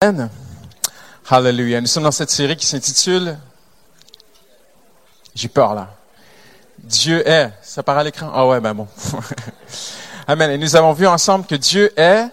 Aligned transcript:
Amen. 0.00 0.30
Hallelujah. 1.28 1.80
Nous 1.80 1.88
sommes 1.88 2.04
dans 2.04 2.12
cette 2.12 2.30
série 2.30 2.56
qui 2.56 2.64
s'intitule 2.64 3.36
J'ai 5.34 5.48
peur 5.48 5.74
là. 5.74 5.88
Dieu 6.78 7.28
est. 7.28 7.50
Ça 7.62 7.82
part 7.82 7.98
à 7.98 8.04
l'écran? 8.04 8.30
Ah 8.32 8.46
ouais, 8.46 8.60
ben 8.60 8.74
bon. 8.74 8.86
Amen. 10.28 10.52
Et 10.52 10.58
nous 10.58 10.76
avons 10.76 10.92
vu 10.92 11.04
ensemble 11.04 11.46
que 11.46 11.56
Dieu 11.56 11.92
est 11.98 12.26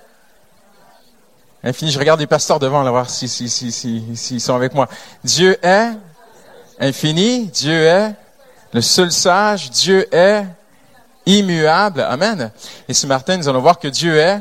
infini. 1.64 1.89
Je 1.89 1.98
regarde 1.98 2.20
les 2.20 2.28
pasteurs 2.28 2.60
devant, 2.60 2.84
là, 2.84 2.92
voir 2.92 3.10
s'ils 3.10 3.30
si, 3.30 3.50
si, 3.50 3.71
si, 3.71 4.16
si, 4.16 4.39
sont 4.39 4.54
avec 4.54 4.75
moi. 4.75 4.88
Dieu 5.24 5.57
est 5.66 5.89
infini. 6.79 7.47
Dieu 7.47 7.84
est 7.84 8.14
le 8.74 8.82
seul 8.82 9.11
sage. 9.11 9.71
Dieu 9.71 10.07
est 10.16 10.46
immuable. 11.25 12.02
Amen. 12.02 12.52
Et 12.88 12.93
ce 12.93 13.07
matin, 13.07 13.38
nous 13.38 13.50
allons 13.50 13.61
voir 13.61 13.79
que 13.79 13.88
Dieu 13.88 14.20
est 14.20 14.39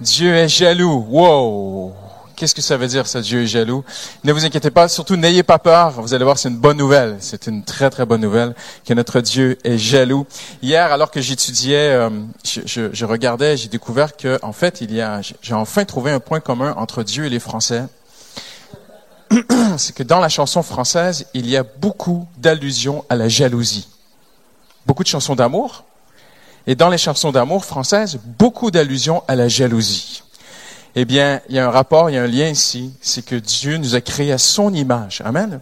Dieu 0.00 0.34
est 0.34 0.48
jaloux. 0.48 1.06
Wow! 1.10 2.05
Qu'est-ce 2.36 2.54
que 2.54 2.60
ça 2.60 2.76
veut 2.76 2.86
dire, 2.86 3.06
ça, 3.06 3.22
Dieu 3.22 3.44
est 3.44 3.46
jaloux? 3.46 3.82
Ne 4.22 4.30
vous 4.30 4.44
inquiétez 4.44 4.70
pas, 4.70 4.88
surtout 4.88 5.16
n'ayez 5.16 5.42
pas 5.42 5.58
peur. 5.58 5.92
Vous 6.02 6.12
allez 6.12 6.24
voir, 6.24 6.38
c'est 6.38 6.50
une 6.50 6.58
bonne 6.58 6.76
nouvelle. 6.76 7.16
C'est 7.20 7.46
une 7.46 7.64
très, 7.64 7.88
très 7.88 8.04
bonne 8.04 8.20
nouvelle 8.20 8.54
que 8.84 8.92
notre 8.92 9.22
Dieu 9.22 9.56
est 9.64 9.78
jaloux. 9.78 10.26
Hier, 10.60 10.92
alors 10.92 11.10
que 11.10 11.22
j'étudiais, 11.22 11.92
euh, 11.92 12.10
je, 12.44 12.60
je, 12.66 12.92
je, 12.92 13.04
regardais, 13.06 13.56
j'ai 13.56 13.68
découvert 13.68 14.18
que, 14.18 14.38
en 14.42 14.52
fait, 14.52 14.82
il 14.82 14.94
y 14.94 15.00
a, 15.00 15.22
j'ai 15.22 15.54
enfin 15.54 15.86
trouvé 15.86 16.10
un 16.10 16.20
point 16.20 16.40
commun 16.40 16.74
entre 16.76 17.02
Dieu 17.02 17.24
et 17.24 17.30
les 17.30 17.40
Français. 17.40 17.84
c'est 19.78 19.94
que 19.94 20.02
dans 20.02 20.20
la 20.20 20.28
chanson 20.28 20.62
française, 20.62 21.26
il 21.32 21.48
y 21.48 21.56
a 21.56 21.62
beaucoup 21.62 22.28
d'allusions 22.36 23.02
à 23.08 23.16
la 23.16 23.28
jalousie. 23.28 23.88
Beaucoup 24.84 25.02
de 25.02 25.08
chansons 25.08 25.34
d'amour, 25.34 25.84
et 26.66 26.74
dans 26.74 26.88
les 26.88 26.98
chansons 26.98 27.32
d'amour 27.32 27.64
françaises, 27.64 28.18
beaucoup 28.38 28.70
d'allusions 28.70 29.22
à 29.28 29.36
la 29.36 29.48
jalousie. 29.48 30.22
Eh 30.98 31.04
bien, 31.04 31.42
il 31.50 31.54
y 31.54 31.58
a 31.58 31.66
un 31.66 31.70
rapport, 31.70 32.08
il 32.08 32.14
y 32.14 32.16
a 32.16 32.22
un 32.22 32.26
lien 32.26 32.48
ici, 32.48 32.90
c'est 33.02 33.22
que 33.22 33.36
Dieu 33.36 33.76
nous 33.76 33.94
a 33.94 34.00
créés 34.00 34.32
à 34.32 34.38
son 34.38 34.72
image. 34.72 35.20
Amen. 35.26 35.60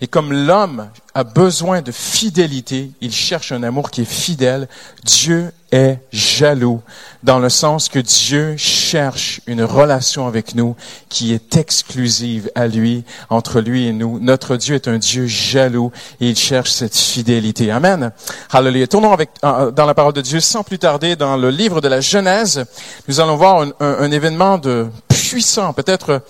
Et 0.00 0.08
comme 0.08 0.32
l'homme 0.32 0.90
a 1.14 1.22
besoin 1.22 1.80
de 1.80 1.92
fidélité, 1.92 2.90
il 3.00 3.12
cherche 3.12 3.52
un 3.52 3.62
amour 3.62 3.92
qui 3.92 4.02
est 4.02 4.04
fidèle, 4.04 4.68
Dieu 5.04 5.52
est 5.74 5.98
jaloux, 6.12 6.80
dans 7.24 7.40
le 7.40 7.48
sens 7.48 7.88
que 7.88 7.98
Dieu 7.98 8.56
cherche 8.56 9.40
une 9.46 9.64
relation 9.64 10.28
avec 10.28 10.54
nous 10.54 10.76
qui 11.08 11.34
est 11.34 11.56
exclusive 11.56 12.48
à 12.54 12.68
lui, 12.68 13.02
entre 13.28 13.60
lui 13.60 13.88
et 13.88 13.92
nous. 13.92 14.20
Notre 14.20 14.56
Dieu 14.56 14.76
est 14.76 14.86
un 14.86 14.98
Dieu 14.98 15.26
jaloux 15.26 15.90
et 16.20 16.28
il 16.28 16.36
cherche 16.36 16.70
cette 16.70 16.96
fidélité. 16.96 17.72
Amen. 17.72 18.12
Hallelujah. 18.52 18.86
Tournons 18.86 19.12
avec, 19.12 19.30
dans 19.42 19.86
la 19.86 19.94
parole 19.94 20.12
de 20.12 20.20
Dieu 20.20 20.38
sans 20.38 20.62
plus 20.62 20.78
tarder 20.78 21.16
dans 21.16 21.36
le 21.36 21.50
livre 21.50 21.80
de 21.80 21.88
la 21.88 22.00
Genèse. 22.00 22.64
Nous 23.08 23.18
allons 23.18 23.36
voir 23.36 23.62
un, 23.62 23.72
un, 23.80 23.96
un 23.98 24.10
événement 24.12 24.58
de 24.58 24.86
puissant, 25.08 25.72
peut-être 25.72 26.22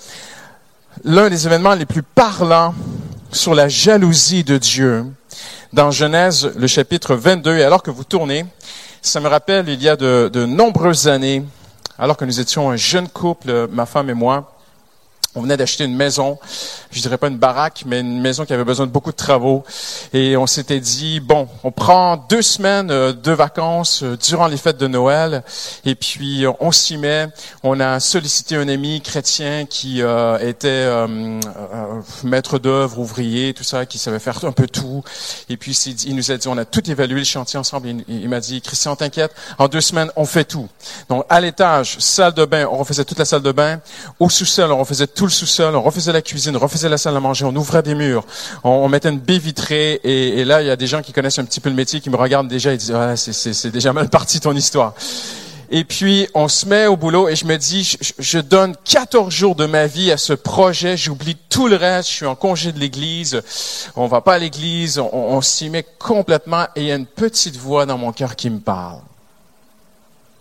l'un 1.05 1.29
des 1.29 1.47
événements 1.47 1.75
les 1.75 1.87
plus 1.87 2.03
parlants 2.03 2.75
sur 3.31 3.55
la 3.55 3.69
jalousie 3.69 4.45
de 4.45 4.57
Dieu 4.57 5.05
dans 5.75 5.91
Genèse, 5.91 6.51
le 6.57 6.67
chapitre 6.67 7.15
22. 7.15 7.59
Et 7.59 7.65
alors 7.65 7.83
que 7.83 7.91
vous 7.91 8.05
tournez, 8.05 8.47
ça 9.05 9.21
me 9.21 9.29
rappelle, 9.29 9.69
il 9.69 9.83
y 9.83 9.89
a 9.89 9.97
de, 9.97 10.47
nombreuses 10.47 11.09
années, 11.09 11.45
alors 11.99 12.17
que 12.17 12.25
nous 12.25 12.41
étions 12.41 12.71
un 12.71 12.77
jeune 12.77 13.07
couple, 13.07 13.69
ma 13.71 13.85
femme 13.85 14.09
et 14.09 14.15
moi, 14.15 14.54
on 15.35 15.43
venait 15.43 15.57
d'acheter 15.57 15.85
une 15.85 15.97
maison, 15.97 16.39
je 16.91 17.01
dirais 17.01 17.19
pas 17.19 17.29
une 17.29 17.39
baraque, 17.39 17.85
mais 17.87 18.01
une 18.01 18.21
maison 18.21 18.45
qui 18.45 18.53
avait 18.53 18.65
besoin 18.65 18.87
de 18.87 18.93
beaucoup 18.93 19.11
de 19.11 19.17
travaux. 19.17 19.65
Et 20.13 20.37
on 20.37 20.47
s'était 20.47 20.81
dit, 20.81 21.21
bon, 21.21 21.49
on 21.63 21.73
prend 21.73 22.17
deux 22.17 22.43
semaines 22.43 22.91
euh, 22.91 23.13
de 23.13 23.33
vacances 23.33 24.03
euh, 24.03 24.17
durant 24.17 24.47
les 24.47 24.57
fêtes 24.57 24.79
de 24.79 24.87
Noël, 24.87 25.43
et 25.85 25.95
puis 25.95 26.45
on 26.61 26.73
s'y 26.73 26.97
met. 26.97 27.29
On 27.63 27.81
a 27.81 28.01
sollicité 28.01 28.57
un 28.57 28.69
ami 28.69 29.01
chrétien 29.01 29.67
qui 29.67 30.03
euh, 30.03 30.39
était 30.39 30.69
euh, 30.69 31.41
maître 32.23 32.59
d'œuvre, 32.59 32.99
ouvrier, 32.99 33.55
tout 33.55 33.65
ça, 33.65 33.87
qui 33.87 33.99
savait 33.99 34.19
faire 34.19 34.45
un 34.45 34.53
peu 34.53 34.67
tout. 34.67 35.03
Et 35.49 35.57
puis 35.57 35.73
il 36.07 36.17
nous 36.17 36.31
a 36.31 36.37
dit, 36.37 36.49
on 36.49 36.59
a 36.59 36.65
tout 36.65 36.89
évalué 36.91 37.19
le 37.19 37.25
chantier 37.25 37.59
ensemble. 37.59 37.89
Il, 37.89 38.05
il 38.09 38.29
m'a 38.29 38.41
dit, 38.41 38.61
Christian, 38.61 38.97
t'inquiète, 38.97 39.33
en 39.59 39.69
deux 39.69 39.81
semaines, 39.81 40.11
on 40.17 40.25
fait 40.25 40.45
tout. 40.45 40.69
Donc 41.09 41.25
à 41.29 41.41
l'étage, 41.41 41.99
salle 41.99 42.35
de 42.35 42.45
bain, 42.45 42.67
on 42.71 42.77
refaisait 42.77 43.05
toute 43.05 43.19
la 43.19 43.25
salle 43.25 43.43
de 43.43 43.53
bain. 43.53 43.81
Au 44.21 44.29
sous-sol, 44.29 44.71
on 44.73 44.79
refaisait 44.79 45.07
tout 45.07 45.24
le 45.25 45.31
sous-sol, 45.31 45.75
on 45.77 45.83
refaisait 45.83 46.13
la 46.13 46.23
cuisine, 46.23 46.57
on 46.57 46.61
refaisait 46.61 46.89
la 46.89 46.99
salle 46.99 47.17
à 47.17 47.21
manger, 47.21 47.45
on 47.45 47.55
ouvrait 47.55 47.83
des 47.83 47.95
murs, 47.95 48.25
on, 48.63 48.89
mettait 48.89 49.09
une 49.09 49.19
baie 49.19 49.39
vitrée, 49.39 50.01
et, 50.05 50.45
là, 50.45 50.63
il 50.63 50.67
y 50.67 50.71
a 50.71 50.77
des 50.77 50.87
gens 50.87 51.03
qui 51.03 51.13
connaissent 51.13 51.39
un 51.39 51.45
petit 51.45 51.61
peu 51.61 51.69
le 51.69 51.75
métier, 51.75 52.01
qui 52.01 52.11
me 52.11 52.17
regardent 52.17 52.49
déjà 52.49 52.73
et 52.73 52.77
disent, 52.77 52.93
ah, 52.95 53.17
c'est 53.17 53.71
déjà 53.71 53.93
mal 53.93 54.09
parti 54.09 54.41
ton 54.41 54.55
histoire. 54.55 54.95
Et 55.71 55.85
puis, 55.85 56.29
on 56.35 56.47
se 56.47 56.67
met 56.67 56.87
au 56.87 56.97
boulot 56.97 57.29
et 57.29 57.37
je 57.37 57.47
me 57.47 57.57
dis, 57.57 57.83
je, 57.85 58.13
je 58.19 58.39
donne 58.39 58.77
14 58.85 59.33
jours 59.33 59.57
de 59.57 59.67
ma 59.67 59.87
vie 59.87 60.13
à 60.13 60.17
ce 60.17 60.33
projet, 60.33 60.97
j'oublie 60.97 61.37
tout 61.49 61.69
le 61.69 61.77
reste, 61.77 62.11
je 62.11 62.15
suis 62.15 62.27
en 62.27 62.37
congé 62.37 62.71
de 62.71 62.79
l'église, 62.79 63.43
on 63.97 64.07
va 64.07 64.21
pas 64.21 64.35
à 64.35 64.39
l'église, 64.39 64.99
on, 64.99 65.11
on 65.13 65.41
s'y 65.41 65.71
met 65.71 65.85
complètement 65.99 66.67
et 66.77 66.83
il 66.83 66.87
y 66.87 66.93
a 66.93 66.97
une 66.97 67.07
petite 67.07 67.57
voix 67.57 67.87
dans 67.87 67.99
mon 67.99 68.13
cœur 68.13 68.37
qui 68.37 68.51
me 68.51 68.61
parle 68.61 69.01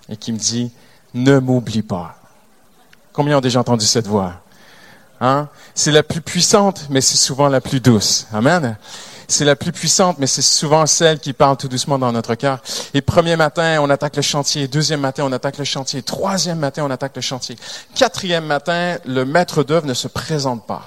et 0.10 0.18
qui 0.18 0.32
me 0.34 0.38
dit, 0.38 0.72
ne 1.14 1.40
m'oublie 1.40 1.84
pas. 1.84 2.16
Combien 3.14 3.38
ont 3.38 3.42
déjà 3.42 3.60
entendu 3.60 3.86
cette 3.86 4.08
voix? 4.08 4.43
Hein? 5.24 5.48
C'est 5.74 5.94
la 5.94 6.04
plus 6.04 6.20
puissante, 6.20 6.88
mais 6.90 7.00
c'est 7.00 7.16
souvent 7.16 7.48
la 7.48 7.62
plus 7.62 7.80
douce. 7.80 8.28
Amen? 8.34 8.76
C'est 9.30 9.46
la 9.46 9.56
plus 9.56 9.72
puissante, 9.72 10.18
mais 10.20 10.28
c'est 10.28 10.42
souvent 10.42 10.86
celle 10.86 11.18
qui 11.18 11.32
parle 11.32 11.56
tout 11.56 11.70
doucement 11.70 11.98
dans 11.98 12.12
notre 12.12 12.36
cœur. 12.36 12.60
Et 12.94 13.00
premier 13.00 13.38
matin, 13.38 13.78
on 13.80 13.90
attaque 13.90 14.18
le 14.18 14.22
chantier. 14.22 14.68
Deuxième 14.68 15.00
matin, 15.00 15.24
on 15.26 15.32
attaque 15.32 15.58
le 15.58 15.64
chantier. 15.64 16.04
Troisième 16.04 16.60
matin, 16.60 16.84
on 16.86 16.92
attaque 16.92 17.16
le 17.16 17.22
chantier. 17.22 17.56
Quatrième 17.96 18.46
matin, 18.46 18.98
le 19.06 19.24
maître 19.24 19.64
d'œuvre 19.64 19.88
ne 19.88 19.94
se 19.94 20.10
présente 20.10 20.68
pas. 20.68 20.84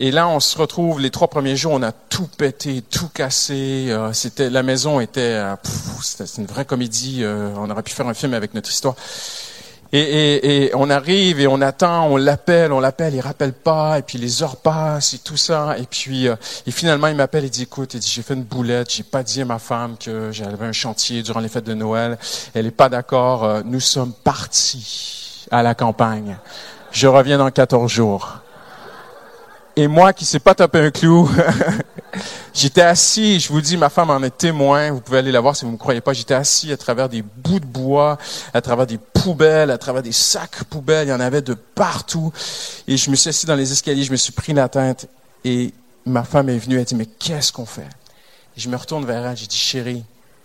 Et 0.00 0.10
là, 0.10 0.26
on 0.28 0.40
se 0.40 0.58
retrouve, 0.58 0.98
les 0.98 1.10
trois 1.10 1.28
premiers 1.28 1.56
jours, 1.56 1.72
on 1.72 1.82
a 1.84 1.92
tout 1.92 2.26
pété, 2.26 2.82
tout 2.82 3.08
cassé. 3.08 3.86
Euh, 3.88 4.12
c'était, 4.12 4.50
la 4.50 4.64
maison 4.64 4.98
était, 4.98 5.20
euh, 5.20 5.54
c'était 6.02 6.24
une 6.38 6.46
vraie 6.46 6.64
comédie. 6.64 7.22
Euh, 7.22 7.52
on 7.56 7.70
aurait 7.70 7.84
pu 7.84 7.92
faire 7.92 8.08
un 8.08 8.14
film 8.14 8.34
avec 8.34 8.52
notre 8.52 8.70
histoire. 8.70 8.96
Et, 9.92 9.98
et, 9.98 10.66
et, 10.66 10.74
on 10.74 10.88
arrive 10.88 11.40
et 11.40 11.48
on 11.48 11.60
attend, 11.60 12.06
on 12.06 12.16
l'appelle, 12.16 12.72
on 12.72 12.78
l'appelle, 12.78 13.14
il 13.14 13.20
rappelle 13.20 13.52
pas, 13.52 13.98
et 13.98 14.02
puis 14.02 14.18
les 14.18 14.42
heures 14.42 14.56
passent 14.56 15.14
et 15.14 15.18
tout 15.18 15.36
ça, 15.36 15.76
et 15.78 15.86
puis 15.90 16.28
euh, 16.28 16.36
et 16.66 16.70
finalement 16.70 17.08
il 17.08 17.16
m'appelle 17.16 17.44
et 17.44 17.50
dit 17.50 17.64
écoute, 17.64 17.94
il 17.94 18.00
dit 18.00 18.08
j'ai 18.08 18.22
fait 18.22 18.34
une 18.34 18.44
boulette, 18.44 18.92
j'ai 18.92 19.02
pas 19.02 19.24
dit 19.24 19.42
à 19.42 19.44
ma 19.44 19.58
femme 19.58 19.96
que 19.98 20.30
j'avais 20.30 20.64
un 20.64 20.72
chantier 20.72 21.22
durant 21.22 21.40
les 21.40 21.48
fêtes 21.48 21.64
de 21.64 21.74
Noël, 21.74 22.18
elle 22.54 22.66
est 22.66 22.70
pas 22.70 22.88
d'accord, 22.88 23.42
euh, 23.42 23.62
nous 23.64 23.80
sommes 23.80 24.12
partis 24.12 25.46
à 25.50 25.64
la 25.64 25.74
campagne, 25.74 26.38
je 26.92 27.08
reviens 27.08 27.38
dans 27.38 27.50
14 27.50 27.90
jours. 27.90 28.40
Et 29.76 29.86
moi 29.86 30.12
qui 30.12 30.24
sais 30.24 30.40
pas 30.40 30.54
taper 30.54 30.80
un 30.80 30.90
clou, 30.90 31.30
j'étais 32.54 32.82
assis, 32.82 33.38
je 33.40 33.52
vous 33.52 33.60
dis, 33.60 33.76
ma 33.76 33.88
femme 33.88 34.10
en 34.10 34.22
est 34.22 34.36
témoin, 34.36 34.90
vous 34.90 35.00
pouvez 35.00 35.18
aller 35.18 35.32
la 35.32 35.40
voir 35.40 35.54
si 35.54 35.64
vous 35.64 35.70
ne 35.70 35.76
me 35.76 35.78
croyez 35.78 36.00
pas, 36.00 36.12
j'étais 36.12 36.34
assis 36.34 36.72
à 36.72 36.76
travers 36.76 37.08
des 37.08 37.22
bouts 37.22 37.60
de 37.60 37.66
bois, 37.66 38.18
à 38.52 38.60
travers 38.60 38.86
des 38.86 38.98
poubelles, 38.98 39.70
à 39.70 39.78
travers 39.78 40.02
des 40.02 40.12
sacs 40.12 40.64
poubelles, 40.64 41.06
il 41.06 41.10
y 41.10 41.14
en 41.14 41.20
avait 41.20 41.42
de 41.42 41.54
partout. 41.54 42.32
Et 42.88 42.96
je 42.96 43.10
me 43.10 43.16
suis 43.16 43.30
assis 43.30 43.46
dans 43.46 43.54
les 43.54 43.72
escaliers, 43.72 44.02
je 44.02 44.12
me 44.12 44.16
suis 44.16 44.32
pris 44.32 44.52
la 44.52 44.68
tête 44.68 45.08
et 45.44 45.72
ma 46.04 46.24
femme 46.24 46.48
est 46.48 46.58
venue, 46.58 46.78
elle 46.78 46.84
dit, 46.84 46.96
mais 46.96 47.06
qu'est-ce 47.06 47.52
qu'on 47.52 47.66
fait? 47.66 47.88
Et 48.56 48.60
je 48.60 48.68
me 48.68 48.76
retourne 48.76 49.04
vers 49.04 49.24
elle, 49.24 49.36
j'ai 49.36 49.46
dit, 49.46 49.56
chérie, 49.56 50.04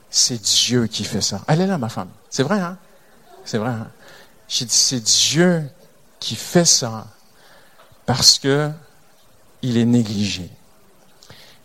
c'est 0.10 0.42
Dieu 0.42 0.88
qui 0.88 1.04
fait 1.04 1.22
ça. 1.22 1.42
Elle 1.48 1.62
est 1.62 1.68
là, 1.68 1.78
ma 1.78 1.90
femme. 1.90 2.10
C'est 2.30 2.44
vrai, 2.44 2.60
hein? 2.60 2.78
C'est 3.44 3.58
vrai, 3.58 3.72
hein? 3.72 3.88
J'ai 4.48 4.66
dit, 4.66 4.76
c'est 4.76 5.02
Dieu 5.02 5.64
qui 6.20 6.36
fait 6.36 6.66
ça 6.66 7.08
parce 8.06 8.40
que 8.40 8.70
il 9.62 9.78
est 9.78 9.86
négligé. 9.86 10.50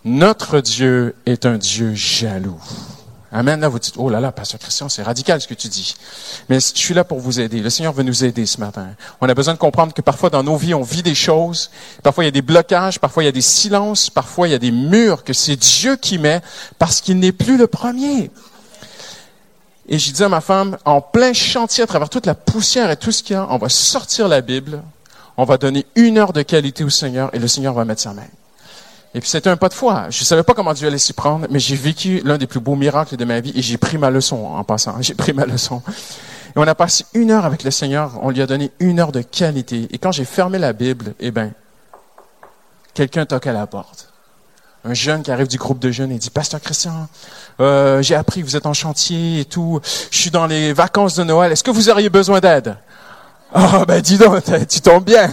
Notre 0.05 0.61
Dieu 0.61 1.15
est 1.27 1.45
un 1.45 1.59
Dieu 1.59 1.95
jaloux. 1.95 2.61
Amen. 3.33 3.61
Là, 3.61 3.69
vous 3.69 3.79
dites, 3.79 3.95
oh 3.97 4.09
là 4.09 4.19
là, 4.19 4.33
Pasteur 4.33 4.59
Christian, 4.59 4.89
c'est 4.89 5.03
radical 5.03 5.41
ce 5.41 5.47
que 5.47 5.55
tu 5.55 5.69
dis. 5.69 5.95
Mais 6.49 6.59
je 6.59 6.73
suis 6.75 6.95
là 6.95 7.05
pour 7.05 7.21
vous 7.21 7.39
aider. 7.39 7.61
Le 7.61 7.71
Seigneur 7.71 7.93
veut 7.93 8.03
nous 8.03 8.25
aider 8.25 8.45
ce 8.45 8.59
matin. 8.59 8.89
On 9.21 9.29
a 9.29 9.35
besoin 9.35 9.55
de 9.55 9.59
comprendre 9.59 9.95
que 9.95 10.03
parfois 10.03 10.31
dans 10.31 10.43
nos 10.43 10.57
vies, 10.57 10.75
on 10.75 10.83
vit 10.83 11.03
des 11.03 11.15
choses. 11.15 11.71
Parfois, 12.03 12.25
il 12.25 12.27
y 12.27 12.29
a 12.29 12.33
des 12.33 12.43
blocages. 12.43 12.99
Parfois, 12.99 13.23
il 13.23 13.27
y 13.27 13.29
a 13.29 13.33
des 13.33 13.41
silences. 13.41 14.11
Parfois, 14.11 14.49
il 14.49 14.51
y 14.51 14.55
a 14.55 14.59
des 14.59 14.73
murs 14.73 15.23
que 15.23 15.33
c'est 15.33 15.55
Dieu 15.55 15.95
qui 15.97 16.19
met 16.19 16.41
parce 16.79 17.01
qu'il 17.01 17.21
n'est 17.21 17.33
plus 17.33 17.57
le 17.57 17.69
premier. 17.69 18.33
Et 19.89 19.99
j'ai 19.99 20.13
dit 20.13 20.25
à 20.25 20.29
ma 20.29 20.41
femme, 20.41 20.77
en 20.85 21.01
plein 21.01 21.33
chantier, 21.33 21.85
à 21.85 21.87
travers 21.87 22.09
toute 22.09 22.27
la 22.27 22.35
poussière 22.35 22.91
et 22.91 22.97
tout 22.97 23.13
ce 23.13 23.23
qu'il 23.23 23.35
y 23.35 23.39
a, 23.39 23.47
on 23.51 23.59
va 23.59 23.69
sortir 23.69 24.27
la 24.27 24.41
Bible, 24.41 24.83
on 25.41 25.45
va 25.45 25.57
donner 25.57 25.87
une 25.97 26.19
heure 26.19 26.35
de 26.35 26.43
qualité 26.43 26.85
au 26.85 26.91
Seigneur 26.91 27.31
et 27.33 27.39
le 27.39 27.49
Seigneur 27.49 27.73
va 27.73 27.87
mettre 27.87 28.03
sa 28.03 28.13
main. 28.13 28.27
Et 29.15 29.21
puis 29.21 29.29
c'était 29.31 29.49
un 29.49 29.57
pas 29.57 29.71
de 29.71 29.75
foi. 29.75 30.11
Je 30.11 30.23
savais 30.23 30.43
pas 30.43 30.53
comment 30.53 30.75
Dieu 30.75 30.87
allait 30.87 30.99
s'y 30.99 31.15
prendre, 31.15 31.47
mais 31.49 31.59
j'ai 31.59 31.77
vécu 31.77 32.21
l'un 32.27 32.37
des 32.37 32.47
plus 32.47 32.61
beaux 32.61 32.77
miracles 32.77 33.17
de 33.17 33.25
ma 33.25 33.41
vie 33.41 33.51
et 33.55 33.63
j'ai 33.63 33.79
pris 33.79 33.97
ma 33.97 34.11
leçon 34.11 34.37
en 34.45 34.63
passant. 34.65 34.97
J'ai 35.01 35.15
pris 35.15 35.33
ma 35.33 35.47
leçon. 35.47 35.83
Et 36.55 36.59
on 36.59 36.63
a 36.63 36.75
passé 36.75 37.07
une 37.15 37.31
heure 37.31 37.47
avec 37.47 37.65
le 37.65 37.71
Seigneur. 37.71 38.19
On 38.23 38.29
lui 38.29 38.43
a 38.43 38.47
donné 38.47 38.71
une 38.81 39.01
heure 39.01 39.13
de 39.13 39.23
qualité. 39.23 39.89
Et 39.93 39.99
quand 39.99 40.13
j'ai 40.13 40.27
fermé 40.27 40.59
la 40.59 40.75
Bible, 40.75 41.15
eh 41.21 41.31
ben, 41.31 41.53
quelqu'un 42.93 43.25
toque 43.25 43.47
à 43.47 43.55
la 43.55 43.67
porte. 43.67 44.13
Un 44.85 44.95
jeune 44.95 45.23
qui 45.23 45.31
arrive 45.31 45.49
du 45.49 45.57
groupe 45.57 45.79
de 45.79 45.91
jeunes 45.91 46.13
et 46.13 46.19
dit, 46.19 46.31
Pasteur 46.31 46.61
Christian, 46.61 47.09
euh, 47.61 48.03
j'ai 48.03 48.15
appris 48.15 48.43
que 48.43 48.47
vous 48.47 48.57
êtes 48.57 48.67
en 48.67 48.75
chantier 48.75 49.41
et 49.41 49.45
tout. 49.47 49.81
Je 50.11 50.19
suis 50.19 50.31
dans 50.31 50.47
les 50.47 50.75
vacances 50.75 51.15
de 51.15 51.25
Noël. 51.25 51.51
Est-ce 51.53 51.65
que 51.65 51.71
vous 51.71 51.89
auriez 51.89 52.11
besoin 52.11 52.41
d'aide? 52.41 52.77
Ah, 53.53 53.85
ben 53.89 54.01
dis 54.01 54.17
donc, 54.17 54.43
tu 54.69 54.81
tombes 54.81 55.05
bien. 55.05 55.29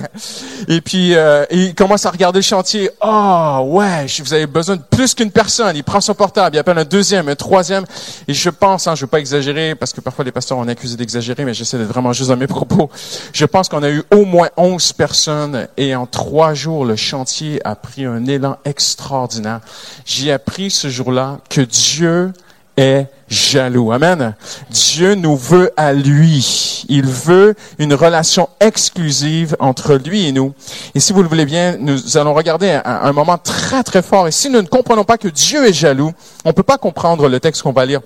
Et 0.67 0.81
puis, 0.81 1.15
euh, 1.15 1.45
il 1.51 1.75
commence 1.75 2.05
à 2.05 2.09
regarder 2.09 2.39
le 2.39 2.43
chantier. 2.43 2.89
Ah, 2.99 3.61
ouais, 3.63 4.05
vous 4.19 4.33
avez 4.33 4.47
besoin 4.47 4.75
de 4.75 4.81
plus 4.81 5.13
qu'une 5.13 5.31
personne. 5.31 5.75
Il 5.75 5.83
prend 5.83 6.01
son 6.01 6.15
portable, 6.15 6.55
il 6.55 6.59
appelle 6.59 6.77
un 6.77 6.85
deuxième, 6.85 7.29
un 7.29 7.35
troisième. 7.35 7.85
Et 8.27 8.33
je 8.33 8.49
pense, 8.49 8.87
hein, 8.87 8.95
je 8.95 9.01
veux 9.01 9.07
pas 9.07 9.19
exagérer, 9.19 9.75
parce 9.75 9.93
que 9.93 10.01
parfois 10.01 10.25
les 10.25 10.31
pasteurs 10.31 10.57
ont 10.57 10.67
accusé 10.67 10.97
d'exagérer, 10.97 11.45
mais 11.45 11.53
j'essaie 11.53 11.77
d'être 11.77 11.89
vraiment 11.89 12.13
juste 12.13 12.29
dans 12.29 12.37
mes 12.37 12.47
propos. 12.47 12.89
Je 13.33 13.45
pense 13.45 13.69
qu'on 13.69 13.83
a 13.83 13.89
eu 13.89 14.03
au 14.11 14.25
moins 14.25 14.49
onze 14.57 14.93
personnes, 14.93 15.67
et 15.77 15.95
en 15.95 16.05
trois 16.07 16.53
jours, 16.53 16.85
le 16.85 16.95
chantier 16.95 17.61
a 17.65 17.75
pris 17.75 18.05
un 18.05 18.25
élan 18.25 18.57
extraordinaire. 18.65 19.61
J'ai 20.05 20.31
appris 20.31 20.71
ce 20.71 20.89
jour-là 20.89 21.37
que 21.49 21.61
Dieu 21.61 22.33
est 22.77 23.07
jaloux. 23.27 23.91
Amen. 23.91 24.35
Dieu 24.69 25.15
nous 25.15 25.35
veut 25.35 25.71
à 25.75 25.91
lui. 25.93 26.85
Il 26.87 27.07
veut 27.07 27.55
une 27.79 27.93
relation 27.93 28.47
exclusive 28.59 29.55
entre 29.59 29.95
lui 29.95 30.27
et 30.27 30.31
nous. 30.31 30.53
Et 30.95 30.99
si 30.99 31.11
vous 31.11 31.23
le 31.23 31.27
voulez 31.27 31.45
bien, 31.45 31.77
nous 31.79 32.17
allons 32.17 32.33
regarder 32.33 32.79
un, 32.85 33.11
moment 33.11 33.37
très 33.37 33.83
très 33.83 34.01
fort. 34.01 34.27
Et 34.27 34.31
si 34.31 34.49
nous 34.49 34.61
ne 34.61 34.67
comprenons 34.67 35.03
pas 35.03 35.17
que 35.17 35.27
Dieu 35.27 35.67
est 35.67 35.73
jaloux, 35.73 36.13
on 36.45 36.49
ne 36.49 36.53
peut 36.53 36.63
pas 36.63 36.77
comprendre 36.77 37.27
le 37.27 37.39
texte 37.39 37.63
qu'on 37.63 37.73
va 37.73 37.85
lire. 37.85 38.01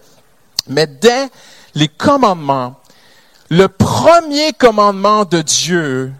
Mais 0.67 0.87
dès 0.87 1.27
les 1.75 1.87
commandements, 1.87 2.75
le 3.49 3.67
premier 3.67 4.53
commandement 4.53 5.25
de 5.25 5.41
Dieu, 5.41 6.13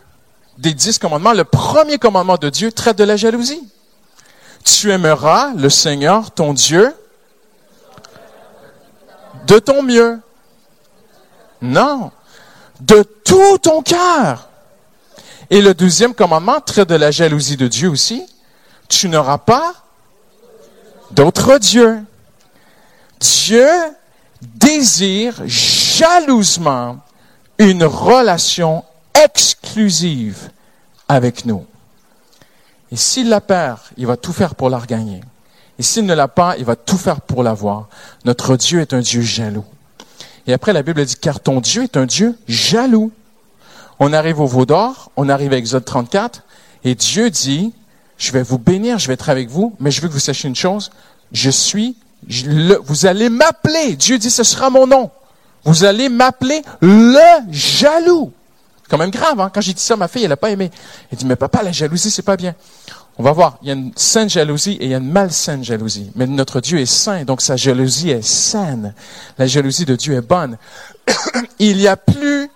des 0.57 0.73
dix 0.73 0.99
commandements, 0.99 1.33
le 1.33 1.45
premier 1.45 1.97
commandement 1.97 2.37
de 2.37 2.49
Dieu 2.49 2.71
traite 2.71 2.97
de 2.97 3.03
la 3.03 3.15
jalousie. 3.15 3.63
Tu 4.63 4.91
aimeras 4.91 5.53
le 5.55 5.69
Seigneur, 5.69 6.31
ton 6.31 6.53
Dieu, 6.53 6.93
de 9.47 9.59
ton 9.59 9.83
mieux. 9.83 10.19
Non, 11.61 12.11
de 12.79 13.03
tout 13.03 13.57
ton 13.59 13.81
cœur. 13.81 14.49
Et 15.49 15.61
le 15.61 15.73
deuxième 15.73 16.13
commandement 16.13 16.59
traite 16.61 16.89
de 16.89 16.95
la 16.95 17.11
jalousie 17.11 17.57
de 17.57 17.67
Dieu 17.67 17.89
aussi. 17.89 18.25
Tu 18.87 19.09
n'auras 19.09 19.37
pas 19.37 19.73
d'autre 21.11 21.57
Dieu. 21.57 22.03
Dieu 23.19 23.67
désire 24.41 25.41
jalousement 25.45 26.99
une 27.57 27.83
relation 27.83 28.83
exclusive 29.13 30.49
avec 31.07 31.45
nous. 31.45 31.65
Et 32.91 32.95
s'il 32.95 33.29
la 33.29 33.41
perd, 33.41 33.79
il 33.97 34.07
va 34.07 34.17
tout 34.17 34.33
faire 34.33 34.55
pour 34.55 34.69
la 34.69 34.79
regagner. 34.79 35.21
Et 35.81 35.83
s'il 35.83 36.05
ne 36.05 36.13
l'a 36.13 36.27
pas, 36.27 36.57
il 36.59 36.63
va 36.63 36.75
tout 36.75 36.95
faire 36.95 37.21
pour 37.21 37.41
l'avoir. 37.41 37.89
Notre 38.23 38.55
Dieu 38.55 38.81
est 38.81 38.93
un 38.93 38.99
Dieu 38.99 39.23
jaloux. 39.23 39.65
Et 40.45 40.53
après, 40.53 40.73
la 40.73 40.83
Bible 40.83 41.03
dit, 41.03 41.15
car 41.15 41.39
ton 41.39 41.59
Dieu 41.59 41.81
est 41.81 41.97
un 41.97 42.05
Dieu 42.05 42.37
jaloux. 42.47 43.11
On 43.97 44.13
arrive 44.13 44.41
au 44.41 44.45
veau 44.45 44.67
d'or, 44.67 45.09
on 45.17 45.27
arrive 45.27 45.53
à 45.53 45.57
Exode 45.57 45.83
34, 45.83 46.43
et 46.83 46.93
Dieu 46.93 47.31
dit, 47.31 47.73
je 48.19 48.31
vais 48.31 48.43
vous 48.43 48.59
bénir, 48.59 48.99
je 48.99 49.07
vais 49.07 49.15
être 49.15 49.29
avec 49.29 49.49
vous, 49.49 49.75
mais 49.79 49.89
je 49.89 50.01
veux 50.01 50.07
que 50.07 50.13
vous 50.13 50.19
sachiez 50.19 50.47
une 50.47 50.55
chose, 50.55 50.91
je 51.31 51.49
suis, 51.49 51.97
vous 52.83 53.07
allez 53.07 53.29
m'appeler, 53.29 53.95
Dieu 53.95 54.19
dit, 54.19 54.29
ce 54.29 54.43
sera 54.43 54.69
mon 54.69 54.85
nom. 54.85 55.09
Vous 55.63 55.83
allez 55.83 56.09
m'appeler 56.09 56.61
le 56.81 57.51
jaloux. 57.51 58.31
Quand 58.91 58.97
même 58.97 59.09
grave, 59.09 59.39
hein? 59.39 59.49
Quand 59.53 59.61
j'ai 59.61 59.73
dit 59.73 59.81
ça, 59.81 59.95
ma 59.95 60.09
fille, 60.09 60.23
elle 60.23 60.29
n'a 60.31 60.37
pas 60.37 60.49
aimé. 60.49 60.69
Elle 61.09 61.17
dit, 61.17 61.25
mais 61.25 61.37
papa, 61.37 61.63
la 61.63 61.71
jalousie, 61.71 62.11
c'est 62.11 62.23
pas 62.23 62.35
bien. 62.35 62.55
On 63.17 63.23
va 63.23 63.31
voir, 63.31 63.57
il 63.61 63.69
y 63.69 63.71
a 63.71 63.73
une 63.73 63.93
sainte 63.95 64.29
jalousie 64.29 64.73
et 64.81 64.83
il 64.83 64.91
y 64.91 64.93
a 64.93 64.97
une 64.97 65.09
malsaine 65.09 65.63
jalousie. 65.63 66.11
Mais 66.15 66.27
notre 66.27 66.59
Dieu 66.59 66.77
est 66.77 66.85
saint, 66.85 67.23
donc 67.23 67.39
sa 67.39 67.55
jalousie 67.55 68.09
est 68.09 68.21
saine. 68.21 68.93
La 69.37 69.47
jalousie 69.47 69.85
de 69.85 69.95
Dieu 69.95 70.15
est 70.15 70.21
bonne. 70.21 70.57
il 71.59 71.79
y 71.79 71.87
a 71.87 71.95
plus 71.95 72.49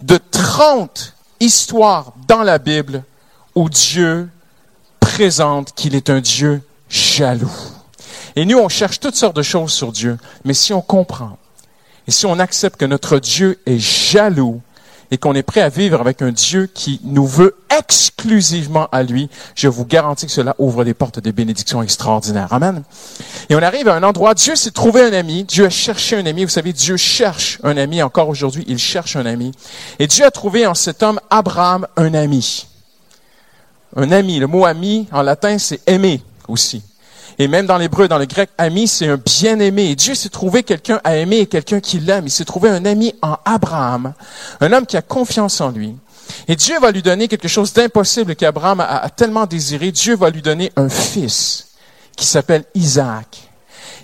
de 0.00 0.18
30 0.30 1.12
histoires 1.40 2.14
dans 2.28 2.42
la 2.42 2.58
Bible 2.58 3.04
où 3.54 3.68
Dieu 3.68 4.30
présente 5.00 5.74
qu'il 5.74 5.94
est 5.94 6.08
un 6.08 6.20
Dieu 6.22 6.62
jaloux. 6.88 7.52
Et 8.36 8.46
nous, 8.46 8.56
on 8.56 8.70
cherche 8.70 9.00
toutes 9.00 9.16
sortes 9.16 9.36
de 9.36 9.42
choses 9.42 9.74
sur 9.74 9.92
Dieu, 9.92 10.16
mais 10.46 10.54
si 10.54 10.72
on 10.72 10.80
comprend 10.80 11.36
et 12.06 12.10
si 12.10 12.24
on 12.24 12.38
accepte 12.38 12.80
que 12.80 12.86
notre 12.86 13.18
Dieu 13.18 13.60
est 13.66 13.78
jaloux, 13.78 14.62
et 15.10 15.18
qu'on 15.18 15.34
est 15.34 15.42
prêt 15.42 15.60
à 15.60 15.68
vivre 15.68 16.00
avec 16.00 16.22
un 16.22 16.32
Dieu 16.32 16.68
qui 16.72 17.00
nous 17.04 17.26
veut 17.26 17.56
exclusivement 17.76 18.88
à 18.92 19.02
lui, 19.02 19.28
je 19.54 19.68
vous 19.68 19.84
garantis 19.84 20.26
que 20.26 20.32
cela 20.32 20.54
ouvre 20.58 20.84
des 20.84 20.94
portes 20.94 21.20
de 21.20 21.30
bénédictions 21.30 21.82
extraordinaires. 21.82 22.52
Amen. 22.52 22.82
Et 23.48 23.54
on 23.54 23.62
arrive 23.62 23.88
à 23.88 23.94
un 23.94 24.02
endroit, 24.02 24.34
Dieu 24.34 24.56
s'est 24.56 24.70
trouvé 24.70 25.02
un 25.02 25.12
ami, 25.12 25.44
Dieu 25.44 25.66
a 25.66 25.70
cherché 25.70 26.16
un 26.16 26.26
ami. 26.26 26.44
Vous 26.44 26.50
savez, 26.50 26.72
Dieu 26.72 26.96
cherche 26.96 27.58
un 27.62 27.76
ami. 27.76 28.02
Encore 28.02 28.28
aujourd'hui, 28.28 28.64
il 28.66 28.78
cherche 28.78 29.16
un 29.16 29.26
ami. 29.26 29.52
Et 29.98 30.06
Dieu 30.06 30.24
a 30.24 30.30
trouvé 30.30 30.66
en 30.66 30.74
cet 30.74 31.02
homme, 31.02 31.20
Abraham, 31.30 31.86
un 31.96 32.14
ami. 32.14 32.66
Un 33.96 34.10
ami. 34.12 34.38
Le 34.38 34.46
mot 34.46 34.64
ami, 34.64 35.08
en 35.12 35.22
latin, 35.22 35.58
c'est 35.58 35.80
aimer 35.88 36.22
aussi. 36.48 36.82
Et 37.38 37.48
même 37.48 37.66
dans 37.66 37.78
l'hébreu, 37.78 38.08
dans 38.08 38.18
le 38.18 38.26
grec, 38.26 38.50
ami, 38.58 38.86
c'est 38.86 39.08
un 39.08 39.16
bien-aimé. 39.16 39.90
Et 39.90 39.96
Dieu 39.96 40.14
s'est 40.14 40.28
trouvé 40.28 40.62
quelqu'un 40.62 41.00
à 41.04 41.16
aimer 41.16 41.38
et 41.38 41.46
quelqu'un 41.46 41.80
qui 41.80 41.98
l'aime. 41.98 42.26
Il 42.26 42.30
s'est 42.30 42.44
trouvé 42.44 42.68
un 42.68 42.84
ami 42.84 43.14
en 43.22 43.36
Abraham, 43.44 44.14
un 44.60 44.72
homme 44.72 44.86
qui 44.86 44.96
a 44.96 45.02
confiance 45.02 45.60
en 45.60 45.70
lui. 45.70 45.96
Et 46.48 46.56
Dieu 46.56 46.78
va 46.80 46.90
lui 46.90 47.02
donner 47.02 47.28
quelque 47.28 47.48
chose 47.48 47.72
d'impossible 47.72 48.36
qu'Abraham 48.36 48.80
a, 48.80 48.98
a 48.98 49.10
tellement 49.10 49.46
désiré. 49.46 49.92
Dieu 49.92 50.16
va 50.16 50.30
lui 50.30 50.42
donner 50.42 50.72
un 50.76 50.88
fils 50.88 51.68
qui 52.16 52.26
s'appelle 52.26 52.64
Isaac. 52.74 53.53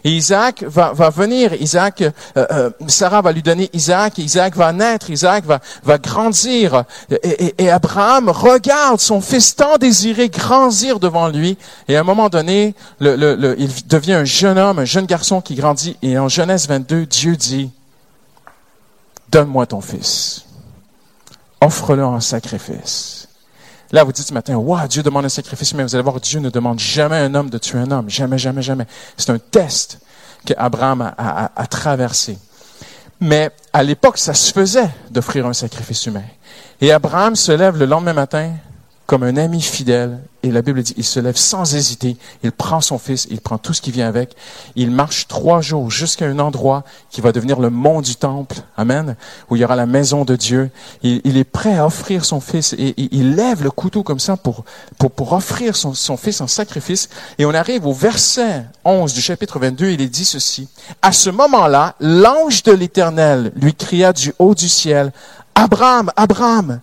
Et 0.05 0.13
Isaac 0.13 0.65
va, 0.65 0.93
va 0.93 1.11
venir, 1.11 1.55
Isaac, 1.55 2.03
euh, 2.03 2.11
euh, 2.37 2.71
Sarah 2.89 3.23
va 3.23 3.33
lui 3.33 3.43
donner 3.43 3.69
Isaac, 3.73 4.19
Isaac 4.19 4.57
va 4.57 4.73
naître, 4.73 5.11
Isaac 5.11 5.45
va, 5.45 5.61
va 5.83 5.99
grandir. 5.99 6.85
Et, 7.11 7.55
et, 7.59 7.71
Abraham 7.71 8.29
regarde 8.29 9.01
son 9.01 9.21
fils 9.21 9.57
tant 9.57 9.77
désiré 9.79 10.29
grandir 10.29 11.01
devant 11.01 11.29
lui. 11.29 11.59
Et 11.89 11.97
à 11.97 12.01
un 12.01 12.05
moment 12.05 12.29
donné, 12.29 12.75
le, 12.99 13.17
le, 13.17 13.57
il 13.59 13.71
devient 13.87 14.15
un 14.15 14.25
jeune 14.25 14.59
homme, 14.59 14.79
un 14.79 14.85
jeune 14.85 15.07
garçon 15.07 15.41
qui 15.41 15.55
grandit. 15.55 15.97
Et 16.03 16.19
en 16.19 16.29
Genèse 16.29 16.69
22, 16.69 17.07
Dieu 17.07 17.37
dit, 17.37 17.71
donne-moi 19.29 19.67
ton 19.67 19.81
fils. 19.81 20.45
Offre-le 21.61 22.05
en 22.05 22.21
sacrifice. 22.21 23.29
Là, 23.93 24.05
vous 24.05 24.13
dites 24.13 24.27
ce 24.27 24.35
matin, 24.35 24.55
wow, 24.57 24.87
Dieu 24.89 25.03
demande 25.03 25.25
un 25.25 25.29
sacrifice, 25.29 25.75
mais 25.75 25.83
vous 25.83 25.95
allez 25.95 26.05
voir, 26.05 26.21
Dieu 26.21 26.39
ne 26.39 26.51
demande 26.51 26.79
jamais 26.79 27.17
un 27.17 27.35
homme 27.35 27.51
de 27.51 27.59
tuer 27.59 27.79
un 27.79 27.91
homme. 27.91 28.09
Jamais, 28.09 28.39
jamais, 28.39 28.63
jamais. 28.63 28.87
C'est 29.17 29.31
un 29.31 29.39
test 29.39 29.99
qu'Abraham 30.45 31.03
a, 31.03 31.15
a, 31.17 31.51
a 31.57 31.67
traversé. 31.67 32.39
Mais 33.21 33.51
à 33.73 33.83
l'époque, 33.83 34.17
ça 34.17 34.33
se 34.33 34.53
faisait 34.53 34.91
d'offrir 35.11 35.47
un 35.47 35.53
sacrifice 35.53 36.07
humain. 36.07 36.25
Et 36.81 36.93
Abraham 36.93 37.37
se 37.37 37.53
lève 37.53 37.77
le 37.77 37.85
lendemain 37.85 38.15
matin 38.15 38.53
comme 39.11 39.25
un 39.25 39.39
ami 39.39 39.61
fidèle. 39.61 40.21
Et 40.45 40.53
la 40.53 40.63
Bible 40.63 40.85
dit, 40.85 40.95
il 40.97 41.03
se 41.03 41.19
lève 41.19 41.37
sans 41.37 41.75
hésiter. 41.75 42.17
Il 42.45 42.53
prend 42.53 42.81
son 42.81 42.97
fils, 42.97 43.27
il 43.29 43.41
prend 43.41 43.59
tout 43.59 43.73
ce 43.73 43.81
qui 43.81 43.91
vient 43.91 44.07
avec. 44.07 44.37
Il 44.77 44.93
marche 44.93 45.27
trois 45.27 45.61
jours 45.61 45.91
jusqu'à 45.91 46.27
un 46.27 46.39
endroit 46.39 46.85
qui 47.11 47.21
va 47.21 47.33
devenir 47.33 47.59
le 47.59 47.71
mont 47.71 48.03
du 48.03 48.15
temple. 48.15 48.59
Amen. 48.77 49.17
Où 49.49 49.57
il 49.57 49.63
y 49.63 49.65
aura 49.65 49.75
la 49.75 49.87
maison 49.87 50.25
de 50.25 50.37
Dieu. 50.37 50.71
Il, 51.03 51.37
est 51.37 51.43
prêt 51.43 51.77
à 51.77 51.87
offrir 51.87 52.25
son 52.25 52.41
fils 52.41 52.73
et, 52.75 52.95
il 52.97 53.35
lève 53.35 53.65
le 53.65 53.73
couteau 53.73 54.05
comme 54.05 54.21
ça 54.21 54.37
pour, 54.37 54.65
pour, 54.97 55.11
pour 55.11 55.33
offrir 55.33 55.75
son, 55.75 55.93
son 55.93 56.17
fils 56.17 56.41
en 56.41 56.47
sacrifice. 56.47 57.09
Et 57.39 57.45
on 57.45 57.53
arrive 57.53 57.87
au 57.87 57.93
verset 57.93 58.65
11 58.85 59.13
du 59.13 59.21
chapitre 59.21 59.59
22. 59.59 59.87
Il 59.89 60.03
est 60.03 60.07
dit 60.07 60.25
ceci. 60.25 60.69
À 61.03 61.11
ce 61.11 61.31
moment-là, 61.31 61.97
l'ange 61.99 62.63
de 62.63 62.71
l'éternel 62.71 63.51
lui 63.57 63.75
cria 63.75 64.13
du 64.13 64.33
haut 64.39 64.55
du 64.55 64.69
ciel, 64.69 65.11
Abraham, 65.57 66.13
Abraham. 66.15 66.81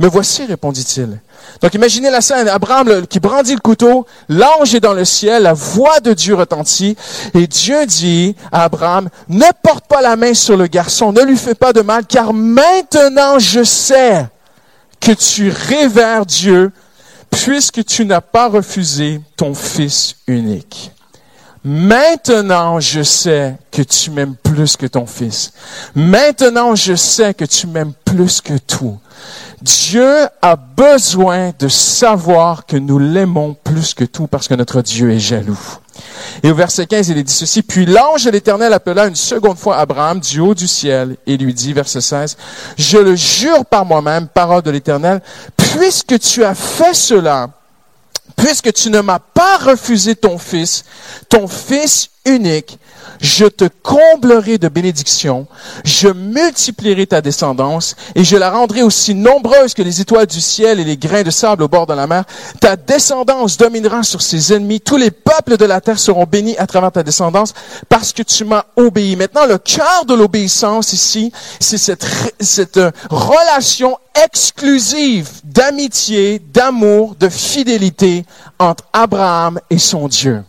Me 0.00 0.08
voici, 0.08 0.46
répondit-il. 0.46 1.20
Donc 1.60 1.74
imaginez 1.74 2.10
la 2.10 2.22
scène, 2.22 2.48
Abraham 2.48 3.06
qui 3.06 3.20
brandit 3.20 3.52
le 3.52 3.60
couteau, 3.60 4.06
l'ange 4.30 4.74
est 4.74 4.80
dans 4.80 4.94
le 4.94 5.04
ciel, 5.04 5.42
la 5.42 5.52
voix 5.52 6.00
de 6.00 6.14
Dieu 6.14 6.34
retentit, 6.34 6.96
et 7.34 7.46
Dieu 7.46 7.84
dit 7.84 8.34
à 8.50 8.64
Abraham, 8.64 9.10
ne 9.28 9.44
porte 9.62 9.86
pas 9.86 10.00
la 10.00 10.16
main 10.16 10.32
sur 10.32 10.56
le 10.56 10.68
garçon, 10.68 11.12
ne 11.12 11.20
lui 11.20 11.36
fais 11.36 11.54
pas 11.54 11.74
de 11.74 11.82
mal, 11.82 12.06
car 12.06 12.32
maintenant 12.32 13.38
je 13.38 13.62
sais 13.62 14.26
que 15.00 15.12
tu 15.12 15.50
révères 15.50 16.24
Dieu, 16.24 16.72
puisque 17.30 17.84
tu 17.84 18.06
n'as 18.06 18.22
pas 18.22 18.48
refusé 18.48 19.20
ton 19.36 19.52
fils 19.52 20.16
unique. 20.26 20.92
Maintenant, 21.62 22.80
je 22.80 23.02
sais 23.02 23.54
que 23.70 23.82
tu 23.82 24.10
m'aimes 24.10 24.34
plus 24.34 24.78
que 24.78 24.86
ton 24.86 25.04
fils. 25.04 25.52
Maintenant, 25.94 26.74
je 26.74 26.94
sais 26.94 27.34
que 27.34 27.44
tu 27.44 27.66
m'aimes 27.66 27.92
plus 28.06 28.40
que 28.40 28.56
tout. 28.56 28.98
Dieu 29.62 30.26
a 30.40 30.56
besoin 30.56 31.52
de 31.58 31.68
savoir 31.68 32.64
que 32.64 32.76
nous 32.76 32.98
l'aimons 32.98 33.54
plus 33.62 33.94
que 33.94 34.04
tout 34.04 34.26
parce 34.26 34.48
que 34.48 34.54
notre 34.54 34.80
Dieu 34.80 35.10
est 35.10 35.18
jaloux. 35.18 35.58
Et 36.42 36.50
au 36.50 36.54
verset 36.54 36.86
15, 36.86 37.10
il 37.10 37.18
est 37.18 37.22
dit 37.22 37.32
ceci, 37.32 37.62
puis 37.62 37.84
l'ange 37.84 38.24
de 38.24 38.30
l'Éternel 38.30 38.72
appela 38.72 39.06
une 39.06 39.16
seconde 39.16 39.58
fois 39.58 39.76
Abraham 39.76 40.20
du 40.20 40.40
haut 40.40 40.54
du 40.54 40.66
ciel 40.66 41.16
et 41.26 41.36
lui 41.36 41.52
dit, 41.52 41.74
verset 41.74 42.00
16, 42.00 42.36
je 42.78 42.98
le 42.98 43.14
jure 43.16 43.66
par 43.66 43.84
moi-même, 43.84 44.28
parole 44.28 44.62
de 44.62 44.70
l'Éternel, 44.70 45.20
puisque 45.56 46.18
tu 46.18 46.42
as 46.42 46.54
fait 46.54 46.94
cela, 46.94 47.50
puisque 48.36 48.72
tu 48.72 48.90
ne 48.90 49.00
m'as 49.00 49.18
pas 49.18 49.58
refusé 49.58 50.14
ton 50.16 50.38
fils, 50.38 50.84
ton 51.28 51.46
fils 51.48 52.08
unique, 52.26 52.78
je 53.20 53.46
te 53.46 53.64
comblerai 53.82 54.58
de 54.58 54.68
bénédictions, 54.68 55.46
je 55.84 56.08
multiplierai 56.08 57.06
ta 57.06 57.20
descendance 57.20 57.96
et 58.14 58.24
je 58.24 58.36
la 58.36 58.50
rendrai 58.50 58.82
aussi 58.82 59.14
nombreuse 59.14 59.74
que 59.74 59.82
les 59.82 60.00
étoiles 60.00 60.26
du 60.26 60.40
ciel 60.40 60.80
et 60.80 60.84
les 60.84 60.96
grains 60.96 61.22
de 61.22 61.30
sable 61.30 61.62
au 61.62 61.68
bord 61.68 61.86
de 61.86 61.94
la 61.94 62.06
mer. 62.06 62.24
Ta 62.60 62.76
descendance 62.76 63.56
dominera 63.56 64.02
sur 64.02 64.22
ses 64.22 64.52
ennemis. 64.52 64.80
Tous 64.80 64.96
les 64.96 65.10
peuples 65.10 65.56
de 65.56 65.64
la 65.64 65.80
terre 65.80 65.98
seront 65.98 66.24
bénis 66.24 66.56
à 66.58 66.66
travers 66.66 66.92
ta 66.92 67.02
descendance 67.02 67.54
parce 67.88 68.12
que 68.12 68.22
tu 68.22 68.44
m'as 68.44 68.64
obéi. 68.76 69.16
Maintenant, 69.16 69.46
le 69.46 69.58
cœur 69.58 70.04
de 70.06 70.14
l'obéissance 70.14 70.92
ici, 70.92 71.32
c'est 71.58 71.78
cette, 71.78 72.80
relation 73.10 73.96
exclusive 74.24 75.28
d'amitié, 75.44 76.38
d'amour, 76.38 77.16
de 77.18 77.28
fidélité 77.28 78.24
entre 78.58 78.84
Abraham 78.92 79.60
et 79.70 79.78
son 79.78 80.08
Dieu. 80.08 80.42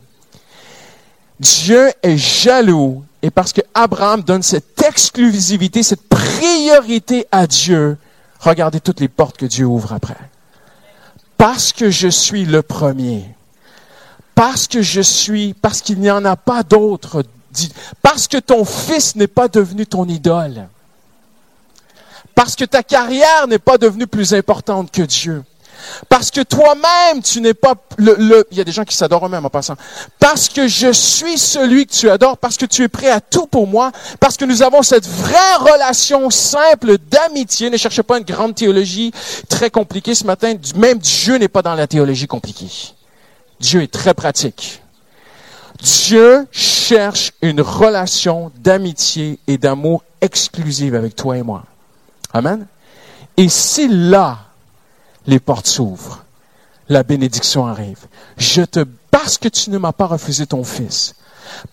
Dieu 1.42 1.92
est 2.04 2.18
jaloux 2.18 3.04
et 3.24 3.32
parce 3.32 3.52
que 3.52 3.62
Abraham 3.74 4.22
donne 4.22 4.44
cette 4.44 4.80
exclusivité, 4.84 5.82
cette 5.82 6.08
priorité 6.08 7.26
à 7.32 7.48
Dieu, 7.48 7.98
regardez 8.40 8.80
toutes 8.80 9.00
les 9.00 9.08
portes 9.08 9.38
que 9.38 9.48
Dieu 9.48 9.66
ouvre 9.66 9.92
après. 9.92 10.18
Parce 11.38 11.74
que 11.74 11.90
je 11.90 12.08
suis 12.10 12.46
le 12.46 12.62
premier. 12.62 13.26
Parce 14.36 14.68
que 14.68 14.84
je 14.84 15.02
suis, 15.02 15.56
parce 15.56 15.82
qu'il 15.82 16.00
n'y 16.00 16.12
en 16.12 16.24
a 16.26 16.36
pas 16.36 16.62
d'autre. 16.62 17.24
Parce 18.04 18.28
que 18.28 18.38
ton 18.38 18.64
fils 18.64 19.16
n'est 19.16 19.26
pas 19.26 19.48
devenu 19.48 19.88
ton 19.88 20.08
idole. 20.08 20.68
Parce 22.36 22.56
que 22.56 22.66
ta 22.66 22.84
carrière 22.84 23.48
n'est 23.48 23.58
pas 23.58 23.80
devenue 23.80 24.06
plus 24.06 24.36
importante 24.36 24.92
que 24.92 25.02
Dieu. 25.02 25.44
Parce 26.10 26.32
que 26.32 26.42
toi-même, 26.42 27.22
tu 27.24 27.42
n'es 27.42 27.54
pas 27.54 27.76
le, 27.98 28.46
Il 28.52 28.58
y 28.58 28.62
a 28.62 28.64
des 28.64 28.72
gens 28.72 28.84
qui 28.84 28.96
s'adorent 28.96 29.26
eux-mêmes 29.26 29.46
en 29.46 29.50
passant. 29.50 29.76
Parce 30.20 30.50
que 30.50 30.68
je 30.68 30.92
suis 30.92 31.38
celui 31.38 31.86
que 31.86 31.94
tu 31.94 32.10
adores, 32.10 32.38
parce 32.38 32.58
que 32.58 32.66
tu 32.66 32.84
es 32.84 32.88
prêt 32.88 33.10
à 33.10 33.22
tout 33.22 33.48
pour 33.48 33.68
moi, 33.68 33.92
parce 34.20 34.38
que 34.38 34.46
nous 34.46 34.62
avons 34.62 34.82
cette 34.82 35.08
vraie 35.08 35.56
relation 35.60 36.30
simple 36.30 36.98
d'amitié. 36.98 37.70
Ne 37.70 37.78
cherchez 37.78 38.04
pas 38.04 38.18
une 38.18 38.26
grande 38.26 38.56
théologie 38.56 39.12
très 39.50 39.70
compliquée 39.70 40.16
ce 40.16 40.26
matin. 40.26 40.54
Même 40.76 41.00
Dieu 41.00 41.38
n'est 41.38 41.48
pas 41.48 41.62
dans 41.62 41.76
la 41.76 41.88
théologie 41.88 42.28
compliquée. 42.28 42.70
Dieu 43.60 43.84
est 43.84 43.92
très 43.92 44.14
pratique. 44.14 44.82
Dieu 45.82 46.48
cherche 46.52 47.32
une 47.42 47.62
relation 47.62 48.52
d'amitié 48.60 49.40
et 49.48 49.58
d'amour 49.58 50.04
exclusive 50.22 50.96
avec 50.96 51.16
toi 51.16 51.38
et 51.38 51.44
moi. 51.44 51.64
Amen. 52.34 52.68
Et 53.38 53.50
si 53.50 53.88
là, 53.88 54.51
les 55.32 55.40
portes 55.40 55.68
s'ouvrent. 55.68 56.24
La 56.90 57.04
bénédiction 57.04 57.66
arrive. 57.66 58.06
Je 58.38 58.62
te, 58.62 58.86
parce 59.10 59.38
que 59.38 59.48
tu 59.48 59.70
ne 59.70 59.78
m'as 59.78 59.94
pas 59.94 60.06
refusé 60.06 60.46
ton 60.46 60.64
fils, 60.64 61.16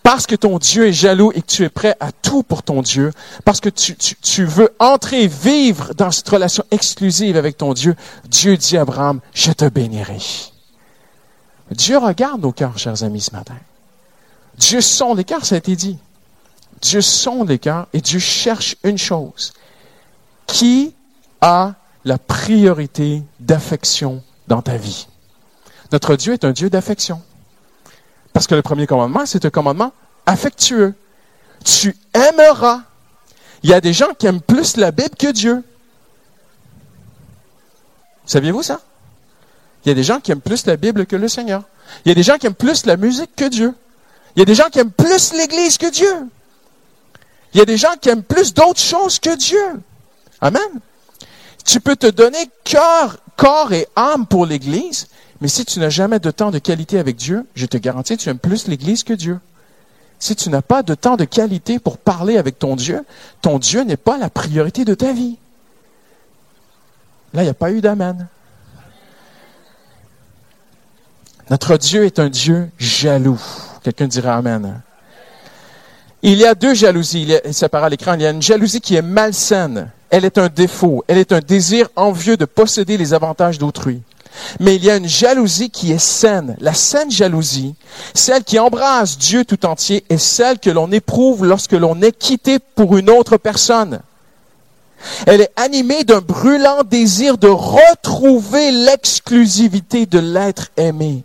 parce 0.03 0.27
que 0.27 0.37
ton 0.37 0.59
Dieu 0.59 0.87
est 0.87 0.93
jaloux 0.93 1.33
et 1.35 1.43
que 1.43 1.47
tu 1.47 1.65
es 1.65 1.69
prêt 1.69 1.97
à 1.99 2.13
tout 2.13 2.45
pour 2.45 2.63
ton 2.63 2.83
Dieu, 2.83 3.13
parce 3.45 3.61
que 3.61 3.69
tu, 3.69 3.97
tu, 3.97 4.45
veux 4.45 4.73
entrer, 4.79 5.27
vivre 5.27 5.93
dans 5.95 6.13
cette 6.13 6.29
relation 6.29 6.65
exclusive 6.71 7.37
avec 7.37 7.59
ton 7.59 7.75
Dieu, 7.75 7.97
Dieu 8.27 8.57
dit 8.57 8.79
à 8.79 8.83
Abraham, 8.83 9.21
je 9.35 9.51
te 9.51 9.69
bénirai. 9.69 10.19
Dieu 11.73 11.99
regarde 11.99 12.41
nos 12.41 12.53
cœurs, 12.53 12.79
chers 12.79 13.03
amis, 13.03 13.21
ce 13.21 13.33
matin. 13.33 13.57
Dieu 14.57 14.81
sonde 14.81 15.19
les 15.19 15.25
cœurs, 15.25 15.45
ça 15.45 15.57
a 15.57 15.59
été 15.59 15.75
dit. 15.75 15.99
Dieu 16.81 17.01
sonde 17.01 17.49
les 17.49 17.59
cœurs 17.59 17.89
et 17.93 18.01
Dieu 18.01 18.21
cherche 18.21 18.77
une 18.85 18.99
chose. 18.99 19.53
Qui 20.47 20.95
a 21.41 21.75
la 22.09 22.19
priorité 22.19 23.23
d'affection 23.39 24.23
dans 24.49 24.63
ta 24.63 24.79
vie. 24.79 25.07
Notre 25.93 26.17
Dieu 26.17 26.33
est 26.33 26.45
un 26.45 26.53
Dieu 26.53 26.71
d'affection. 26.71 27.23
Parce 28.33 28.47
que 28.47 28.55
le 28.55 28.63
premier 28.63 28.87
commandement, 28.87 29.27
c'est 29.27 29.45
un 29.45 29.51
commandement 29.51 29.93
affectueux. 30.25 30.95
Tu 31.65 31.95
aimeras. 32.15 32.81
Il 33.63 33.69
y 33.69 33.75
a 33.75 33.81
des 33.83 33.93
gens 33.93 34.15
qui 34.19 34.27
aiment 34.27 34.41
plus 34.41 34.79
la 34.79 34.91
Bible 34.91 35.17
que 35.19 35.31
Dieu. 35.33 35.63
Saviez-vous 38.25 38.63
ça? 38.63 38.81
Il 39.85 39.89
y 39.89 39.93
a 39.93 39.95
des 39.95 40.05
gens 40.05 40.21
qui 40.21 40.33
aiment 40.33 40.41
plus 40.41 40.65
la 40.65 40.77
Bible 40.77 41.05
que 41.05 41.17
le 41.17 41.29
Seigneur. 41.29 41.63
Il 42.05 42.09
y 42.09 42.13
a 42.13 42.15
des 42.15 42.23
gens 42.23 42.39
qui 42.39 42.47
aiment 42.47 42.55
plus 42.55 42.87
la 42.87 42.97
musique 42.97 43.37
que 43.37 43.49
Dieu. 43.49 43.75
Il 44.35 44.39
y 44.39 44.43
a 44.43 44.47
des 44.47 44.55
gens 44.55 44.69
qui 44.71 44.79
aiment 44.79 44.93
plus 44.93 45.35
l'Église 45.35 45.77
que 45.77 45.91
Dieu. 45.91 46.15
Il 47.53 47.59
y 47.59 47.61
a 47.61 47.67
des 47.67 47.77
gens 47.77 47.97
qui 48.01 48.09
aiment 48.09 48.23
plus 48.23 48.55
d'autres 48.55 48.81
choses 48.81 49.19
que 49.19 49.37
Dieu. 49.37 49.83
Amen. 50.41 50.81
Tu 51.69 51.81
peux 51.81 51.97
te 51.97 52.07
donner 52.07 52.49
cœur, 52.65 53.19
corps 53.37 53.75
et 53.75 53.87
âme 53.95 54.27
pour 54.27 54.47
l'Église, 54.47 55.09
mais 55.43 55.49
si 55.49 55.67
tu 55.67 55.81
n'as 55.81 55.91
jamais 55.91 56.19
de 56.19 56.31
temps 56.31 56.51
de 56.51 56.59
qualité 56.59 56.99
avec 56.99 57.17
Dieu, 57.17 57.47
je 57.55 57.67
te 57.67 57.77
garantis, 57.77 58.17
tu 58.17 58.31
aimes 58.31 58.39
plus 58.39 58.69
l'Église 58.69 59.05
que 59.05 59.13
Dieu. 59.13 59.39
Si 60.19 60.35
tu 60.35 60.49
n'as 60.49 60.63
pas 60.63 60.83
de 60.83 60.95
temps 60.95 61.17
de 61.17 61.27
qualité 61.27 61.79
pour 61.79 61.99
parler 61.99 62.39
avec 62.39 62.59
ton 62.59 62.75
Dieu, 62.75 63.05
ton 63.43 63.59
Dieu 63.59 63.83
n'est 63.83 63.99
pas 63.99 64.17
la 64.17 64.31
priorité 64.31 64.87
de 64.87 64.95
ta 64.95 65.13
vie. 65.13 65.37
Là, 67.35 67.43
il 67.43 67.45
n'y 67.45 67.51
a 67.51 67.55
pas 67.55 67.71
eu 67.71 67.83
d'amen. 67.83 68.29
Notre 71.51 71.77
Dieu 71.77 72.07
est 72.07 72.19
un 72.19 72.31
Dieu 72.31 72.71
jaloux. 72.79 73.41
Quelqu'un 73.83 74.09
dira 74.09 74.37
Amen. 74.37 74.81
Il 76.23 76.39
y 76.39 76.47
a 76.47 76.55
deux 76.55 76.73
jalousies. 76.73 77.25
Il 77.25 77.51
y 77.51 77.53
ça 77.53 77.69
à 77.71 77.89
l'écran. 77.91 78.15
Il 78.15 78.23
y 78.23 78.27
a 78.27 78.31
une 78.31 78.41
jalousie 78.41 78.81
qui 78.81 78.95
est 78.95 79.03
malsaine 79.03 79.91
elle 80.11 80.25
est 80.25 80.39
un 80.39 80.49
défaut, 80.49 81.05
elle 81.09 81.19
est 81.19 81.33
un 81.33 81.41
désir 81.41 81.89
envieux 81.97 82.37
de 82.37 82.45
posséder 82.45 82.97
les 82.97 83.15
avantages 83.15 83.59
d'autrui. 83.59 84.03
Mais 84.61 84.77
il 84.77 84.85
y 84.85 84.91
a 84.91 84.97
une 84.97 85.09
jalousie 85.09 85.71
qui 85.71 85.93
est 85.93 85.99
saine. 85.99 86.57
La 86.61 86.75
saine 86.75 87.11
jalousie, 87.11 87.75
celle 88.15 88.45
qui 88.45 88.59
embrasse 88.59 89.19
Dieu 89.19 89.45
tout 89.45 89.67
entier, 89.67 90.05
est 90.09 90.19
celle 90.19 90.59
que 90.59 90.71
l'on 90.71 90.93
éprouve 90.93 91.45
lorsque 91.45 91.73
l'on 91.73 92.01
est 92.03 92.17
quitté 92.17 92.59
pour 92.59 92.97
une 92.97 93.11
autre 93.11 93.37
personne. 93.37 94.01
Elle 95.27 95.43
est 95.43 95.53
animée 95.57 96.05
d'un 96.05 96.21
brûlant 96.21 96.83
désir 96.83 97.39
de 97.39 97.49
retrouver 97.49 98.71
l'exclusivité 98.71 100.07
de 100.07 100.19
l'être 100.19 100.69
aimé. 100.77 101.23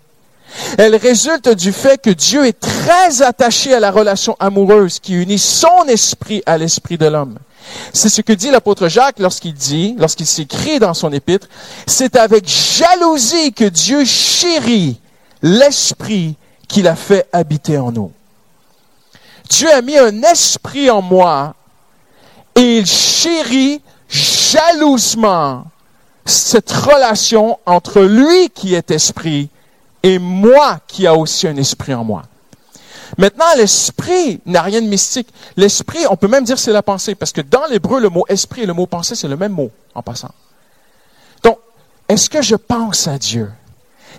Elle 0.77 0.95
résulte 0.95 1.49
du 1.49 1.71
fait 1.71 1.99
que 1.99 2.11
Dieu 2.11 2.45
est 2.45 2.59
très 2.59 3.23
attaché 3.23 3.73
à 3.73 3.79
la 3.79 3.89
relation 3.89 4.35
amoureuse 4.39 4.99
qui 4.99 5.13
unit 5.13 5.39
son 5.39 5.85
esprit 5.87 6.43
à 6.45 6.59
l'esprit 6.59 6.97
de 6.97 7.07
l'homme. 7.07 7.39
C'est 7.93 8.09
ce 8.09 8.21
que 8.21 8.33
dit 8.33 8.49
l'apôtre 8.49 8.87
Jacques 8.87 9.19
lorsqu'il 9.19 9.53
dit, 9.53 9.95
lorsqu'il 9.97 10.25
s'écrit 10.25 10.79
dans 10.79 10.93
son 10.93 11.11
épître, 11.11 11.47
c'est 11.87 12.15
avec 12.15 12.47
jalousie 12.47 13.53
que 13.53 13.65
Dieu 13.65 14.05
chérit 14.05 14.99
l'esprit 15.41 16.35
qu'il 16.67 16.87
a 16.87 16.95
fait 16.95 17.27
habiter 17.31 17.77
en 17.77 17.91
nous. 17.91 18.11
Dieu 19.49 19.71
a 19.71 19.81
mis 19.81 19.97
un 19.97 20.21
esprit 20.23 20.89
en 20.89 21.01
moi 21.01 21.55
et 22.55 22.77
il 22.79 22.85
chérit 22.85 23.81
jalousement 24.09 25.65
cette 26.25 26.71
relation 26.71 27.59
entre 27.65 28.01
lui 28.01 28.49
qui 28.49 28.73
est 28.75 28.91
esprit 28.91 29.49
et 30.01 30.19
moi 30.19 30.79
qui 30.87 31.07
a 31.07 31.15
aussi 31.15 31.47
un 31.47 31.57
esprit 31.57 31.93
en 31.93 32.03
moi. 32.03 32.23
Maintenant, 33.17 33.45
l'esprit 33.57 34.41
n'a 34.45 34.61
rien 34.61 34.81
de 34.81 34.87
mystique. 34.87 35.27
L'esprit, 35.57 35.99
on 36.09 36.15
peut 36.15 36.27
même 36.27 36.43
dire 36.43 36.57
c'est 36.57 36.71
la 36.71 36.83
pensée, 36.83 37.15
parce 37.15 37.31
que 37.31 37.41
dans 37.41 37.65
l'hébreu, 37.69 37.99
le 37.99 38.09
mot 38.09 38.25
esprit 38.29 38.61
et 38.63 38.65
le 38.65 38.73
mot 38.73 38.85
pensée, 38.85 39.15
c'est 39.15 39.27
le 39.27 39.37
même 39.37 39.53
mot, 39.53 39.71
en 39.93 40.01
passant. 40.01 40.31
Donc, 41.43 41.59
est-ce 42.09 42.29
que 42.29 42.41
je 42.41 42.55
pense 42.55 43.07
à 43.07 43.17
Dieu? 43.17 43.51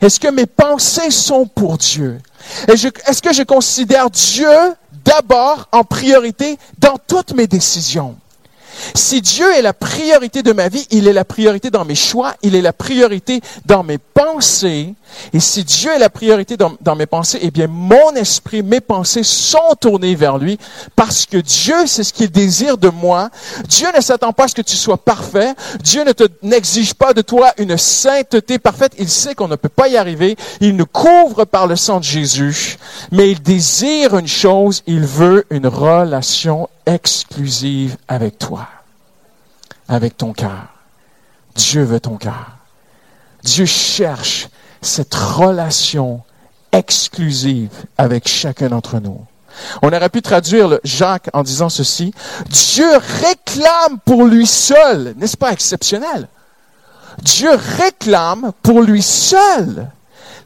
Est-ce 0.00 0.18
que 0.20 0.28
mes 0.28 0.46
pensées 0.46 1.10
sont 1.10 1.46
pour 1.46 1.78
Dieu? 1.78 2.20
Est-ce 2.68 3.22
que 3.22 3.32
je 3.32 3.42
considère 3.42 4.10
Dieu 4.10 4.48
d'abord 5.04 5.68
en 5.72 5.84
priorité 5.84 6.58
dans 6.78 6.96
toutes 7.06 7.32
mes 7.34 7.46
décisions? 7.46 8.16
Si 8.94 9.20
Dieu 9.20 9.50
est 9.54 9.62
la 9.62 9.72
priorité 9.72 10.42
de 10.42 10.52
ma 10.52 10.68
vie, 10.68 10.86
il 10.90 11.06
est 11.06 11.12
la 11.12 11.24
priorité 11.24 11.70
dans 11.70 11.84
mes 11.84 11.94
choix, 11.94 12.34
il 12.42 12.56
est 12.56 12.60
la 12.60 12.72
priorité 12.72 13.40
dans 13.66 13.84
mes 13.84 13.98
pensées. 13.98 14.94
Et 15.32 15.40
si 15.40 15.64
Dieu 15.64 15.90
est 15.92 15.98
la 15.98 16.10
priorité 16.10 16.56
dans, 16.56 16.96
mes 16.96 17.06
pensées, 17.06 17.38
eh 17.42 17.50
bien, 17.50 17.66
mon 17.66 18.14
esprit, 18.14 18.62
mes 18.62 18.80
pensées 18.80 19.22
sont 19.22 19.74
tournées 19.80 20.14
vers 20.14 20.38
lui 20.38 20.58
parce 20.96 21.26
que 21.26 21.38
Dieu, 21.38 21.86
c'est 21.86 22.04
ce 22.04 22.12
qu'il 22.12 22.30
désire 22.30 22.78
de 22.78 22.88
moi. 22.88 23.30
Dieu 23.68 23.88
ne 23.94 24.00
s'attend 24.00 24.32
pas 24.32 24.44
à 24.44 24.48
ce 24.48 24.54
que 24.54 24.62
tu 24.62 24.76
sois 24.76 24.96
parfait. 24.96 25.54
Dieu 25.82 26.04
ne 26.04 26.12
te, 26.12 26.24
n'exige 26.42 26.94
pas 26.94 27.12
de 27.12 27.22
toi 27.22 27.52
une 27.58 27.76
sainteté 27.76 28.58
parfaite. 28.58 28.92
Il 28.98 29.08
sait 29.08 29.34
qu'on 29.34 29.48
ne 29.48 29.56
peut 29.56 29.68
pas 29.68 29.88
y 29.88 29.96
arriver. 29.96 30.36
Il 30.60 30.76
nous 30.76 30.86
couvre 30.86 31.44
par 31.44 31.66
le 31.66 31.76
sang 31.76 31.98
de 31.98 32.04
Jésus. 32.04 32.78
Mais 33.10 33.30
il 33.30 33.42
désire 33.42 34.16
une 34.16 34.28
chose. 34.28 34.82
Il 34.86 35.06
veut 35.06 35.44
une 35.50 35.66
relation 35.66 36.68
exclusive 36.86 37.96
avec 38.08 38.38
toi, 38.38 38.68
avec 39.88 40.16
ton 40.16 40.32
cœur. 40.32 40.74
Dieu 41.54 41.82
veut 41.82 42.00
ton 42.00 42.16
cœur. 42.16 42.56
Dieu 43.42 43.66
cherche 43.66 44.48
cette 44.84 45.14
relation 45.14 46.22
exclusive 46.72 47.70
avec 47.98 48.28
chacun 48.28 48.68
d'entre 48.68 49.00
nous. 49.00 49.20
On 49.82 49.88
aurait 49.88 50.08
pu 50.08 50.22
traduire 50.22 50.78
Jacques 50.82 51.30
en 51.32 51.42
disant 51.42 51.68
ceci. 51.68 52.12
Dieu 52.48 52.88
réclame 53.22 53.98
pour 54.04 54.24
lui 54.24 54.46
seul, 54.46 55.14
n'est-ce 55.16 55.36
pas 55.36 55.52
exceptionnel? 55.52 56.28
Dieu 57.22 57.50
réclame 57.78 58.52
pour 58.62 58.80
lui 58.82 59.02
seul 59.02 59.88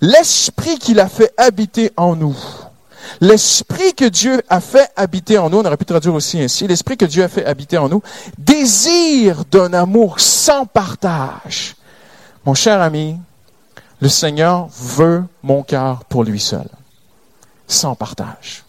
l'esprit 0.01 0.79
qu'il 0.79 1.01
a 1.01 1.09
fait 1.09 1.33
habiter 1.37 1.93
en 1.97 2.15
nous. 2.15 2.37
L'esprit 3.21 3.95
que 3.95 4.05
Dieu 4.05 4.43
a 4.51 4.61
fait 4.61 4.91
habiter 4.95 5.39
en 5.39 5.49
nous, 5.49 5.59
on 5.59 5.65
aurait 5.65 5.79
pu 5.79 5.87
traduire 5.87 6.15
aussi 6.15 6.41
ainsi, 6.41 6.67
l'esprit 6.67 6.99
que 6.99 7.07
Dieu 7.07 7.25
a 7.25 7.29
fait 7.29 7.47
habiter 7.47 7.79
en 7.79 7.89
nous, 7.89 8.03
désire 8.37 9.45
d'un 9.51 9.73
amour 9.73 10.21
sans 10.21 10.67
partage. 10.67 11.75
Mon 12.45 12.55
cher 12.55 12.83
ami, 12.83 13.19
le 14.01 14.09
Seigneur 14.09 14.69
veut 14.69 15.25
mon 15.43 15.63
cœur 15.63 16.05
pour 16.05 16.25
lui 16.25 16.41
seul, 16.41 16.69
sans 17.67 17.95
partage. 17.95 18.65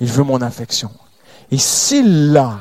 Il 0.00 0.08
veut 0.08 0.24
mon 0.24 0.40
affection. 0.40 0.90
Et 1.50 1.58
s'il 1.58 2.32
l'a, 2.32 2.58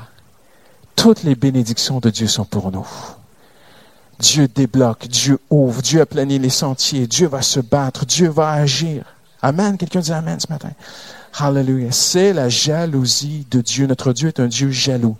toutes 0.95 1.23
les 1.23 1.35
bénédictions 1.35 1.99
de 1.99 2.09
Dieu 2.09 2.27
sont 2.27 2.45
pour 2.45 2.71
nous. 2.71 2.87
Dieu 4.19 4.47
débloque, 4.47 5.07
Dieu 5.07 5.39
ouvre, 5.49 5.81
Dieu 5.81 6.01
aplanit 6.01 6.37
les 6.37 6.49
sentiers, 6.49 7.07
Dieu 7.07 7.27
va 7.27 7.41
se 7.41 7.59
battre, 7.59 8.05
Dieu 8.05 8.29
va 8.29 8.51
agir. 8.51 9.03
Amen. 9.41 9.77
Quelqu'un 9.77 10.01
dit 10.01 10.13
Amen 10.13 10.39
ce 10.39 10.51
matin. 10.51 10.69
Hallelujah. 11.39 11.91
C'est 11.91 12.33
la 12.33 12.49
jalousie 12.49 13.47
de 13.49 13.61
Dieu. 13.61 13.87
Notre 13.87 14.13
Dieu 14.13 14.27
est 14.27 14.39
un 14.39 14.47
Dieu 14.47 14.69
jaloux. 14.69 15.17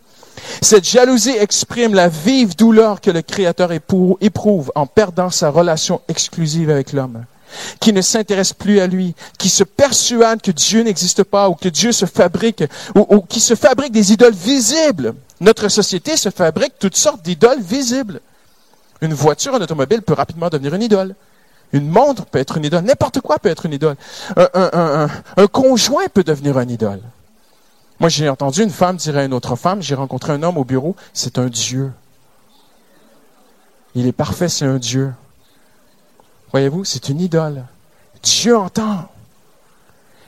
Cette 0.61 0.87
jalousie 0.87 1.35
exprime 1.37 1.93
la 1.93 2.07
vive 2.07 2.55
douleur 2.55 3.01
que 3.01 3.11
le 3.11 3.21
Créateur 3.21 3.71
éprouve 3.71 4.71
en 4.75 4.85
perdant 4.85 5.29
sa 5.29 5.49
relation 5.49 6.01
exclusive 6.07 6.69
avec 6.69 6.93
l'homme, 6.93 7.25
qui 7.79 7.93
ne 7.93 8.01
s'intéresse 8.01 8.53
plus 8.53 8.79
à 8.79 8.87
lui, 8.87 9.15
qui 9.37 9.49
se 9.49 9.63
persuade 9.63 10.41
que 10.41 10.51
Dieu 10.51 10.83
n'existe 10.83 11.23
pas 11.23 11.49
ou 11.49 11.55
que 11.55 11.69
Dieu 11.69 11.91
se 11.91 12.05
fabrique, 12.05 12.63
ou, 12.95 13.21
qui 13.21 13.39
se 13.39 13.55
fabrique 13.55 13.91
des 13.91 14.13
idoles 14.13 14.33
visibles. 14.33 15.13
Notre 15.39 15.69
société 15.69 16.17
se 16.17 16.29
fabrique 16.29 16.73
toutes 16.79 16.97
sortes 16.97 17.23
d'idoles 17.23 17.61
visibles. 17.61 18.21
Une 19.01 19.13
voiture, 19.13 19.55
un 19.55 19.61
automobile 19.61 20.03
peut 20.03 20.13
rapidement 20.13 20.49
devenir 20.49 20.75
une 20.75 20.83
idole. 20.83 21.15
Une 21.73 21.87
montre 21.87 22.25
peut 22.25 22.39
être 22.39 22.57
une 22.57 22.65
idole. 22.65 22.83
N'importe 22.83 23.21
quoi 23.21 23.39
peut 23.39 23.49
être 23.49 23.65
une 23.65 23.73
idole. 23.73 23.95
Un, 24.35 25.47
conjoint 25.51 26.07
peut 26.13 26.23
devenir 26.23 26.59
une 26.59 26.69
idole. 26.69 27.01
Moi, 28.01 28.09
j'ai 28.09 28.27
entendu 28.29 28.63
une 28.63 28.71
femme 28.71 28.95
dire 28.95 29.15
à 29.15 29.23
une 29.23 29.33
autre 29.35 29.55
femme, 29.55 29.83
j'ai 29.83 29.93
rencontré 29.93 30.33
un 30.33 30.41
homme 30.41 30.57
au 30.57 30.63
bureau, 30.63 30.95
c'est 31.13 31.37
un 31.37 31.49
Dieu. 31.49 31.91
Il 33.93 34.07
est 34.07 34.11
parfait, 34.11 34.49
c'est 34.49 34.65
un 34.65 34.79
Dieu. 34.79 35.13
Voyez-vous, 36.49 36.83
c'est 36.83 37.09
une 37.09 37.21
idole. 37.21 37.63
Dieu 38.23 38.57
entend. 38.57 39.07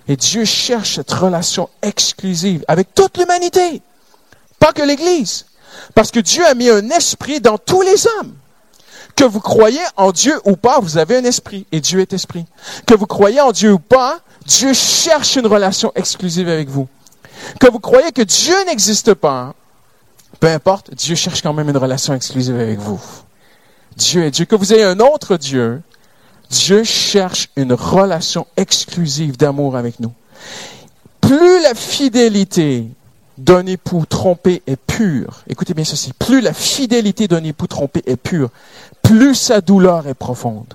Et 0.07 0.15
Dieu 0.15 0.45
cherche 0.45 0.97
cette 0.97 1.11
relation 1.11 1.67
exclusive 1.81 2.63
avec 2.67 2.93
toute 2.93 3.17
l'humanité, 3.17 3.81
pas 4.59 4.71
que 4.71 4.83
l'Église. 4.83 5.47
Parce 5.95 6.11
que 6.11 6.19
Dieu 6.19 6.45
a 6.45 6.53
mis 6.53 6.69
un 6.69 6.91
esprit 6.91 7.41
dans 7.41 7.57
tous 7.57 7.81
les 7.81 8.05
hommes. 8.05 8.35
Que 9.15 9.23
vous 9.23 9.39
croyez 9.39 9.81
en 9.97 10.11
Dieu 10.11 10.39
ou 10.45 10.57
pas, 10.57 10.79
vous 10.79 10.99
avez 10.99 11.17
un 11.17 11.23
esprit 11.23 11.65
et 11.71 11.81
Dieu 11.81 12.01
est 12.01 12.13
esprit. 12.13 12.45
Que 12.85 12.93
vous 12.93 13.07
croyez 13.07 13.41
en 13.41 13.51
Dieu 13.51 13.73
ou 13.73 13.79
pas, 13.79 14.19
Dieu 14.45 14.75
cherche 14.75 15.37
une 15.37 15.47
relation 15.47 15.91
exclusive 15.95 16.47
avec 16.49 16.69
vous. 16.69 16.87
Que 17.59 17.69
vous 17.69 17.79
croyez 17.79 18.11
que 18.11 18.21
Dieu 18.21 18.55
n'existe 18.65 19.13
pas, 19.13 19.53
peu 20.39 20.47
importe, 20.47 20.93
Dieu 20.93 21.15
cherche 21.15 21.41
quand 21.41 21.53
même 21.53 21.69
une 21.69 21.77
relation 21.77 22.13
exclusive 22.13 22.59
avec 22.59 22.79
vous. 22.79 23.01
Dieu 23.95 24.23
est 24.23 24.31
Dieu. 24.31 24.45
Que 24.45 24.55
vous 24.55 24.73
ayez 24.73 24.83
un 24.83 24.99
autre 24.99 25.37
Dieu, 25.37 25.81
Dieu 26.49 26.83
cherche 26.83 27.49
une 27.55 27.73
relation 27.73 28.47
exclusive 28.57 29.37
d'amour 29.37 29.75
avec 29.75 29.99
nous. 29.99 30.13
Plus 31.21 31.61
la 31.61 31.73
fidélité 31.73 32.87
d'un 33.37 33.65
époux 33.65 34.05
trompé 34.05 34.61
est 34.67 34.75
pure, 34.75 35.43
écoutez 35.47 35.73
bien 35.73 35.85
ceci, 35.85 36.13
plus 36.13 36.41
la 36.41 36.53
fidélité 36.53 37.27
d'un 37.27 37.43
époux 37.43 37.67
trompé 37.67 38.03
est 38.05 38.17
pure, 38.17 38.49
plus 39.01 39.33
sa 39.33 39.61
douleur 39.61 40.07
est 40.07 40.13
profonde. 40.13 40.73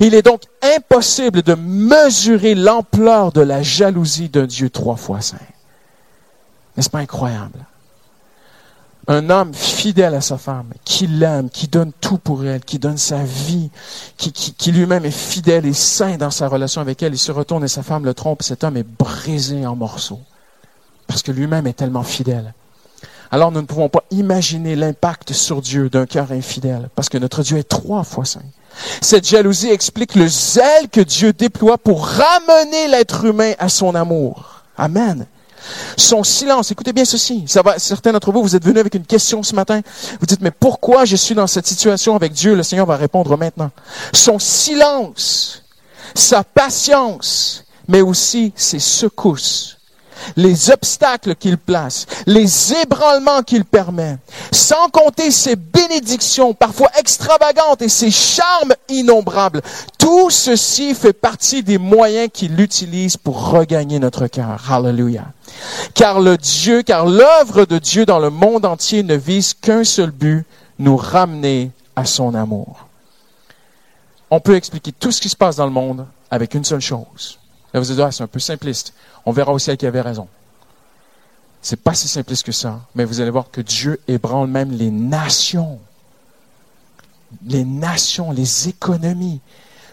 Il 0.00 0.14
est 0.14 0.22
donc 0.22 0.42
impossible 0.62 1.42
de 1.42 1.54
mesurer 1.54 2.54
l'ampleur 2.54 3.32
de 3.32 3.40
la 3.40 3.62
jalousie 3.62 4.28
d'un 4.28 4.46
Dieu 4.46 4.70
trois 4.70 4.96
fois 4.96 5.20
saint. 5.20 5.36
N'est-ce 6.78 6.90
pas 6.90 7.00
incroyable? 7.00 7.66
Un 9.08 9.30
homme 9.30 9.52
fidèle 9.52 10.14
à 10.14 10.20
sa 10.20 10.38
femme, 10.38 10.68
qui 10.84 11.08
l'aime, 11.08 11.50
qui 11.50 11.66
donne 11.66 11.90
tout 12.00 12.18
pour 12.18 12.44
elle, 12.44 12.60
qui 12.60 12.78
donne 12.78 12.98
sa 12.98 13.24
vie, 13.24 13.70
qui, 14.16 14.70
lui-même 14.70 15.04
est 15.04 15.10
fidèle 15.10 15.66
et 15.66 15.72
saint 15.72 16.16
dans 16.18 16.30
sa 16.30 16.46
relation 16.46 16.80
avec 16.80 17.02
elle, 17.02 17.14
il 17.14 17.18
se 17.18 17.32
retourne 17.32 17.64
et 17.64 17.68
sa 17.68 17.82
femme 17.82 18.04
le 18.04 18.14
trompe, 18.14 18.44
cet 18.44 18.62
homme 18.62 18.76
est 18.76 18.86
brisé 18.86 19.66
en 19.66 19.74
morceaux 19.74 20.20
parce 21.08 21.22
que 21.22 21.32
lui-même 21.32 21.66
est 21.66 21.72
tellement 21.72 22.04
fidèle. 22.04 22.54
Alors 23.32 23.50
nous 23.50 23.60
ne 23.60 23.66
pouvons 23.66 23.88
pas 23.88 24.04
imaginer 24.12 24.76
l'impact 24.76 25.32
sur 25.32 25.60
Dieu 25.60 25.90
d'un 25.90 26.06
cœur 26.06 26.30
infidèle, 26.30 26.90
parce 26.94 27.08
que 27.08 27.18
notre 27.18 27.42
Dieu 27.42 27.56
est 27.56 27.68
trois 27.68 28.04
fois 28.04 28.24
saint. 28.24 28.44
Cette 29.00 29.26
jalousie 29.26 29.70
explique 29.70 30.14
le 30.14 30.28
zèle 30.28 30.88
que 30.92 31.00
Dieu 31.00 31.32
déploie 31.32 31.76
pour 31.76 32.06
ramener 32.06 32.86
l'être 32.86 33.24
humain 33.24 33.54
à 33.58 33.68
son 33.68 33.96
amour. 33.96 34.62
Amen. 34.76 35.26
Son 35.96 36.24
silence, 36.24 36.70
écoutez 36.70 36.92
bien 36.92 37.04
ceci. 37.04 37.44
Ça 37.46 37.62
va, 37.62 37.78
certains 37.78 38.12
d'entre 38.12 38.32
vous, 38.32 38.42
vous 38.42 38.56
êtes 38.56 38.64
venus 38.64 38.80
avec 38.80 38.94
une 38.94 39.06
question 39.06 39.42
ce 39.42 39.54
matin. 39.54 39.80
Vous 40.20 40.26
dites, 40.26 40.40
mais 40.40 40.50
pourquoi 40.50 41.04
je 41.04 41.16
suis 41.16 41.34
dans 41.34 41.46
cette 41.46 41.66
situation 41.66 42.16
avec 42.16 42.32
Dieu? 42.32 42.54
Le 42.54 42.62
Seigneur 42.62 42.86
va 42.86 42.96
répondre 42.96 43.36
maintenant. 43.36 43.70
Son 44.12 44.38
silence, 44.38 45.62
sa 46.14 46.44
patience, 46.44 47.64
mais 47.88 48.00
aussi 48.00 48.52
ses 48.56 48.78
secousses 48.78 49.78
les 50.36 50.70
obstacles 50.70 51.34
qu'il 51.34 51.58
place, 51.58 52.06
les 52.26 52.72
ébranlements 52.74 53.42
qu'il 53.42 53.64
permet, 53.64 54.18
sans 54.52 54.88
compter 54.88 55.30
ses 55.30 55.56
bénédictions 55.56 56.54
parfois 56.54 56.90
extravagantes 56.98 57.82
et 57.82 57.88
ses 57.88 58.10
charmes 58.10 58.74
innombrables. 58.88 59.62
Tout 59.98 60.30
ceci 60.30 60.94
fait 60.94 61.12
partie 61.12 61.62
des 61.62 61.78
moyens 61.78 62.28
qu'il 62.32 62.60
utilise 62.60 63.16
pour 63.16 63.50
regagner 63.50 63.98
notre 63.98 64.26
cœur. 64.26 64.60
Hallelujah. 64.70 65.26
Car 65.98 66.20
le 66.20 66.36
Dieu, 66.38 66.84
car 66.84 67.06
l'œuvre 67.06 67.64
de 67.64 67.76
Dieu 67.80 68.06
dans 68.06 68.20
le 68.20 68.30
monde 68.30 68.64
entier 68.64 69.02
ne 69.02 69.16
vise 69.16 69.52
qu'un 69.52 69.82
seul 69.82 70.12
but, 70.12 70.46
nous 70.78 70.96
ramener 70.96 71.72
à 71.96 72.04
son 72.04 72.36
amour. 72.36 72.86
On 74.30 74.38
peut 74.38 74.54
expliquer 74.54 74.92
tout 74.92 75.10
ce 75.10 75.20
qui 75.20 75.28
se 75.28 75.34
passe 75.34 75.56
dans 75.56 75.64
le 75.64 75.72
monde 75.72 76.06
avec 76.30 76.54
une 76.54 76.62
seule 76.62 76.80
chose. 76.80 77.40
Là, 77.74 77.80
vous 77.80 77.90
allez 77.90 78.00
ah, 78.00 78.12
c'est 78.12 78.22
un 78.22 78.28
peu 78.28 78.38
simpliste. 78.38 78.94
On 79.26 79.32
verra 79.32 79.52
aussi 79.52 79.76
qui 79.76 79.86
avait 79.86 80.00
raison. 80.00 80.28
C'est 81.62 81.82
pas 81.82 81.94
si 81.94 82.06
simpliste 82.06 82.46
que 82.46 82.52
ça, 82.52 82.78
mais 82.94 83.04
vous 83.04 83.20
allez 83.20 83.30
voir 83.30 83.50
que 83.50 83.60
Dieu 83.60 84.00
ébranle 84.06 84.46
même 84.46 84.70
les 84.70 84.92
nations. 84.92 85.80
Les 87.44 87.64
nations, 87.64 88.30
les 88.30 88.68
économies. 88.68 89.40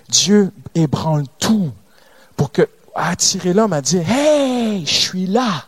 Dieu 0.08 0.52
ébranle 0.76 1.24
tout 1.40 1.72
pour 2.38 2.52
que 2.52 2.70
attirer 2.94 3.54
l'homme 3.54 3.74
à 3.74 3.82
dire 3.82 4.08
Hey, 4.08 4.86
je 4.86 4.94
suis 4.94 5.26
là. 5.26 5.66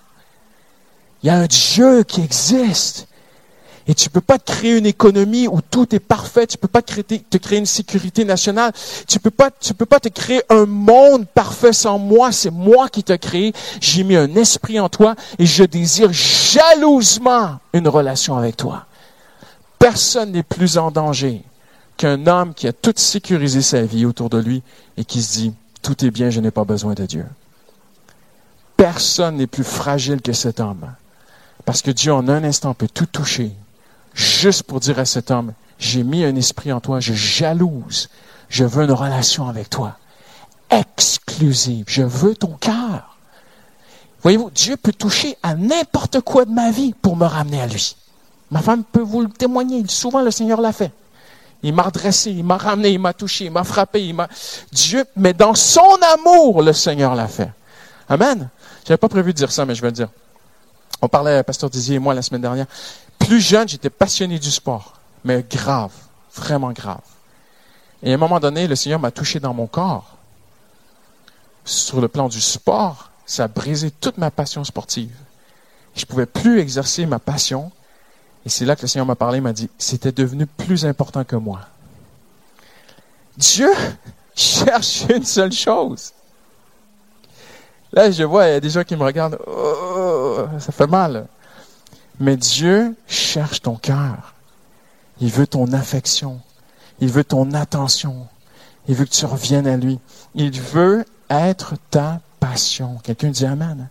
Il 1.23 1.27
y 1.27 1.29
a 1.29 1.37
un 1.37 1.47
Dieu 1.47 2.03
qui 2.03 2.21
existe. 2.21 3.07
Et 3.89 3.95
tu 3.95 4.09
peux 4.09 4.21
pas 4.21 4.37
te 4.37 4.51
créer 4.51 4.77
une 4.77 4.85
économie 4.85 5.47
où 5.47 5.61
tout 5.61 5.95
est 5.95 5.99
parfait. 5.99 6.45
Tu 6.45 6.57
peux 6.57 6.67
pas 6.67 6.81
te 6.81 6.91
créer, 7.37 7.57
une 7.57 7.65
sécurité 7.65 8.25
nationale. 8.25 8.73
Tu 9.07 9.17
tu 9.61 9.73
peux 9.73 9.85
pas 9.85 9.99
te 9.99 10.09
créer 10.09 10.41
un 10.49 10.65
monde 10.65 11.25
parfait 11.25 11.71
sans 11.71 11.97
moi. 11.97 12.33
C'est 12.33 12.51
moi 12.51 12.89
qui 12.89 13.03
t'ai 13.03 13.17
créé. 13.17 13.53
J'ai 13.79 14.03
mis 14.03 14.17
un 14.17 14.35
esprit 14.35 14.79
en 14.79 14.89
toi 14.89 15.15
et 15.39 15.45
je 15.45 15.63
désire 15.63 16.11
jalousement 16.11 17.59
une 17.71 17.87
relation 17.87 18.35
avec 18.35 18.57
toi. 18.57 18.85
Personne 19.79 20.33
n'est 20.33 20.43
plus 20.43 20.77
en 20.77 20.91
danger 20.91 21.43
qu'un 21.95 22.27
homme 22.27 22.53
qui 22.53 22.67
a 22.67 22.73
tout 22.73 22.93
sécurisé 22.95 23.61
sa 23.61 23.83
vie 23.83 24.05
autour 24.05 24.29
de 24.29 24.37
lui 24.37 24.63
et 24.97 25.05
qui 25.05 25.21
se 25.23 25.33
dit, 25.33 25.53
tout 25.81 26.05
est 26.05 26.11
bien, 26.11 26.29
je 26.29 26.41
n'ai 26.41 26.51
pas 26.51 26.65
besoin 26.65 26.93
de 26.93 27.05
Dieu. 27.05 27.25
Personne 28.75 29.37
n'est 29.37 29.47
plus 29.47 29.63
fragile 29.63 30.21
que 30.21 30.33
cet 30.33 30.59
homme. 30.59 30.93
Parce 31.67 31.81
que 31.81 31.91
Dieu 31.91 32.13
en 32.13 32.29
un 32.29 32.45
instant 32.45 32.73
peut 32.73 32.87
tout 32.87 33.07
toucher 33.07 33.51
juste 34.13 34.63
pour 34.63 34.79
dire 34.79 34.99
à 34.99 35.05
cet 35.05 35.31
homme, 35.31 35.51
j'ai 35.77 36.01
mis 36.01 36.23
un 36.23 36.33
esprit 36.37 36.71
en 36.71 36.79
toi, 36.79 37.01
je 37.01 37.13
jalouse, 37.13 38.07
je 38.47 38.63
veux 38.63 38.85
une 38.85 38.93
relation 38.93 39.49
avec 39.49 39.69
toi, 39.69 39.97
exclusive, 40.69 41.83
je 41.89 42.03
veux 42.03 42.35
ton 42.35 42.53
cœur. 42.53 43.17
Voyez-vous, 44.21 44.49
Dieu 44.51 44.77
peut 44.77 44.93
toucher 44.93 45.37
à 45.43 45.55
n'importe 45.55 46.21
quoi 46.21 46.45
de 46.45 46.51
ma 46.51 46.71
vie 46.71 46.93
pour 46.93 47.17
me 47.17 47.25
ramener 47.25 47.59
à 47.59 47.67
lui. 47.67 47.97
Ma 48.49 48.61
femme 48.61 48.85
peut 48.85 49.01
vous 49.01 49.19
le 49.19 49.29
témoigner, 49.29 49.83
souvent 49.89 50.21
le 50.21 50.31
Seigneur 50.31 50.61
l'a 50.61 50.71
fait. 50.71 50.93
Il 51.63 51.73
m'a 51.73 51.83
redressé, 51.83 52.31
il 52.31 52.45
m'a 52.45 52.55
ramené, 52.55 52.91
il 52.91 52.99
m'a 52.99 53.11
touché, 53.11 53.43
il 53.43 53.51
m'a 53.51 53.65
frappé, 53.65 54.07
il 54.07 54.15
m'a... 54.15 54.29
Dieu, 54.71 55.03
mais 55.17 55.33
dans 55.33 55.53
son 55.53 55.97
amour, 56.13 56.61
le 56.61 56.71
Seigneur 56.71 57.13
l'a 57.13 57.27
fait. 57.27 57.51
Amen. 58.07 58.47
J'avais 58.87 58.97
pas 58.97 59.09
prévu 59.09 59.33
de 59.33 59.37
dire 59.37 59.51
ça, 59.51 59.65
mais 59.65 59.75
je 59.75 59.81
vais 59.81 59.89
le 59.89 59.91
dire. 59.91 60.07
On 61.01 61.07
parlait, 61.07 61.43
Pasteur 61.43 61.69
Dizier 61.69 61.95
et 61.95 61.99
moi, 61.99 62.13
la 62.13 62.21
semaine 62.21 62.41
dernière 62.41 62.67
plus 63.27 63.41
jeune, 63.41 63.67
j'étais 63.67 63.89
passionné 63.89 64.39
du 64.39 64.49
sport, 64.49 64.93
mais 65.25 65.43
grave, 65.49 65.91
vraiment 66.33 66.71
grave. 66.71 67.01
Et 68.01 68.11
à 68.11 68.13
un 68.13 68.17
moment 68.17 68.39
donné, 68.39 68.67
le 68.67 68.75
Seigneur 68.75 68.99
m'a 68.99 69.11
touché 69.11 69.39
dans 69.39 69.53
mon 69.53 69.67
corps. 69.67 70.15
Sur 71.65 71.99
le 71.99 72.07
plan 72.07 72.29
du 72.29 72.39
sport, 72.39 73.11
ça 73.25 73.45
a 73.45 73.47
brisé 73.47 73.91
toute 73.91 74.17
ma 74.17 74.31
passion 74.31 74.63
sportive. 74.63 75.15
Je 75.95 76.03
ne 76.03 76.05
pouvais 76.05 76.25
plus 76.25 76.59
exercer 76.59 77.05
ma 77.05 77.19
passion. 77.19 77.71
Et 78.45 78.49
c'est 78.49 78.65
là 78.65 78.75
que 78.75 78.83
le 78.83 78.87
Seigneur 78.87 79.05
m'a 79.05 79.15
parlé, 79.15 79.41
m'a 79.41 79.51
dit, 79.51 79.69
c'était 79.77 80.11
devenu 80.11 80.45
plus 80.45 80.85
important 80.85 81.23
que 81.23 81.35
moi. 81.35 81.61
Dieu 83.35 83.71
cherche 84.35 85.03
une 85.09 85.25
seule 85.25 85.51
chose. 85.51 86.13
Là, 87.97 88.11
je 88.11 88.21
vois, 88.21 88.45
il 88.45 88.51
y 88.51 88.53
a 88.53 88.59
des 88.59 88.69
gens 88.69 88.83
qui 88.83 88.95
me 88.95 89.03
regardent. 89.03 89.39
Oh, 89.47 90.45
ça 90.59 90.71
fait 90.71 90.85
mal. 90.85 91.25
Mais 92.19 92.37
Dieu 92.37 92.95
cherche 93.07 93.63
ton 93.63 93.73
cœur. 93.73 94.35
Il 95.19 95.31
veut 95.31 95.47
ton 95.47 95.73
affection. 95.73 96.39
Il 96.99 97.09
veut 97.09 97.23
ton 97.23 97.53
attention. 97.53 98.27
Il 98.87 98.93
veut 98.93 99.05
que 99.05 99.09
tu 99.09 99.25
reviennes 99.25 99.65
à 99.65 99.77
lui. 99.77 99.97
Il 100.35 100.61
veut 100.61 101.05
être 101.31 101.73
ta 101.89 102.21
passion. 102.39 102.99
Quelqu'un 103.01 103.29
dit 103.29 103.47
Amen. 103.47 103.89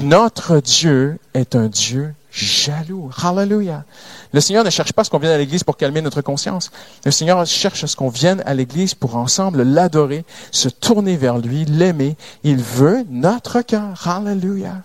Notre 0.00 0.60
Dieu 0.60 1.18
est 1.34 1.56
un 1.56 1.66
Dieu 1.66 2.14
jaloux. 2.34 3.10
Hallelujah. 3.22 3.84
Le 4.32 4.40
Seigneur 4.40 4.64
ne 4.64 4.70
cherche 4.70 4.92
pas 4.92 5.04
ce 5.04 5.10
qu'on 5.10 5.18
vienne 5.18 5.32
à 5.32 5.38
l'église 5.38 5.62
pour 5.62 5.76
calmer 5.76 6.02
notre 6.02 6.20
conscience. 6.20 6.70
Le 7.04 7.10
Seigneur 7.10 7.46
cherche 7.46 7.86
ce 7.86 7.96
qu'on 7.96 8.08
vienne 8.08 8.42
à 8.44 8.54
l'église 8.54 8.94
pour 8.94 9.16
ensemble 9.16 9.62
l'adorer, 9.62 10.24
se 10.50 10.68
tourner 10.68 11.16
vers 11.16 11.38
lui, 11.38 11.64
l'aimer. 11.64 12.16
Il 12.42 12.56
veut 12.56 13.04
notre 13.08 13.62
cœur. 13.62 14.06
Hallelujah. 14.06 14.82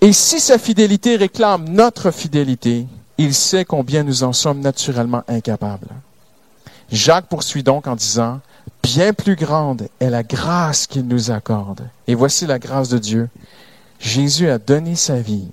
Et 0.00 0.12
si 0.12 0.38
sa 0.38 0.58
fidélité 0.58 1.16
réclame 1.16 1.68
notre 1.68 2.12
fidélité, 2.12 2.86
il 3.18 3.34
sait 3.34 3.64
combien 3.64 4.04
nous 4.04 4.22
en 4.22 4.32
sommes 4.32 4.60
naturellement 4.60 5.24
incapables. 5.26 5.88
Jacques 6.92 7.26
poursuit 7.26 7.64
donc 7.64 7.88
en 7.88 7.96
disant, 7.96 8.40
bien 8.82 9.12
plus 9.12 9.34
grande 9.34 9.88
est 9.98 10.08
la 10.08 10.22
grâce 10.22 10.86
qu'il 10.86 11.06
nous 11.06 11.32
accorde. 11.32 11.88
Et 12.06 12.14
voici 12.14 12.46
la 12.46 12.60
grâce 12.60 12.88
de 12.88 12.98
Dieu. 12.98 13.28
Jésus 13.98 14.48
a 14.48 14.58
donné 14.58 14.94
sa 14.94 15.20
vie. 15.20 15.48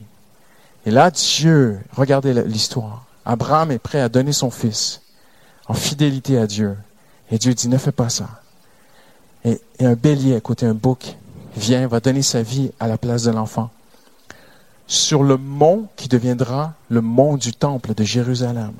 Et 0.85 0.91
là, 0.91 1.11
Dieu, 1.11 1.79
regardez 1.93 2.33
l'histoire. 2.43 3.05
Abraham 3.25 3.71
est 3.71 3.79
prêt 3.79 4.01
à 4.01 4.09
donner 4.09 4.33
son 4.33 4.51
fils 4.51 5.01
en 5.67 5.73
fidélité 5.73 6.37
à 6.37 6.47
Dieu. 6.47 6.77
Et 7.31 7.37
Dieu 7.37 7.53
dit, 7.53 7.67
ne 7.67 7.77
fais 7.77 7.91
pas 7.91 8.09
ça. 8.09 8.41
Et, 9.43 9.59
un 9.79 9.93
bélier 9.93 10.35
à 10.35 10.41
côté 10.41 10.65
un 10.65 10.73
bouc 10.73 11.17
vient, 11.55 11.87
va 11.87 11.99
donner 11.99 12.21
sa 12.21 12.41
vie 12.41 12.71
à 12.79 12.87
la 12.87 12.97
place 12.97 13.23
de 13.23 13.31
l'enfant. 13.31 13.71
Sur 14.87 15.23
le 15.23 15.37
mont 15.37 15.87
qui 15.95 16.07
deviendra 16.07 16.73
le 16.89 17.01
mont 17.01 17.37
du 17.37 17.53
temple 17.53 17.95
de 17.95 18.03
Jérusalem. 18.03 18.73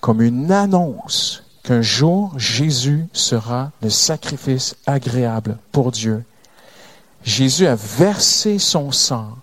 Comme 0.00 0.20
une 0.20 0.52
annonce 0.52 1.44
qu'un 1.62 1.80
jour 1.80 2.38
Jésus 2.38 3.06
sera 3.12 3.72
le 3.82 3.90
sacrifice 3.90 4.76
agréable 4.86 5.58
pour 5.72 5.90
Dieu. 5.90 6.24
Jésus 7.28 7.66
a 7.66 7.74
versé 7.74 8.58
son 8.58 8.90
sang 8.90 9.36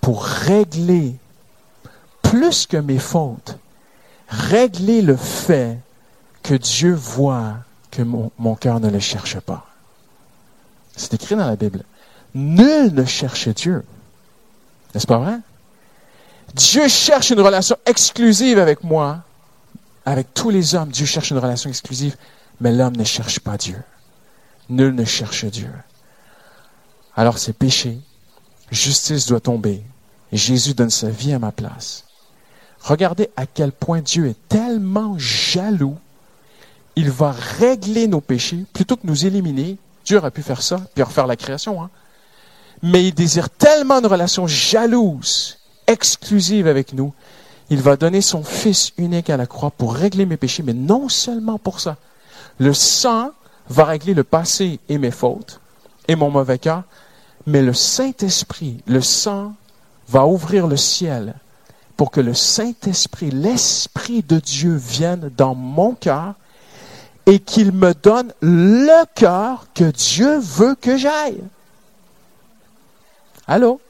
pour 0.00 0.24
régler, 0.24 1.16
plus 2.22 2.66
que 2.66 2.76
mes 2.76 3.00
fautes, 3.00 3.58
régler 4.28 5.02
le 5.02 5.16
fait 5.16 5.78
que 6.44 6.54
Dieu 6.54 6.94
voit 6.94 7.56
que 7.90 8.02
mon, 8.02 8.54
cœur 8.54 8.78
ne 8.78 8.88
le 8.88 9.00
cherche 9.00 9.40
pas. 9.40 9.66
C'est 10.96 11.12
écrit 11.14 11.34
dans 11.34 11.46
la 11.46 11.56
Bible. 11.56 11.82
Nul 12.34 12.94
ne 12.94 13.04
cherche 13.04 13.48
Dieu. 13.48 13.84
N'est-ce 14.94 15.06
pas 15.06 15.18
vrai? 15.18 15.38
Dieu 16.54 16.86
cherche 16.86 17.30
une 17.30 17.40
relation 17.40 17.76
exclusive 17.86 18.58
avec 18.58 18.84
moi 18.84 19.24
avec 20.06 20.32
tous 20.32 20.50
les 20.50 20.74
hommes, 20.74 20.90
Dieu 20.90 21.06
cherche 21.06 21.30
une 21.30 21.38
relation 21.38 21.68
exclusive, 21.68 22.16
mais 22.60 22.72
l'homme 22.72 22.96
ne 22.96 23.04
cherche 23.04 23.40
pas 23.40 23.56
Dieu. 23.56 23.82
Nul 24.68 24.94
ne 24.94 25.04
cherche 25.04 25.44
Dieu. 25.44 25.70
Alors 27.16 27.38
c'est 27.38 27.52
péché. 27.52 27.98
Justice 28.70 29.26
doit 29.26 29.40
tomber. 29.40 29.82
Jésus 30.32 30.74
donne 30.74 30.90
sa 30.90 31.10
vie 31.10 31.32
à 31.32 31.38
ma 31.38 31.52
place. 31.52 32.04
Regardez 32.80 33.30
à 33.36 33.46
quel 33.46 33.72
point 33.72 34.00
Dieu 34.00 34.26
est 34.26 34.48
tellement 34.48 35.16
jaloux. 35.18 35.96
Il 36.96 37.10
va 37.10 37.32
régler 37.32 38.08
nos 38.08 38.20
péchés 38.20 38.64
plutôt 38.72 38.96
que 38.96 39.06
nous 39.06 39.26
éliminer. 39.26 39.76
Dieu 40.04 40.18
aurait 40.18 40.30
pu 40.30 40.42
faire 40.42 40.62
ça, 40.62 40.80
puis 40.94 41.02
refaire 41.02 41.26
la 41.26 41.36
création. 41.36 41.82
Hein? 41.82 41.90
Mais 42.82 43.06
il 43.06 43.14
désire 43.14 43.50
tellement 43.50 43.98
une 43.98 44.06
relation 44.06 44.46
jalouse, 44.46 45.58
exclusive 45.86 46.66
avec 46.66 46.94
nous, 46.94 47.12
il 47.70 47.80
va 47.80 47.96
donner 47.96 48.20
son 48.20 48.42
Fils 48.42 48.92
unique 48.98 49.30
à 49.30 49.36
la 49.36 49.46
croix 49.46 49.70
pour 49.70 49.94
régler 49.94 50.26
mes 50.26 50.36
péchés, 50.36 50.64
mais 50.64 50.74
non 50.74 51.08
seulement 51.08 51.58
pour 51.58 51.78
ça. 51.78 51.96
Le 52.58 52.74
sang 52.74 53.30
va 53.68 53.84
régler 53.84 54.12
le 54.12 54.24
passé 54.24 54.80
et 54.88 54.98
mes 54.98 55.12
fautes 55.12 55.59
et 56.10 56.16
mon 56.16 56.28
mauvais 56.28 56.58
cœur, 56.58 56.82
mais 57.46 57.62
le 57.62 57.72
Saint-Esprit, 57.72 58.82
le 58.86 59.00
sang, 59.00 59.54
va 60.08 60.26
ouvrir 60.26 60.66
le 60.66 60.76
ciel 60.76 61.34
pour 61.96 62.10
que 62.10 62.20
le 62.20 62.34
Saint-Esprit, 62.34 63.30
l'Esprit 63.30 64.24
de 64.24 64.40
Dieu 64.40 64.74
vienne 64.74 65.30
dans 65.36 65.54
mon 65.54 65.94
cœur 65.94 66.34
et 67.26 67.38
qu'il 67.38 67.70
me 67.70 67.94
donne 67.94 68.32
le 68.40 69.04
cœur 69.14 69.66
que 69.72 69.84
Dieu 69.84 70.38
veut 70.38 70.74
que 70.74 70.96
j'aille. 70.96 71.40
Allô? 73.46 73.80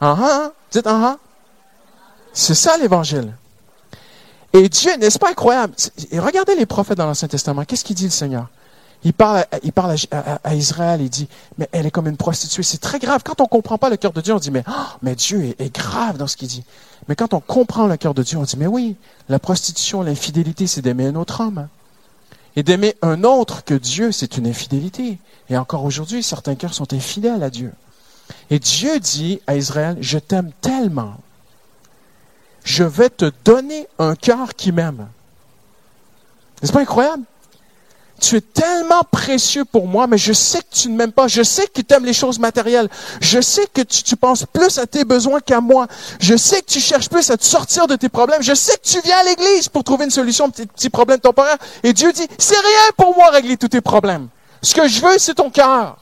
Ah 0.00 0.16
ah, 0.20 0.52
dites 0.72 0.88
ah 0.88 1.00
ah. 1.04 1.18
C'est 2.32 2.56
ça 2.56 2.76
l'évangile. 2.78 3.32
Et 4.52 4.68
Dieu, 4.68 4.96
n'est-ce 4.96 5.20
pas 5.20 5.30
incroyable? 5.30 5.74
Et 6.10 6.18
regardez 6.18 6.56
les 6.56 6.66
prophètes 6.66 6.98
dans 6.98 7.06
l'Ancien 7.06 7.28
Testament. 7.28 7.64
Qu'est-ce 7.64 7.84
qu'il 7.84 7.94
dit 7.94 8.04
le 8.04 8.10
Seigneur? 8.10 8.48
Il 9.02 9.14
parle, 9.14 9.38
à, 9.38 9.46
il 9.62 9.72
parle 9.72 9.96
à, 10.44 10.54
Israël, 10.54 11.00
il 11.00 11.08
dit, 11.08 11.28
mais 11.56 11.68
elle 11.72 11.86
est 11.86 11.90
comme 11.90 12.06
une 12.06 12.18
prostituée. 12.18 12.62
C'est 12.62 12.78
très 12.78 12.98
grave. 12.98 13.22
Quand 13.24 13.40
on 13.40 13.46
comprend 13.46 13.78
pas 13.78 13.88
le 13.88 13.96
cœur 13.96 14.12
de 14.12 14.20
Dieu, 14.20 14.34
on 14.34 14.38
dit, 14.38 14.50
mais, 14.50 14.62
oh, 14.68 14.72
mais 15.00 15.14
Dieu 15.14 15.54
est, 15.58 15.74
grave 15.74 16.18
dans 16.18 16.26
ce 16.26 16.36
qu'il 16.36 16.48
dit. 16.48 16.64
Mais 17.08 17.16
quand 17.16 17.32
on 17.32 17.40
comprend 17.40 17.86
le 17.86 17.96
cœur 17.96 18.12
de 18.12 18.22
Dieu, 18.22 18.36
on 18.36 18.42
dit, 18.42 18.56
mais 18.58 18.66
oui, 18.66 18.96
la 19.28 19.38
prostitution, 19.38 20.02
l'infidélité, 20.02 20.66
c'est 20.66 20.82
d'aimer 20.82 21.06
un 21.06 21.16
autre 21.16 21.40
homme. 21.40 21.68
Et 22.56 22.62
d'aimer 22.62 22.96
un 23.00 23.24
autre 23.24 23.64
que 23.64 23.74
Dieu, 23.74 24.12
c'est 24.12 24.36
une 24.36 24.46
infidélité. 24.46 25.18
Et 25.48 25.56
encore 25.56 25.84
aujourd'hui, 25.84 26.22
certains 26.22 26.56
cœurs 26.56 26.74
sont 26.74 26.92
infidèles 26.92 27.42
à 27.42 27.48
Dieu. 27.48 27.72
Et 28.50 28.58
Dieu 28.58 29.00
dit 29.00 29.40
à 29.46 29.56
Israël, 29.56 29.96
je 30.00 30.18
t'aime 30.18 30.50
tellement 30.60 31.16
je 32.64 32.84
vais 32.84 33.10
te 33.10 33.30
donner 33.44 33.88
un 33.98 34.14
cœur 34.14 34.54
qui 34.54 34.72
m'aime. 34.72 35.08
N'est-ce 36.60 36.72
pas 36.72 36.80
incroyable? 36.80 37.24
Tu 38.20 38.36
es 38.36 38.40
tellement 38.40 39.02
précieux 39.10 39.64
pour 39.64 39.86
moi, 39.86 40.06
mais 40.06 40.18
je 40.18 40.32
sais 40.32 40.58
que 40.58 40.74
tu 40.74 40.88
ne 40.88 40.96
m'aimes 40.96 41.12
pas. 41.12 41.26
Je 41.26 41.42
sais 41.42 41.66
que 41.66 41.80
tu 41.80 41.94
aimes 41.94 42.04
les 42.04 42.12
choses 42.12 42.38
matérielles. 42.38 42.88
Je 43.20 43.40
sais 43.40 43.66
que 43.72 43.80
tu, 43.80 44.14
penses 44.16 44.44
plus 44.52 44.78
à 44.78 44.86
tes 44.86 45.04
besoins 45.04 45.40
qu'à 45.40 45.60
moi. 45.60 45.86
Je 46.20 46.36
sais 46.36 46.60
que 46.60 46.66
tu 46.66 46.80
cherches 46.80 47.08
plus 47.08 47.30
à 47.30 47.36
te 47.38 47.44
sortir 47.44 47.86
de 47.86 47.96
tes 47.96 48.10
problèmes. 48.10 48.42
Je 48.42 48.54
sais 48.54 48.76
que 48.76 48.86
tu 48.86 49.00
viens 49.02 49.18
à 49.18 49.24
l'église 49.24 49.68
pour 49.68 49.84
trouver 49.84 50.04
une 50.04 50.10
solution 50.10 50.46
à 50.46 50.50
tes 50.50 50.66
petits 50.66 50.90
problèmes 50.90 51.20
temporaires. 51.20 51.56
Et 51.82 51.94
Dieu 51.94 52.12
dit, 52.12 52.26
c'est 52.38 52.58
rien 52.58 52.90
pour 52.96 53.16
moi 53.16 53.30
régler 53.30 53.56
tous 53.56 53.68
tes 53.68 53.80
problèmes. 53.80 54.28
Ce 54.62 54.74
que 54.74 54.86
je 54.86 55.00
veux, 55.00 55.18
c'est 55.18 55.34
ton 55.34 55.48
cœur. 55.48 55.96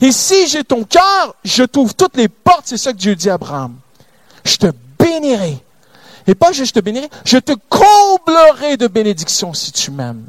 Et 0.00 0.12
si 0.12 0.46
j'ai 0.48 0.64
ton 0.64 0.84
cœur, 0.84 1.34
je 1.44 1.62
t'ouvre 1.64 1.94
toutes 1.94 2.16
les 2.16 2.28
portes. 2.28 2.64
C'est 2.64 2.78
ça 2.78 2.92
que 2.92 2.98
Dieu 2.98 3.14
dit 3.14 3.28
à 3.28 3.34
Abraham. 3.34 3.76
Je 4.44 4.56
te 4.56 4.66
bénirai. 4.98 5.62
Et 6.26 6.34
pas 6.34 6.52
juste 6.52 6.76
te 6.76 6.80
bénirai, 6.80 7.08
je 7.24 7.38
te 7.38 7.52
comblerai 7.68 8.76
de 8.76 8.86
bénédictions 8.86 9.52
si 9.54 9.72
tu 9.72 9.90
m'aimes. 9.90 10.26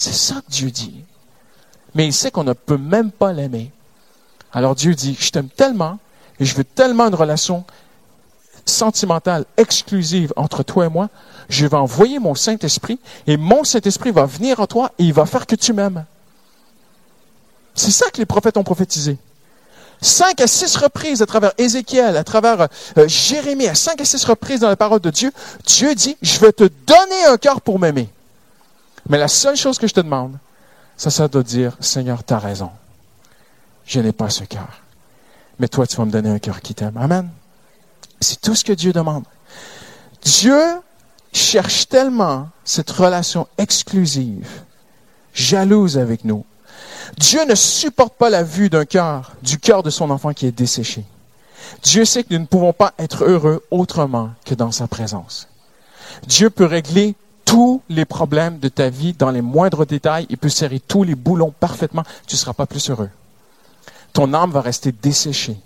C'est 0.00 0.14
ça 0.14 0.36
que 0.36 0.50
Dieu 0.50 0.70
dit. 0.70 1.04
Mais 1.94 2.06
il 2.06 2.14
sait 2.14 2.30
qu'on 2.30 2.42
ne 2.42 2.54
peut 2.54 2.78
même 2.78 3.10
pas 3.10 3.34
l'aimer. 3.34 3.70
Alors 4.50 4.74
Dieu 4.74 4.94
dit, 4.94 5.14
je 5.20 5.30
t'aime 5.30 5.50
tellement 5.50 5.98
et 6.40 6.46
je 6.46 6.54
veux 6.54 6.64
tellement 6.64 7.08
une 7.08 7.14
relation 7.14 7.66
sentimentale 8.64 9.44
exclusive 9.58 10.32
entre 10.36 10.62
toi 10.62 10.86
et 10.86 10.88
moi, 10.88 11.10
je 11.50 11.66
vais 11.66 11.76
envoyer 11.76 12.18
mon 12.18 12.34
Saint-Esprit 12.34 12.98
et 13.26 13.36
mon 13.36 13.62
Saint-Esprit 13.62 14.10
va 14.10 14.24
venir 14.24 14.60
en 14.60 14.66
toi 14.66 14.90
et 14.98 15.04
il 15.04 15.12
va 15.12 15.26
faire 15.26 15.46
que 15.46 15.54
tu 15.54 15.74
m'aimes. 15.74 16.06
C'est 17.74 17.90
ça 17.90 18.10
que 18.10 18.18
les 18.18 18.26
prophètes 18.26 18.56
ont 18.56 18.64
prophétisé 18.64 19.18
cinq 20.00 20.40
à 20.40 20.46
six 20.46 20.76
reprises 20.76 21.20
à 21.20 21.26
travers 21.26 21.52
Ézéchiel, 21.58 22.16
à 22.16 22.24
travers 22.24 22.68
euh, 22.96 23.06
Jérémie, 23.06 23.68
à 23.68 23.74
cinq 23.74 24.00
à 24.00 24.06
six 24.06 24.24
reprises 24.24 24.60
dans 24.60 24.68
la 24.68 24.76
parole 24.76 25.00
de 25.00 25.10
Dieu, 25.10 25.30
Dieu 25.66 25.94
dit, 25.94 26.16
je 26.22 26.38
vais 26.38 26.52
te 26.52 26.64
donner 26.86 27.26
un 27.28 27.36
cœur 27.36 27.60
pour 27.60 27.78
m'aimer. 27.78 28.08
Mais 29.08 29.18
la 29.18 29.28
seule 29.28 29.56
chose 29.56 29.78
que 29.78 29.86
je 29.86 29.94
te 29.94 30.00
demande, 30.00 30.36
ça, 30.96 31.10
ça 31.10 31.28
doit 31.28 31.42
dire, 31.42 31.76
Seigneur, 31.80 32.24
tu 32.24 32.34
as 32.34 32.38
raison. 32.38 32.70
Je 33.86 34.00
n'ai 34.00 34.12
pas 34.12 34.30
ce 34.30 34.44
cœur. 34.44 34.82
Mais 35.58 35.68
toi, 35.68 35.86
tu 35.86 35.96
vas 35.96 36.04
me 36.04 36.10
donner 36.10 36.30
un 36.30 36.38
cœur 36.38 36.60
qui 36.60 36.74
t'aime. 36.74 36.96
Amen. 36.96 37.28
C'est 38.20 38.40
tout 38.40 38.54
ce 38.54 38.64
que 38.64 38.72
Dieu 38.72 38.92
demande. 38.92 39.24
Dieu 40.22 40.60
cherche 41.32 41.88
tellement 41.88 42.48
cette 42.64 42.90
relation 42.90 43.48
exclusive, 43.58 44.48
jalouse 45.32 45.96
avec 45.96 46.24
nous, 46.24 46.44
Dieu 47.18 47.44
ne 47.44 47.54
supporte 47.54 48.14
pas 48.14 48.30
la 48.30 48.42
vue 48.42 48.70
d'un 48.70 48.84
cœur, 48.84 49.32
du 49.42 49.58
cœur 49.58 49.82
de 49.82 49.90
son 49.90 50.10
enfant 50.10 50.32
qui 50.32 50.46
est 50.46 50.52
desséché. 50.52 51.04
Dieu 51.82 52.04
sait 52.04 52.24
que 52.24 52.32
nous 52.32 52.40
ne 52.40 52.46
pouvons 52.46 52.72
pas 52.72 52.94
être 52.98 53.24
heureux 53.24 53.64
autrement 53.70 54.30
que 54.44 54.54
dans 54.54 54.72
sa 54.72 54.86
présence. 54.86 55.48
Dieu 56.26 56.50
peut 56.50 56.64
régler 56.64 57.14
tous 57.50 57.82
les 57.88 58.04
problèmes 58.04 58.60
de 58.60 58.68
ta 58.68 58.90
vie 58.90 59.12
dans 59.12 59.32
les 59.32 59.42
moindres 59.42 59.84
détails. 59.84 60.24
Il 60.30 60.38
peut 60.38 60.48
serrer 60.48 60.78
tous 60.78 61.02
les 61.02 61.16
boulons 61.16 61.50
parfaitement. 61.50 62.04
Tu 62.28 62.36
ne 62.36 62.38
seras 62.38 62.52
pas 62.52 62.66
plus 62.66 62.90
heureux. 62.90 63.10
Ton 64.12 64.34
âme 64.34 64.52
va 64.52 64.60
rester 64.60 64.92
desséchée. 64.92 65.56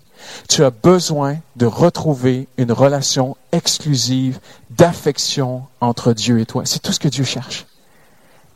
Tu 0.48 0.64
as 0.64 0.70
besoin 0.70 1.36
de 1.56 1.66
retrouver 1.66 2.48
une 2.56 2.72
relation 2.72 3.36
exclusive 3.52 4.40
d'affection 4.70 5.64
entre 5.82 6.14
Dieu 6.14 6.40
et 6.40 6.46
toi. 6.46 6.62
C'est 6.64 6.78
tout 6.78 6.92
ce 6.92 6.98
que 6.98 7.08
Dieu 7.08 7.24
cherche. 7.24 7.66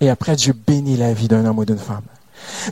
Et 0.01 0.09
après, 0.09 0.35
Dieu 0.35 0.55
bénit 0.55 0.97
la 0.97 1.13
vie 1.13 1.29
d'un 1.29 1.45
homme 1.45 1.59
ou 1.59 1.67
d'une 1.67 1.77
femme. 1.77 2.05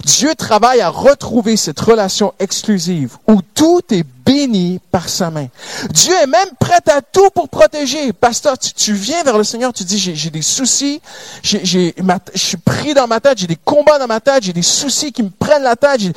Dieu 0.04 0.34
travaille 0.34 0.80
à 0.80 0.88
retrouver 0.88 1.56
cette 1.56 1.80
relation 1.80 2.34
exclusive 2.38 3.16
où 3.28 3.40
tout 3.54 3.82
est 3.90 4.04
béni 4.26 4.80
par 4.90 5.08
sa 5.08 5.30
main. 5.30 5.46
Dieu 5.90 6.12
est 6.20 6.26
même 6.26 6.48
prêt 6.58 6.80
à 6.88 7.00
tout 7.00 7.30
pour 7.34 7.48
protéger. 7.48 8.12
Pasteur, 8.12 8.58
tu, 8.58 8.92
viens 8.92 9.22
vers 9.22 9.38
le 9.38 9.44
Seigneur, 9.44 9.72
tu 9.72 9.84
dis, 9.84 9.98
j'ai 9.98 10.30
des 10.30 10.42
soucis, 10.42 11.00
j'ai, 11.42 11.64
je 11.64 11.92
suis 12.34 12.56
pris 12.56 12.92
dans 12.92 13.06
ma 13.06 13.20
tête, 13.20 13.38
j'ai 13.38 13.46
des 13.46 13.56
combats 13.56 13.98
dans 13.98 14.08
ma 14.08 14.20
tête, 14.20 14.42
j'ai 14.42 14.52
des 14.52 14.62
soucis 14.62 15.12
qui 15.12 15.22
me 15.22 15.30
prennent 15.30 15.62
la 15.62 15.76
tête, 15.76 16.00
j'ai 16.00 16.12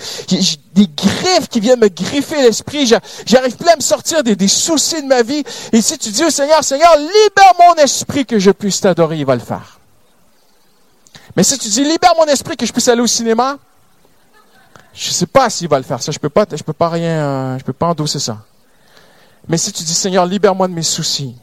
des 0.73 0.87
griffes 0.87 1.47
qui 1.49 1.59
viennent 1.59 1.79
me 1.79 1.89
griffer 1.89 2.41
l'esprit, 2.41 2.87
j'arrive 3.25 3.55
plus 3.55 3.69
à 3.69 3.75
me 3.75 3.81
sortir 3.81 4.23
des, 4.23 4.35
des 4.35 4.47
soucis 4.47 5.01
de 5.01 5.07
ma 5.07 5.21
vie. 5.21 5.43
Et 5.71 5.81
si 5.81 5.97
tu 5.97 6.09
dis 6.09 6.25
au 6.25 6.31
Seigneur, 6.31 6.63
Seigneur, 6.63 6.95
libère 6.97 7.53
mon 7.59 7.75
esprit 7.75 8.25
que 8.25 8.39
je 8.39 8.51
puisse 8.51 8.81
t'adorer, 8.81 9.17
il 9.17 9.25
va 9.25 9.35
le 9.35 9.41
faire. 9.41 9.78
Mais 11.39 11.43
si 11.43 11.57
tu 11.57 11.69
dis, 11.69 11.85
libère 11.85 12.15
mon 12.17 12.25
esprit 12.25 12.57
que 12.57 12.65
je 12.65 12.73
puisse 12.73 12.89
aller 12.89 12.99
au 12.99 13.07
cinéma, 13.07 13.57
je 14.93 15.09
sais 15.09 15.25
pas 15.25 15.49
s'il 15.49 15.69
va 15.69 15.77
le 15.77 15.85
faire. 15.85 16.03
Ça, 16.03 16.11
je 16.11 16.19
peux 16.19 16.27
pas, 16.27 16.45
je 16.51 16.61
peux 16.61 16.73
pas 16.73 16.89
rien, 16.89 17.23
euh, 17.23 17.59
peux 17.59 17.71
pas 17.71 17.87
endosser 17.87 18.19
ça. 18.19 18.39
Mais 19.47 19.57
si 19.57 19.71
tu 19.71 19.85
dis, 19.85 19.93
Seigneur, 19.93 20.25
libère-moi 20.25 20.67
de 20.67 20.73
mes 20.73 20.83
soucis, 20.83 21.37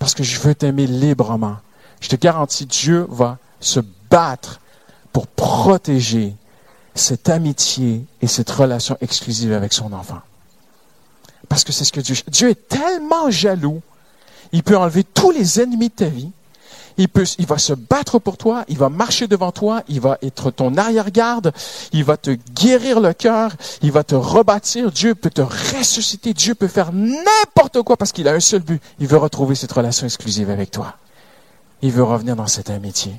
parce 0.00 0.16
que 0.16 0.24
je 0.24 0.40
veux 0.40 0.52
t'aimer 0.56 0.88
librement, 0.88 1.58
je 2.00 2.08
te 2.08 2.16
garantis, 2.16 2.66
Dieu 2.66 3.06
va 3.08 3.38
se 3.60 3.78
battre 4.10 4.60
pour 5.12 5.28
protéger 5.28 6.34
cette 6.96 7.28
amitié 7.28 8.04
et 8.20 8.26
cette 8.26 8.50
relation 8.50 8.96
exclusive 9.00 9.52
avec 9.52 9.72
son 9.72 9.92
enfant. 9.92 10.22
Parce 11.48 11.62
que 11.62 11.70
c'est 11.70 11.84
ce 11.84 11.92
que 11.92 12.00
Dieu, 12.00 12.16
Dieu 12.26 12.50
est 12.50 12.68
tellement 12.68 13.30
jaloux, 13.30 13.80
il 14.50 14.64
peut 14.64 14.76
enlever 14.76 15.04
tous 15.04 15.30
les 15.30 15.60
ennemis 15.60 15.90
de 15.90 15.94
ta 15.94 16.06
vie, 16.06 16.32
il, 16.96 17.08
peut, 17.08 17.24
il 17.38 17.46
va 17.46 17.58
se 17.58 17.72
battre 17.72 18.18
pour 18.18 18.36
toi, 18.36 18.64
il 18.68 18.78
va 18.78 18.88
marcher 18.88 19.26
devant 19.26 19.52
toi, 19.52 19.82
il 19.88 20.00
va 20.00 20.18
être 20.22 20.50
ton 20.50 20.76
arrière-garde, 20.76 21.52
il 21.92 22.04
va 22.04 22.16
te 22.16 22.36
guérir 22.54 23.00
le 23.00 23.12
cœur, 23.12 23.52
il 23.82 23.92
va 23.92 24.04
te 24.04 24.14
rebâtir, 24.14 24.92
Dieu 24.92 25.14
peut 25.14 25.30
te 25.30 25.42
ressusciter, 25.42 26.34
Dieu 26.34 26.54
peut 26.54 26.68
faire 26.68 26.92
n'importe 26.92 27.82
quoi 27.82 27.96
parce 27.96 28.12
qu'il 28.12 28.28
a 28.28 28.32
un 28.32 28.40
seul 28.40 28.62
but, 28.62 28.82
il 28.98 29.06
veut 29.06 29.18
retrouver 29.18 29.54
cette 29.54 29.72
relation 29.72 30.06
exclusive 30.06 30.50
avec 30.50 30.70
toi. 30.70 30.94
Il 31.82 31.92
veut 31.92 32.02
revenir 32.02 32.36
dans 32.36 32.46
cette 32.46 32.70
amitié. 32.70 33.14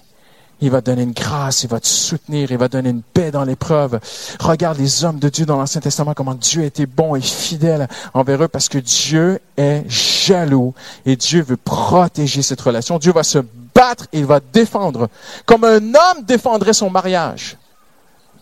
Il 0.63 0.69
va 0.69 0.81
donner 0.81 1.01
une 1.01 1.11
grâce, 1.11 1.63
il 1.63 1.69
va 1.69 1.79
te 1.79 1.87
soutenir, 1.87 2.51
il 2.51 2.57
va 2.57 2.67
donner 2.67 2.91
une 2.91 3.01
paix 3.01 3.31
dans 3.31 3.43
l'épreuve. 3.43 3.99
Regarde 4.39 4.77
les 4.77 5.03
hommes 5.03 5.17
de 5.17 5.27
Dieu 5.27 5.47
dans 5.47 5.57
l'Ancien 5.57 5.81
Testament, 5.81 6.13
comment 6.13 6.35
Dieu 6.35 6.63
était 6.63 6.85
bon 6.85 7.15
et 7.15 7.21
fidèle 7.21 7.87
envers 8.13 8.43
eux 8.43 8.47
parce 8.47 8.69
que 8.69 8.77
Dieu 8.77 9.39
est 9.57 9.83
jaloux 9.89 10.75
et 11.07 11.15
Dieu 11.15 11.41
veut 11.41 11.57
protéger 11.57 12.43
cette 12.43 12.61
relation. 12.61 12.99
Dieu 12.99 13.11
va 13.11 13.23
se 13.23 13.39
battre 13.73 14.07
il 14.11 14.25
va 14.25 14.39
défendre. 14.39 15.09
Comme 15.45 15.63
un 15.63 15.77
homme 15.77 16.23
défendrait 16.23 16.73
son 16.73 16.89
mariage, 16.89 17.57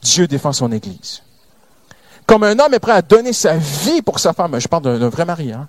Dieu 0.02 0.28
défend 0.28 0.54
son 0.54 0.72
Église. 0.72 1.22
Comme 2.26 2.44
un 2.44 2.58
homme 2.60 2.74
est 2.74 2.80
prêt 2.80 2.92
à 2.92 3.02
donner 3.02 3.34
sa 3.34 3.58
vie 3.58 4.02
pour 4.02 4.20
sa 4.20 4.34
femme, 4.34 4.60
je 4.60 4.68
parle 4.68 4.84
d'un 4.84 5.10
vrai 5.10 5.26
mari, 5.26 5.52
hein? 5.52 5.68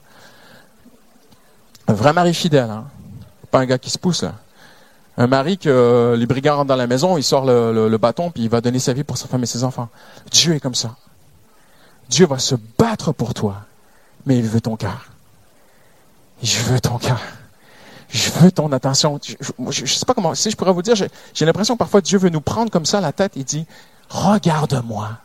un 1.88 1.94
vrai 1.94 2.12
mari 2.12 2.34
fidèle, 2.34 2.70
hein? 2.70 2.84
pas 3.50 3.60
un 3.60 3.66
gars 3.66 3.78
qui 3.78 3.90
se 3.90 3.98
pousse. 3.98 4.24
Un 5.16 5.26
mari 5.26 5.58
que 5.58 6.14
les 6.18 6.26
brigands 6.26 6.56
rentrent 6.56 6.68
dans 6.68 6.76
la 6.76 6.86
maison, 6.86 7.16
il 7.16 7.24
sort 7.24 7.44
le, 7.44 7.88
le 7.88 7.98
bâton, 7.98 8.30
puis 8.30 8.44
il 8.44 8.48
va 8.48 8.60
donner 8.60 8.78
sa 8.78 8.92
vie 8.92 9.04
pour 9.04 9.18
sa 9.18 9.26
femme 9.26 9.42
et 9.42 9.46
ses 9.46 9.64
enfants. 9.64 9.88
Dieu 10.30 10.54
est 10.54 10.60
comme 10.60 10.74
ça. 10.74 10.96
Dieu 12.08 12.26
va 12.26 12.38
se 12.38 12.54
battre 12.78 13.12
pour 13.12 13.34
toi, 13.34 13.56
mais 14.26 14.38
il 14.38 14.46
veut 14.46 14.60
ton 14.60 14.76
cœur. 14.76 15.06
Je 16.42 16.60
veux 16.60 16.80
ton 16.80 16.98
cœur 16.98 17.20
je 18.12 18.30
veux 18.30 18.50
ton 18.50 18.72
attention. 18.72 19.20
Je 19.22 19.82
ne 19.82 19.86
sais 19.86 20.04
pas 20.04 20.14
comment, 20.14 20.34
si 20.34 20.50
je 20.50 20.56
pourrais 20.56 20.72
vous 20.72 20.82
dire, 20.82 20.94
j'ai 20.96 21.46
l'impression 21.46 21.74
que 21.74 21.78
parfois 21.78 22.00
Dieu 22.00 22.18
veut 22.18 22.28
nous 22.28 22.40
prendre 22.40 22.70
comme 22.70 22.86
ça 22.86 23.00
la 23.00 23.12
tête 23.12 23.36
et 23.36 23.44
dit, 23.44 23.66
regarde-moi. 24.08 25.18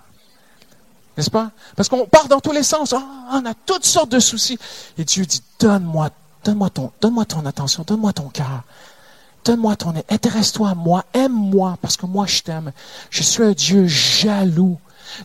N'est-ce 1.18 1.32
pas? 1.32 1.52
Parce 1.76 1.90
qu'on 1.90 2.06
part 2.06 2.28
dans 2.28 2.40
tous 2.40 2.52
les 2.52 2.64
sens. 2.64 2.94
Ah, 2.94 3.04
on 3.32 3.46
a 3.46 3.54
toutes 3.54 3.86
sortes 3.86 4.10
de 4.10 4.20
soucis. 4.20 4.60
Et 4.98 5.06
Dieu 5.06 5.26
dit, 5.26 5.42
donne-moi, 5.60 6.10
donne-moi 6.44 6.70
ton, 6.70 6.92
donne-moi 7.02 7.26
ton 7.26 7.46
attention, 7.46 7.84
donne-moi 7.88 8.14
ton 8.14 8.30
cœur. 8.30 8.64
Donne-moi 9.46 9.76
ton, 9.76 9.94
intéresse-toi 10.10 10.70
à 10.70 10.76
moi, 10.76 11.06
aime-moi, 11.14 11.78
parce 11.82 11.98
que 11.98 12.08
moi 12.08 12.26
je 12.26 12.42
t'aime. 12.42 12.72
Je 13.12 13.22
suis 13.22 13.44
un 13.44 13.52
Dieu 13.52 13.86
jaloux. 13.88 14.80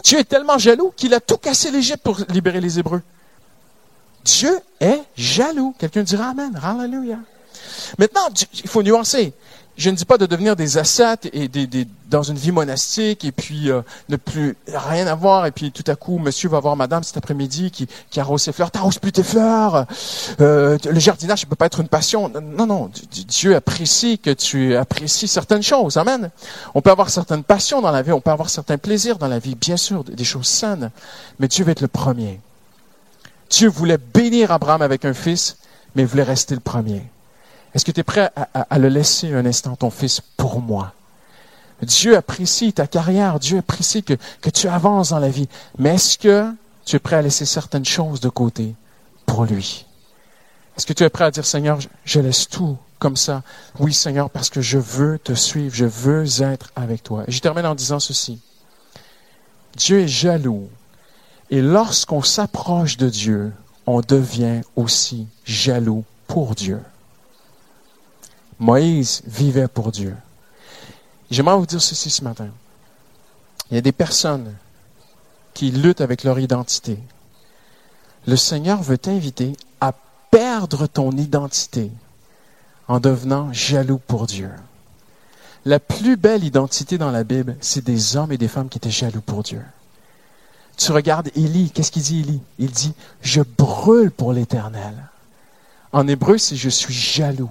Dieu 0.04 0.18
est 0.18 0.24
tellement 0.24 0.58
jaloux 0.58 0.92
qu'il 0.94 1.14
a 1.14 1.20
tout 1.20 1.38
cassé 1.38 1.70
l'Égypte 1.70 2.02
pour 2.02 2.18
libérer 2.28 2.60
les 2.60 2.78
Hébreux. 2.78 3.02
Dieu 4.24 4.60
est 4.78 5.02
jaloux. 5.16 5.74
Quelqu'un 5.78 6.02
dira 6.02 6.28
Amen. 6.28 6.58
Hallelujah. 6.62 7.18
Maintenant, 7.98 8.28
il 8.62 8.68
faut 8.68 8.82
nuancer. 8.82 9.32
Je 9.80 9.88
ne 9.88 9.96
dis 9.96 10.04
pas 10.04 10.18
de 10.18 10.26
devenir 10.26 10.56
des 10.56 10.76
ascètes 10.76 11.30
et 11.32 11.48
des, 11.48 11.88
dans 12.10 12.22
une 12.22 12.36
vie 12.36 12.52
monastique 12.52 13.24
et 13.24 13.32
puis 13.32 13.70
euh, 13.70 13.80
ne 14.10 14.16
plus 14.16 14.54
rien 14.68 15.06
avoir 15.06 15.46
et 15.46 15.52
puis 15.52 15.72
tout 15.72 15.84
à 15.86 15.94
coup, 15.94 16.18
monsieur 16.18 16.50
va 16.50 16.60
voir 16.60 16.76
madame 16.76 17.02
cet 17.02 17.16
après-midi 17.16 17.70
qui, 17.70 17.86
qui 18.10 18.20
arrose 18.20 18.42
ses 18.42 18.52
fleurs. 18.52 18.70
T'arroses 18.70 18.98
plus 18.98 19.12
tes 19.12 19.22
fleurs. 19.22 19.86
Euh, 20.42 20.76
le 20.84 21.00
jardinage, 21.00 21.44
ne 21.44 21.48
peut 21.48 21.56
pas 21.56 21.64
être 21.64 21.80
une 21.80 21.88
passion. 21.88 22.28
Non, 22.28 22.66
non. 22.66 22.90
Dieu 23.26 23.56
apprécie 23.56 24.18
que 24.18 24.30
tu 24.30 24.76
apprécies 24.76 25.28
certaines 25.28 25.62
choses. 25.62 25.96
Amen. 25.96 26.30
On 26.74 26.82
peut 26.82 26.90
avoir 26.90 27.08
certaines 27.08 27.44
passions 27.44 27.80
dans 27.80 27.90
la 27.90 28.02
vie. 28.02 28.12
On 28.12 28.20
peut 28.20 28.32
avoir 28.32 28.50
certains 28.50 28.76
plaisirs 28.76 29.16
dans 29.16 29.28
la 29.28 29.38
vie. 29.38 29.54
Bien 29.54 29.78
sûr, 29.78 30.04
des 30.04 30.24
choses 30.24 30.46
saines. 30.46 30.90
Mais 31.38 31.48
Dieu 31.48 31.64
veut 31.64 31.70
être 31.70 31.80
le 31.80 31.88
premier. 31.88 32.38
Dieu 33.48 33.70
voulait 33.70 33.98
bénir 33.98 34.52
Abraham 34.52 34.82
avec 34.82 35.06
un 35.06 35.14
fils, 35.14 35.56
mais 35.94 36.04
voulait 36.04 36.22
rester 36.22 36.54
le 36.54 36.60
premier. 36.60 37.02
Est-ce 37.74 37.84
que 37.84 37.92
tu 37.92 38.00
es 38.00 38.04
prêt 38.04 38.30
à, 38.54 38.78
le 38.78 38.88
laisser 38.88 39.32
un 39.32 39.46
instant, 39.46 39.76
ton 39.76 39.90
fils, 39.90 40.20
pour 40.36 40.60
moi? 40.60 40.92
Dieu 41.82 42.16
apprécie 42.16 42.72
ta 42.72 42.86
carrière, 42.86 43.38
Dieu 43.38 43.58
apprécie 43.58 44.02
que, 44.02 44.14
que 44.40 44.50
tu 44.50 44.68
avances 44.68 45.10
dans 45.10 45.18
la 45.18 45.30
vie, 45.30 45.48
mais 45.78 45.94
est-ce 45.94 46.18
que 46.18 46.52
tu 46.84 46.96
es 46.96 46.98
prêt 46.98 47.16
à 47.16 47.22
laisser 47.22 47.46
certaines 47.46 47.84
choses 47.84 48.20
de 48.20 48.28
côté 48.28 48.74
pour 49.24 49.44
lui? 49.44 49.86
Est-ce 50.76 50.86
que 50.86 50.92
tu 50.92 51.04
es 51.04 51.08
prêt 51.08 51.24
à 51.24 51.30
dire, 51.30 51.46
Seigneur, 51.46 51.78
je 52.04 52.20
laisse 52.20 52.48
tout 52.48 52.76
comme 52.98 53.16
ça? 53.16 53.42
Oui, 53.78 53.94
Seigneur, 53.94 54.30
parce 54.30 54.50
que 54.50 54.60
je 54.60 54.78
veux 54.78 55.18
te 55.18 55.32
suivre, 55.32 55.74
je 55.74 55.86
veux 55.86 56.24
être 56.42 56.70
avec 56.76 57.02
toi. 57.02 57.24
Et 57.28 57.32
je 57.32 57.40
termine 57.40 57.66
en 57.66 57.74
disant 57.74 58.00
ceci. 58.00 58.40
Dieu 59.76 60.00
est 60.00 60.08
jaloux. 60.08 60.68
Et 61.50 61.62
lorsqu'on 61.62 62.22
s'approche 62.22 62.96
de 62.96 63.08
Dieu, 63.08 63.52
on 63.86 64.00
devient 64.00 64.60
aussi 64.76 65.26
jaloux 65.44 66.04
pour 66.26 66.54
Dieu. 66.54 66.80
Moïse 68.60 69.22
vivait 69.26 69.68
pour 69.68 69.90
Dieu. 69.90 70.14
J'aimerais 71.30 71.56
vous 71.56 71.66
dire 71.66 71.80
ceci 71.80 72.10
ce 72.10 72.22
matin. 72.22 72.48
Il 73.70 73.74
y 73.74 73.78
a 73.78 73.82
des 73.82 73.92
personnes 73.92 74.54
qui 75.54 75.70
luttent 75.70 76.02
avec 76.02 76.24
leur 76.24 76.38
identité. 76.38 76.98
Le 78.26 78.36
Seigneur 78.36 78.82
veut 78.82 78.98
t'inviter 78.98 79.54
à 79.80 79.94
perdre 80.30 80.86
ton 80.86 81.10
identité 81.12 81.90
en 82.86 83.00
devenant 83.00 83.50
jaloux 83.52 83.98
pour 83.98 84.26
Dieu. 84.26 84.50
La 85.64 85.78
plus 85.78 86.16
belle 86.16 86.44
identité 86.44 86.98
dans 86.98 87.10
la 87.10 87.24
Bible, 87.24 87.56
c'est 87.60 87.84
des 87.84 88.16
hommes 88.16 88.32
et 88.32 88.38
des 88.38 88.48
femmes 88.48 88.68
qui 88.68 88.78
étaient 88.78 88.90
jaloux 88.90 89.22
pour 89.22 89.42
Dieu. 89.42 89.62
Tu 90.76 90.92
regardes 90.92 91.30
Élie, 91.34 91.70
qu'est-ce 91.70 91.92
qu'il 91.92 92.02
dit 92.02 92.20
Élie? 92.20 92.40
Il 92.58 92.70
dit, 92.70 92.94
je 93.22 93.40
brûle 93.42 94.10
pour 94.10 94.32
l'Éternel. 94.32 94.94
En 95.92 96.06
hébreu, 96.08 96.36
c'est 96.36 96.56
je 96.56 96.68
suis 96.68 96.94
jaloux. 96.94 97.50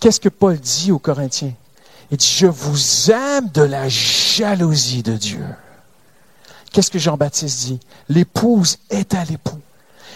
Qu'est-ce 0.00 0.20
que 0.20 0.28
Paul 0.28 0.58
dit 0.58 0.92
aux 0.92 0.98
Corinthiens? 0.98 1.54
Il 2.10 2.16
dit, 2.16 2.26
je 2.26 2.46
vous 2.46 3.10
aime 3.10 3.48
de 3.48 3.62
la 3.62 3.88
jalousie 3.88 5.02
de 5.02 5.14
Dieu. 5.14 5.44
Qu'est-ce 6.72 6.90
que 6.90 6.98
Jean-Baptiste 6.98 7.66
dit? 7.66 7.80
L'épouse 8.08 8.78
est 8.90 9.14
à 9.14 9.24
l'époux. 9.24 9.60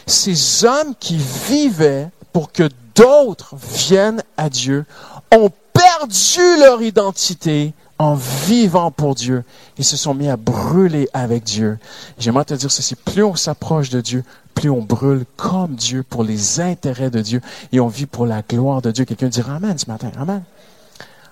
Ces 0.07 0.64
hommes 0.64 0.95
qui 0.99 1.16
vivaient 1.16 2.09
pour 2.33 2.53
que 2.53 2.68
d'autres 2.95 3.57
viennent 3.57 4.23
à 4.37 4.49
Dieu 4.49 4.85
ont 5.33 5.51
perdu 5.73 6.59
leur 6.59 6.83
identité 6.83 7.75
en 7.98 8.14
vivant 8.14 8.90
pour 8.90 9.14
Dieu. 9.14 9.44
Ils 9.78 9.85
se 9.85 9.96
sont 9.96 10.14
mis 10.14 10.28
à 10.28 10.37
brûler 10.37 11.09
avec 11.12 11.44
Dieu. 11.44 11.78
J'aimerais 12.18 12.44
te 12.44 12.55
dire 12.55 12.70
ceci, 12.70 12.94
plus 12.94 13.22
on 13.22 13.35
s'approche 13.35 13.90
de 13.90 14.00
Dieu, 14.00 14.24
plus 14.55 14.70
on 14.70 14.83
brûle 14.83 15.24
comme 15.37 15.74
Dieu 15.74 16.02
pour 16.02 16.24
les 16.24 16.61
intérêts 16.61 17.11
de 17.11 17.20
Dieu 17.20 17.40
et 17.72 17.81
on 17.81 17.88
vit 17.88 18.07
pour 18.07 18.26
la 18.26 18.42
gloire 18.42 18.83
de 18.83 18.90
Dieu. 18.90 19.05
Quelqu'un 19.05 19.28
dira 19.28 19.57
Amen 19.57 19.78
ce 19.78 19.87
matin. 19.87 20.11
Amen. 20.18 20.42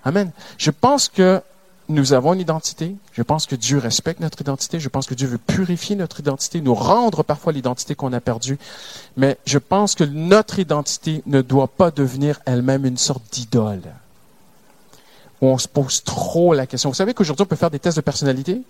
Amen. 0.04 0.30
Je 0.58 0.70
pense 0.70 1.08
que 1.08 1.42
nous 1.90 2.12
avons 2.12 2.34
une 2.34 2.40
identité. 2.40 2.94
Je 3.12 3.22
pense 3.22 3.46
que 3.46 3.56
Dieu 3.56 3.78
respecte 3.78 4.20
notre 4.20 4.40
identité. 4.40 4.80
Je 4.80 4.88
pense 4.88 5.06
que 5.06 5.14
Dieu 5.14 5.26
veut 5.26 5.38
purifier 5.38 5.96
notre 5.96 6.20
identité, 6.20 6.60
nous 6.60 6.74
rendre 6.74 7.22
parfois 7.22 7.52
l'identité 7.52 7.94
qu'on 7.94 8.12
a 8.12 8.20
perdue. 8.20 8.58
Mais 9.16 9.36
je 9.44 9.58
pense 9.58 9.94
que 9.94 10.04
notre 10.04 10.58
identité 10.58 11.22
ne 11.26 11.42
doit 11.42 11.68
pas 11.68 11.90
devenir 11.90 12.40
elle-même 12.46 12.86
une 12.86 12.96
sorte 12.96 13.24
d'idole. 13.32 13.82
Où 15.40 15.46
on 15.46 15.58
se 15.58 15.68
pose 15.68 16.04
trop 16.04 16.54
la 16.54 16.66
question. 16.66 16.90
Vous 16.90 16.94
savez 16.94 17.14
qu'aujourd'hui, 17.14 17.44
on 17.44 17.46
peut 17.46 17.56
faire 17.56 17.70
des 17.70 17.78
tests 17.78 17.96
de 17.96 18.02
personnalité? 18.02 18.62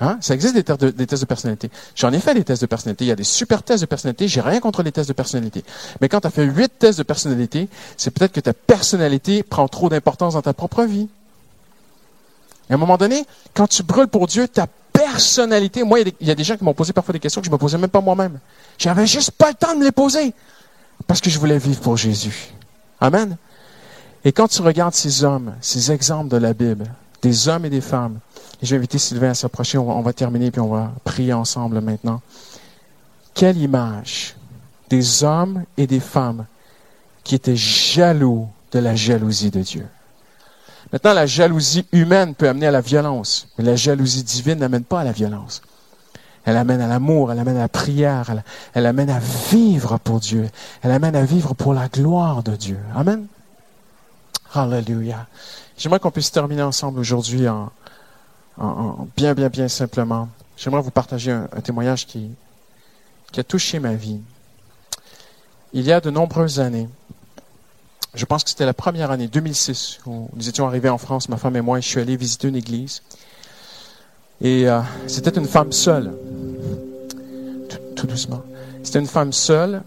Hein? 0.00 0.16
Ça 0.22 0.32
existe 0.32 0.54
des, 0.54 0.64
tests 0.64 0.80
de, 0.80 1.26
personnalité. 1.26 1.70
J'en 1.94 2.10
ai 2.12 2.20
fait 2.20 2.34
des 2.34 2.44
tests 2.44 2.62
de 2.62 2.66
personnalité. 2.66 3.04
Il 3.04 3.08
y 3.08 3.12
a 3.12 3.16
des 3.16 3.24
super 3.24 3.62
tests 3.62 3.82
de 3.82 3.86
personnalité. 3.86 4.28
J'ai 4.28 4.40
rien 4.40 4.60
contre 4.60 4.82
les 4.82 4.92
tests 4.92 5.08
de 5.08 5.14
personnalité. 5.14 5.62
Mais 6.00 6.08
quand 6.08 6.22
tu 6.22 6.26
as 6.26 6.30
fait 6.30 6.44
huit 6.44 6.72
tests 6.78 6.98
de 6.98 7.02
personnalité, 7.02 7.68
c'est 7.98 8.10
peut-être 8.10 8.32
que 8.32 8.40
ta 8.40 8.54
personnalité 8.54 9.42
prend 9.42 9.68
trop 9.68 9.90
d'importance 9.90 10.34
dans 10.34 10.42
ta 10.42 10.54
propre 10.54 10.84
vie. 10.84 11.08
Et 12.70 12.72
à 12.72 12.76
un 12.76 12.78
moment 12.78 12.96
donné, 12.96 13.26
quand 13.52 13.66
tu 13.66 13.82
brûles 13.82 14.08
pour 14.08 14.26
Dieu, 14.26 14.48
ta 14.48 14.66
personnalité, 14.92 15.82
moi, 15.82 16.00
il 16.00 16.26
y, 16.26 16.30
a 16.30 16.34
des 16.34 16.44
gens 16.44 16.56
qui 16.56 16.64
m'ont 16.64 16.72
posé 16.72 16.94
parfois 16.94 17.12
des 17.12 17.18
questions 17.18 17.42
que 17.42 17.46
je 17.46 17.52
me 17.52 17.58
posais 17.58 17.76
même 17.76 17.90
pas 17.90 18.00
moi-même. 18.00 18.38
J'avais 18.78 19.06
juste 19.06 19.32
pas 19.32 19.48
le 19.48 19.54
temps 19.54 19.74
de 19.74 19.80
me 19.80 19.84
les 19.84 19.92
poser. 19.92 20.32
Parce 21.06 21.20
que 21.20 21.28
je 21.28 21.38
voulais 21.38 21.58
vivre 21.58 21.80
pour 21.80 21.98
Jésus. 21.98 22.54
Amen. 23.00 23.36
Et 24.24 24.32
quand 24.32 24.48
tu 24.48 24.62
regardes 24.62 24.94
ces 24.94 25.24
hommes, 25.24 25.54
ces 25.60 25.92
exemples 25.92 26.28
de 26.28 26.36
la 26.36 26.52
Bible, 26.52 26.84
des 27.22 27.48
hommes 27.48 27.64
et 27.64 27.70
des 27.70 27.80
femmes, 27.80 28.18
et 28.62 28.66
je 28.66 28.70
vais 28.70 28.78
inviter 28.78 28.98
Sylvain 28.98 29.30
à 29.30 29.34
s'approcher, 29.34 29.78
on 29.78 29.84
va, 29.84 29.94
on 29.94 30.02
va 30.02 30.12
terminer 30.12 30.50
puis 30.50 30.60
on 30.60 30.68
va 30.68 30.92
prier 31.04 31.32
ensemble 31.32 31.80
maintenant. 31.80 32.20
Quelle 33.34 33.56
image 33.56 34.36
des 34.90 35.24
hommes 35.24 35.64
et 35.76 35.86
des 35.86 36.00
femmes 36.00 36.44
qui 37.24 37.34
étaient 37.34 37.56
jaloux 37.56 38.48
de 38.72 38.78
la 38.78 38.94
jalousie 38.94 39.50
de 39.50 39.60
Dieu. 39.60 39.86
Maintenant, 40.92 41.14
la 41.14 41.26
jalousie 41.26 41.86
humaine 41.92 42.34
peut 42.34 42.48
amener 42.48 42.66
à 42.66 42.70
la 42.70 42.80
violence, 42.80 43.48
mais 43.56 43.64
la 43.64 43.76
jalousie 43.76 44.24
divine 44.24 44.58
n'amène 44.58 44.84
pas 44.84 45.00
à 45.00 45.04
la 45.04 45.12
violence. 45.12 45.62
Elle 46.44 46.56
amène 46.56 46.80
à 46.80 46.88
l'amour, 46.88 47.30
elle 47.30 47.38
amène 47.38 47.56
à 47.56 47.60
la 47.60 47.68
prière, 47.68 48.32
elle, 48.74 48.86
amène 48.86 49.10
à 49.10 49.20
vivre 49.52 49.98
pour 49.98 50.20
Dieu, 50.20 50.48
elle 50.82 50.90
amène 50.90 51.14
à 51.14 51.22
vivre 51.22 51.54
pour 51.54 51.74
la 51.74 51.88
gloire 51.88 52.42
de 52.42 52.56
Dieu. 52.56 52.78
Amen. 52.94 53.26
Hallelujah. 54.52 55.26
J'aimerais 55.78 56.00
qu'on 56.00 56.10
puisse 56.10 56.32
terminer 56.32 56.62
ensemble 56.62 56.98
aujourd'hui 56.98 57.48
en, 57.48 57.70
bien, 59.16 59.34
bien, 59.34 59.48
bien 59.48 59.68
simplement. 59.68 60.28
J'aimerais 60.56 60.82
vous 60.82 60.90
partager 60.90 61.30
un, 61.30 61.46
témoignage 61.62 62.06
qui, 62.06 62.30
a 63.36 63.44
touché 63.44 63.78
ma 63.78 63.94
vie. 63.94 64.20
Il 65.72 65.84
y 65.84 65.92
a 65.92 66.00
de 66.00 66.10
nombreuses 66.10 66.58
années, 66.58 66.88
je 68.14 68.24
pense 68.24 68.42
que 68.42 68.50
c'était 68.50 68.66
la 68.66 68.74
première 68.74 69.12
année, 69.12 69.28
2006, 69.28 70.00
où 70.04 70.28
nous 70.34 70.48
étions 70.48 70.66
arrivés 70.66 70.88
en 70.88 70.98
France, 70.98 71.28
ma 71.28 71.36
femme 71.36 71.56
et 71.56 71.60
moi, 71.60 71.78
et 71.78 71.82
je 71.82 71.86
suis 71.86 72.00
allé 72.00 72.16
visiter 72.16 72.48
une 72.48 72.56
église. 72.56 73.02
Et 74.40 74.68
euh, 74.68 74.80
c'était 75.06 75.30
une 75.30 75.46
femme 75.46 75.70
seule. 75.70 76.12
Tout, 77.94 78.06
doucement. 78.06 78.42
C'était 78.82 78.98
une 78.98 79.06
femme 79.06 79.32
seule. 79.32 79.82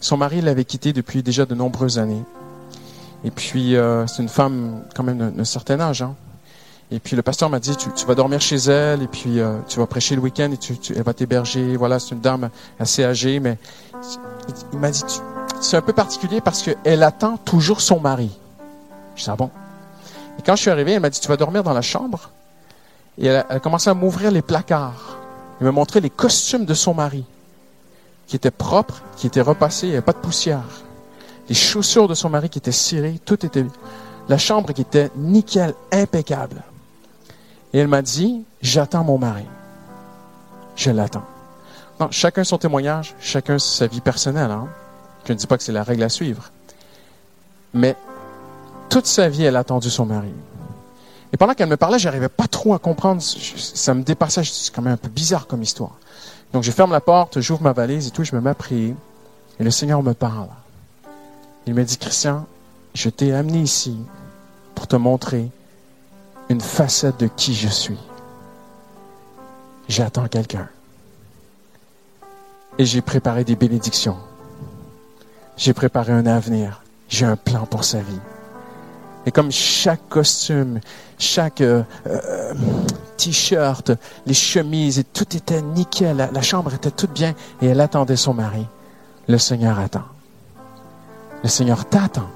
Son 0.00 0.16
mari 0.16 0.40
l'avait 0.40 0.64
quittée 0.64 0.92
depuis 0.92 1.22
déjà 1.22 1.46
de 1.46 1.54
nombreuses 1.54 1.98
années. 1.98 2.24
Et 3.24 3.30
puis, 3.30 3.76
euh, 3.76 4.06
c'est 4.06 4.22
une 4.22 4.28
femme 4.28 4.82
quand 4.94 5.02
même 5.02 5.30
d'un 5.30 5.44
certain 5.44 5.80
âge. 5.80 6.02
Hein. 6.02 6.14
Et 6.92 6.98
puis 6.98 7.14
le 7.14 7.22
pasteur 7.22 7.48
m'a 7.48 7.60
dit, 7.60 7.76
tu, 7.76 8.06
vas 8.06 8.14
dormir 8.16 8.40
chez 8.40 8.56
elle, 8.56 9.02
et 9.02 9.06
puis 9.06 9.38
euh, 9.38 9.58
tu 9.68 9.78
vas 9.78 9.86
prêcher 9.86 10.16
le 10.16 10.22
week-end, 10.22 10.50
et 10.50 10.56
tu, 10.56 10.76
elle 10.94 11.02
va 11.02 11.14
t'héberger. 11.14 11.76
Voilà, 11.76 12.00
c'est 12.00 12.10
une 12.10 12.20
dame 12.20 12.50
assez 12.80 13.04
âgée, 13.04 13.38
mais 13.38 13.58
il 14.72 14.78
m'a 14.78 14.90
dit, 14.90 15.02
c'est 15.60 15.76
un 15.76 15.82
peu 15.82 15.92
particulier 15.92 16.40
parce 16.40 16.62
qu'elle 16.62 17.02
attend 17.04 17.36
toujours 17.36 17.80
son 17.80 18.00
mari. 18.00 18.30
Je 19.14 19.22
dis, 19.22 19.30
ah 19.30 19.36
bon? 19.36 19.50
Et 20.38 20.42
quand 20.42 20.56
je 20.56 20.62
suis 20.62 20.70
arrivé, 20.70 20.92
elle 20.92 21.00
m'a 21.00 21.10
dit, 21.10 21.20
tu 21.20 21.28
vas 21.28 21.36
dormir 21.36 21.62
dans 21.62 21.74
la 21.74 21.82
chambre. 21.82 22.30
Et 23.18 23.26
elle 23.26 23.44
a, 23.48 23.60
commencé 23.60 23.88
à 23.88 23.94
m'ouvrir 23.94 24.32
les 24.32 24.42
placards. 24.42 25.18
Elle 25.60 25.66
m'a 25.66 25.72
montré 25.72 26.00
les 26.00 26.10
costumes 26.10 26.64
de 26.64 26.74
son 26.74 26.94
mari, 26.94 27.24
qui 28.26 28.34
étaient 28.34 28.50
propres, 28.50 29.02
qui 29.16 29.28
étaient 29.28 29.40
repassés, 29.42 29.86
il 29.86 29.90
n'y 29.90 29.96
avait 29.96 30.04
pas 30.04 30.12
de 30.12 30.18
poussière. 30.18 30.64
Les 31.50 31.56
chaussures 31.56 32.06
de 32.06 32.14
son 32.14 32.30
mari 32.30 32.48
qui 32.48 32.58
étaient 32.58 32.72
cirées, 32.72 33.20
tout 33.24 33.44
était... 33.44 33.66
La 34.28 34.38
chambre 34.38 34.72
qui 34.72 34.82
était 34.82 35.10
nickel, 35.16 35.74
impeccable. 35.90 36.62
Et 37.72 37.78
elle 37.78 37.88
m'a 37.88 38.02
dit, 38.02 38.44
j'attends 38.62 39.02
mon 39.02 39.18
mari. 39.18 39.44
Je 40.76 40.92
l'attends. 40.92 41.24
Non, 41.98 42.08
chacun 42.12 42.44
son 42.44 42.56
témoignage, 42.56 43.16
chacun 43.18 43.58
sa 43.58 43.88
vie 43.88 44.00
personnelle. 44.00 44.52
Hein? 44.52 44.68
Je 45.24 45.32
ne 45.32 45.38
dis 45.38 45.48
pas 45.48 45.58
que 45.58 45.64
c'est 45.64 45.72
la 45.72 45.82
règle 45.82 46.04
à 46.04 46.08
suivre. 46.08 46.52
Mais 47.74 47.96
toute 48.88 49.06
sa 49.06 49.28
vie, 49.28 49.42
elle 49.42 49.56
a 49.56 49.60
attendu 49.60 49.90
son 49.90 50.06
mari. 50.06 50.32
Et 51.32 51.36
pendant 51.36 51.54
qu'elle 51.54 51.68
me 51.68 51.76
parlait, 51.76 51.98
j'arrivais 51.98 52.28
pas 52.28 52.46
trop 52.46 52.74
à 52.74 52.78
comprendre. 52.78 53.20
Ça 53.20 53.94
me 53.94 54.04
dépassait. 54.04 54.44
C'est 54.44 54.72
quand 54.72 54.82
même 54.82 54.94
un 54.94 54.96
peu 54.96 55.08
bizarre 55.08 55.48
comme 55.48 55.62
histoire. 55.62 55.98
Donc 56.52 56.62
je 56.62 56.70
ferme 56.70 56.92
la 56.92 57.00
porte, 57.00 57.40
j'ouvre 57.40 57.62
ma 57.62 57.72
valise 57.72 58.06
et 58.06 58.10
tout, 58.12 58.22
je 58.22 58.36
me 58.36 58.40
mets 58.40 58.50
à 58.50 58.54
prier. 58.54 58.94
Et 59.58 59.64
le 59.64 59.70
Seigneur 59.72 60.04
me 60.04 60.14
parle. 60.14 60.48
Il 61.70 61.76
me 61.76 61.84
dit, 61.84 61.98
Christian, 61.98 62.46
je 62.94 63.08
t'ai 63.10 63.32
amené 63.32 63.60
ici 63.60 63.96
pour 64.74 64.88
te 64.88 64.96
montrer 64.96 65.52
une 66.48 66.60
facette 66.60 67.20
de 67.20 67.28
qui 67.28 67.54
je 67.54 67.68
suis. 67.68 68.00
J'attends 69.86 70.26
quelqu'un. 70.26 70.68
Et 72.76 72.84
j'ai 72.84 73.00
préparé 73.02 73.44
des 73.44 73.54
bénédictions. 73.54 74.16
J'ai 75.56 75.72
préparé 75.72 76.12
un 76.12 76.26
avenir. 76.26 76.82
J'ai 77.08 77.24
un 77.24 77.36
plan 77.36 77.66
pour 77.66 77.84
sa 77.84 77.98
vie. 78.00 78.18
Et 79.24 79.30
comme 79.30 79.52
chaque 79.52 80.08
costume, 80.08 80.80
chaque 81.20 81.60
euh, 81.60 81.84
euh, 82.08 82.52
t-shirt, 83.16 83.92
les 84.26 84.34
chemises, 84.34 84.98
et 84.98 85.04
tout 85.04 85.36
était 85.36 85.62
nickel, 85.62 86.30
la 86.32 86.42
chambre 86.42 86.74
était 86.74 86.90
toute 86.90 87.12
bien, 87.12 87.36
et 87.62 87.66
elle 87.66 87.80
attendait 87.80 88.16
son 88.16 88.34
mari. 88.34 88.66
Le 89.28 89.38
Seigneur 89.38 89.78
attend. 89.78 90.02
Le 91.42 91.48
Seigneur 91.48 91.84
t'attend. 91.84 92.28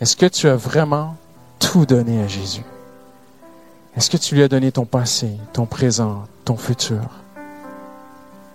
Est-ce 0.00 0.16
que 0.16 0.26
tu 0.26 0.48
as 0.48 0.56
vraiment 0.56 1.16
tout 1.58 1.86
donné 1.86 2.22
à 2.22 2.26
Jésus? 2.26 2.64
Est-ce 3.96 4.10
que 4.10 4.16
tu 4.16 4.34
lui 4.34 4.42
as 4.42 4.48
donné 4.48 4.72
ton 4.72 4.84
passé, 4.84 5.30
ton 5.52 5.66
présent, 5.66 6.24
ton 6.44 6.56
futur? 6.56 7.02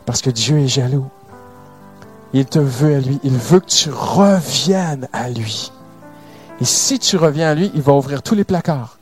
Parce 0.06 0.22
que 0.22 0.30
Dieu 0.30 0.60
est 0.60 0.68
jaloux. 0.68 1.08
Il 2.34 2.46
te 2.46 2.60
veut 2.60 2.96
à 2.96 3.00
lui. 3.00 3.20
Il 3.24 3.38
veut 3.38 3.62
que 3.62 3.70
tu 3.70 3.90
reviennes 3.90 5.08
à 5.14 5.30
lui. 5.30 5.72
Et 6.60 6.66
si 6.66 7.00
tu 7.00 7.16
reviens 7.16 7.52
à 7.52 7.56
lui, 7.56 7.72
il 7.74 7.82
va 7.82 7.94
ouvrir 7.94 8.22
tous 8.22 8.36
les 8.36 8.44
placards. 8.44 8.98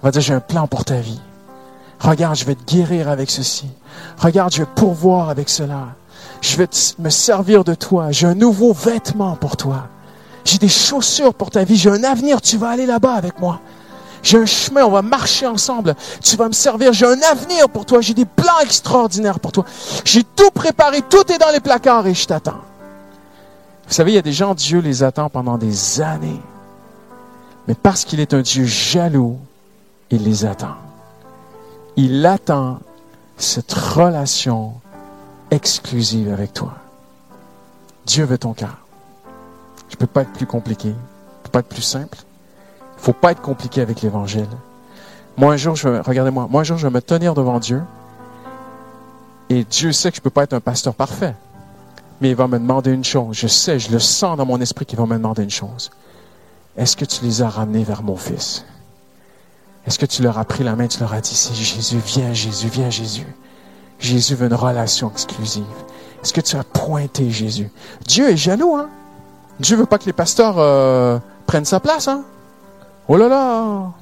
Il 0.00 0.04
va 0.04 0.10
dire, 0.10 0.22
j'ai 0.22 0.34
un 0.34 0.40
plan 0.40 0.66
pour 0.66 0.84
ta 0.84 1.00
vie. 1.00 1.20
Regarde, 2.00 2.36
je 2.36 2.44
vais 2.44 2.54
te 2.54 2.64
guérir 2.64 3.08
avec 3.08 3.30
ceci. 3.30 3.68
Regarde, 4.16 4.52
je 4.52 4.62
vais 4.62 4.68
pourvoir 4.74 5.28
avec 5.28 5.48
cela. 5.48 5.88
Je 6.40 6.56
vais 6.56 6.68
me 6.98 7.10
servir 7.10 7.64
de 7.64 7.74
toi. 7.74 8.10
J'ai 8.10 8.26
un 8.26 8.34
nouveau 8.34 8.72
vêtement 8.72 9.36
pour 9.36 9.56
toi. 9.56 9.88
J'ai 10.44 10.58
des 10.58 10.68
chaussures 10.68 11.34
pour 11.34 11.50
ta 11.50 11.64
vie. 11.64 11.76
J'ai 11.76 11.90
un 11.90 12.04
avenir. 12.04 12.40
Tu 12.40 12.56
vas 12.56 12.70
aller 12.70 12.86
là-bas 12.86 13.14
avec 13.14 13.38
moi. 13.40 13.60
J'ai 14.22 14.38
un 14.38 14.46
chemin, 14.46 14.84
on 14.84 14.90
va 14.90 15.02
marcher 15.02 15.46
ensemble. 15.46 15.94
Tu 16.22 16.36
vas 16.36 16.48
me 16.48 16.52
servir. 16.52 16.92
J'ai 16.92 17.06
un 17.06 17.20
avenir 17.30 17.68
pour 17.68 17.86
toi. 17.86 18.00
J'ai 18.00 18.14
des 18.14 18.24
plans 18.24 18.58
extraordinaires 18.62 19.40
pour 19.40 19.52
toi. 19.52 19.64
J'ai 20.04 20.22
tout 20.24 20.50
préparé. 20.50 21.02
Tout 21.02 21.30
est 21.32 21.38
dans 21.38 21.50
les 21.52 21.60
placards 21.60 22.06
et 22.06 22.14
je 22.14 22.26
t'attends. 22.26 22.62
Vous 23.86 23.94
savez, 23.94 24.12
il 24.12 24.14
y 24.16 24.18
a 24.18 24.22
des 24.22 24.32
gens, 24.32 24.54
Dieu 24.54 24.80
les 24.80 25.02
attend 25.02 25.30
pendant 25.30 25.56
des 25.56 26.00
années. 26.00 26.40
Mais 27.66 27.74
parce 27.74 28.04
qu'il 28.04 28.20
est 28.20 28.34
un 28.34 28.42
Dieu 28.42 28.64
jaloux, 28.64 29.38
il 30.10 30.24
les 30.24 30.44
attend. 30.44 30.76
Il 31.96 32.24
attend 32.26 32.80
cette 33.36 33.72
relation 33.72 34.74
exclusive 35.50 36.32
avec 36.32 36.52
toi. 36.52 36.74
Dieu 38.06 38.24
veut 38.24 38.38
ton 38.38 38.54
cœur. 38.54 38.78
Je 39.88 39.94
ne 39.94 39.98
peux 39.98 40.06
pas 40.06 40.22
être 40.22 40.32
plus 40.32 40.46
compliqué. 40.46 40.88
Je 40.88 40.94
ne 40.94 41.42
peux 41.44 41.50
pas 41.50 41.60
être 41.60 41.68
plus 41.68 41.82
simple. 41.82 42.18
Il 42.98 43.02
faut 43.02 43.12
pas 43.12 43.32
être 43.32 43.40
compliqué 43.40 43.80
avec 43.80 44.02
l'évangile. 44.02 44.48
Moi, 45.36 45.52
un 45.52 45.56
jour, 45.56 45.76
je 45.76 45.88
regardez-moi, 45.88 46.48
moi, 46.50 46.62
un 46.62 46.64
jour, 46.64 46.78
je 46.78 46.86
vais 46.86 46.92
me 46.92 47.00
tenir 47.00 47.34
devant 47.34 47.60
Dieu. 47.60 47.82
Et 49.50 49.64
Dieu 49.64 49.92
sait 49.92 50.10
que 50.10 50.16
je 50.16 50.20
peux 50.20 50.30
pas 50.30 50.42
être 50.42 50.52
un 50.52 50.60
pasteur 50.60 50.94
parfait. 50.94 51.34
Mais 52.20 52.30
il 52.30 52.36
va 52.36 52.48
me 52.48 52.58
demander 52.58 52.90
une 52.90 53.04
chose. 53.04 53.36
Je 53.36 53.46
sais, 53.46 53.78
je 53.78 53.92
le 53.92 54.00
sens 54.00 54.36
dans 54.36 54.44
mon 54.44 54.60
esprit 54.60 54.84
qu'il 54.84 54.98
va 54.98 55.06
me 55.06 55.14
demander 55.14 55.44
une 55.44 55.50
chose. 55.50 55.90
Est-ce 56.76 56.96
que 56.96 57.04
tu 57.04 57.24
les 57.24 57.42
as 57.42 57.48
ramenés 57.48 57.84
vers 57.84 58.02
mon 58.02 58.16
fils? 58.16 58.64
Est-ce 59.86 59.98
que 59.98 60.06
tu 60.06 60.22
leur 60.22 60.38
as 60.38 60.44
pris 60.44 60.64
la 60.64 60.76
main, 60.76 60.86
tu 60.86 61.00
leur 61.00 61.12
as 61.14 61.20
dit, 61.20 61.34
c'est 61.34 61.54
Jésus, 61.54 61.98
viens 62.04 62.34
Jésus, 62.34 62.68
viens 62.68 62.90
Jésus. 62.90 63.26
Jésus 63.98 64.34
veut 64.34 64.46
une 64.46 64.54
relation 64.54 65.10
exclusive. 65.10 65.64
Est-ce 66.22 66.32
que 66.32 66.40
tu 66.40 66.56
as 66.56 66.64
pointé 66.64 67.30
Jésus? 67.30 67.70
Dieu 68.06 68.30
est 68.30 68.36
jaloux, 68.36 68.76
hein? 68.76 68.88
Dieu 69.60 69.76
veut 69.76 69.86
pas 69.86 69.98
que 69.98 70.06
les 70.06 70.12
pasteurs 70.12 70.56
euh, 70.58 71.18
prennent 71.46 71.64
sa 71.64 71.80
place, 71.80 72.08
hein? 72.08 72.22
Oh 73.08 73.16
là 73.16 73.28
là 73.28 73.92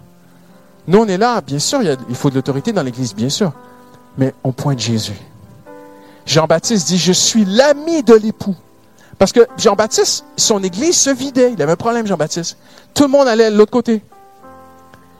Nous, 0.88 0.98
on 0.98 1.06
est 1.06 1.16
là, 1.16 1.40
bien 1.40 1.58
sûr, 1.58 1.80
il, 1.82 2.14
faut 2.14 2.30
de 2.30 2.34
l'autorité 2.34 2.72
dans 2.72 2.82
l'Église, 2.82 3.14
bien 3.14 3.28
sûr. 3.28 3.52
Mais 4.18 4.34
on 4.44 4.52
pointe 4.52 4.78
Jésus. 4.78 5.18
Jean-Baptiste 6.26 6.88
dit, 6.88 6.98
je 6.98 7.12
suis 7.12 7.44
l'ami 7.44 8.02
de 8.02 8.14
l'époux. 8.14 8.56
Parce 9.18 9.32
que 9.32 9.46
Jean-Baptiste, 9.56 10.24
son 10.36 10.62
Église 10.62 10.96
se 10.96 11.10
vidait. 11.10 11.52
Il 11.52 11.62
avait 11.62 11.72
un 11.72 11.76
problème, 11.76 12.06
Jean-Baptiste. 12.06 12.58
Tout 12.92 13.04
le 13.04 13.08
monde 13.08 13.28
allait 13.28 13.50
de 13.50 13.56
l'autre 13.56 13.70
côté. 13.70 14.02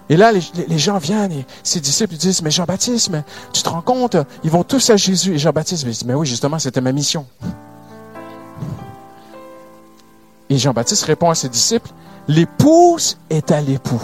Et 0.09 0.17
là, 0.17 0.31
les, 0.33 0.79
gens 0.79 0.99
viennent 0.99 1.33
et 1.33 1.47
ses 1.65 1.81
disciples 1.81 2.15
disent, 2.15 2.41
mais 2.43 2.51
Jean-Baptiste, 2.51 3.11
tu 3.53 3.63
te 3.63 3.69
rends 3.69 3.83
compte, 3.83 4.17
ils 4.45 4.51
vont 4.51 4.63
tous 4.63 4.91
à 4.91 4.97
Jésus. 4.97 5.35
Et 5.35 5.39
Jean-Baptiste 5.39 5.85
dit, 5.85 6.05
mais 6.07 6.15
oui, 6.15 6.27
justement, 6.27 6.59
c'était 6.61 6.81
ma 6.81 6.93
mission. 6.93 7.27
Et 10.49 10.59
Jean-Baptiste 10.59 11.03
répond 11.05 11.29
à 11.29 11.35
ses 11.35 11.49
disciples, 11.49 11.91
L'épouse 12.29 13.19
est 13.31 13.53
à 13.53 13.61
l'époux. 13.61 14.03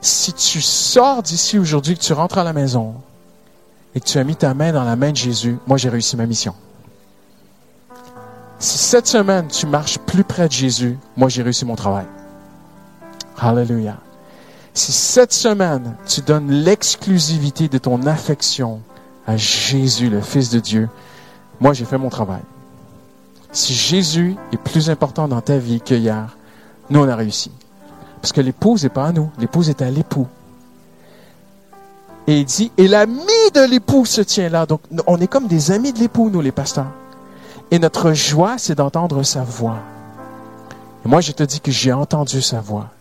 Si 0.00 0.32
tu 0.32 0.60
sors 0.60 1.22
d'ici 1.22 1.58
aujourd'hui, 1.58 1.96
que 1.96 2.02
tu 2.02 2.12
rentres 2.12 2.38
à 2.38 2.44
la 2.44 2.52
maison 2.52 2.94
et 3.94 4.00
que 4.00 4.06
tu 4.06 4.18
as 4.18 4.24
mis 4.24 4.36
ta 4.36 4.54
main 4.54 4.72
dans 4.72 4.84
la 4.84 4.96
main 4.96 5.10
de 5.10 5.16
Jésus, 5.16 5.58
moi 5.66 5.76
j'ai 5.76 5.88
réussi 5.88 6.16
ma 6.16 6.26
mission. 6.26 6.54
Si 8.58 8.78
cette 8.78 9.06
semaine 9.06 9.48
tu 9.48 9.66
marches 9.66 9.98
plus 9.98 10.24
près 10.24 10.48
de 10.48 10.52
Jésus, 10.52 10.98
moi 11.16 11.28
j'ai 11.28 11.42
réussi 11.42 11.64
mon 11.64 11.76
travail. 11.76 12.06
Hallelujah. 13.38 13.98
Si 14.76 14.90
cette 14.90 15.32
semaine, 15.32 15.94
tu 16.04 16.20
donnes 16.20 16.50
l'exclusivité 16.50 17.68
de 17.68 17.78
ton 17.78 18.06
affection 18.08 18.80
à 19.24 19.36
Jésus, 19.36 20.10
le 20.10 20.20
Fils 20.20 20.50
de 20.50 20.58
Dieu, 20.58 20.88
moi 21.60 21.72
j'ai 21.72 21.84
fait 21.84 21.96
mon 21.96 22.10
travail. 22.10 22.42
Si 23.52 23.72
Jésus 23.72 24.34
est 24.52 24.56
plus 24.56 24.90
important 24.90 25.28
dans 25.28 25.40
ta 25.40 25.58
vie 25.58 25.80
que 25.80 25.94
hier, 25.94 26.36
nous 26.90 26.98
on 26.98 27.08
a 27.08 27.14
réussi. 27.14 27.52
Parce 28.20 28.32
que 28.32 28.40
l'épouse 28.40 28.82
n'est 28.82 28.88
pas 28.88 29.06
à 29.06 29.12
nous, 29.12 29.30
l'épouse 29.38 29.70
est 29.70 29.80
à 29.80 29.90
l'époux. 29.90 30.26
Et 32.26 32.40
il 32.40 32.44
dit, 32.44 32.72
et 32.76 32.88
l'ami 32.88 33.20
de 33.54 33.70
l'époux 33.70 34.04
se 34.04 34.22
tient 34.22 34.48
là. 34.48 34.66
Donc 34.66 34.80
on 35.06 35.20
est 35.20 35.28
comme 35.28 35.46
des 35.46 35.70
amis 35.70 35.92
de 35.92 36.00
l'époux, 36.00 36.30
nous 36.30 36.40
les 36.40 36.52
pasteurs. 36.52 36.90
Et 37.70 37.78
notre 37.78 38.12
joie, 38.12 38.56
c'est 38.58 38.74
d'entendre 38.74 39.22
sa 39.22 39.44
voix. 39.44 39.78
Et 41.06 41.08
moi 41.08 41.20
je 41.20 41.30
te 41.30 41.44
dis 41.44 41.60
que 41.60 41.70
j'ai 41.70 41.92
entendu 41.92 42.42
sa 42.42 42.60
voix. 42.60 42.93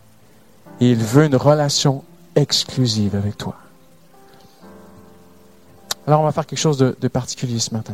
Et 0.80 0.92
il 0.92 0.98
veut 0.98 1.26
une 1.26 1.36
relation 1.36 2.04
exclusive 2.36 3.16
avec 3.16 3.38
toi. 3.38 3.56
Alors 6.06 6.22
on 6.22 6.24
va 6.24 6.32
faire 6.32 6.46
quelque 6.46 6.60
chose 6.60 6.78
de, 6.78 7.08
particulier 7.08 7.60
ce 7.60 7.74
matin. 7.74 7.94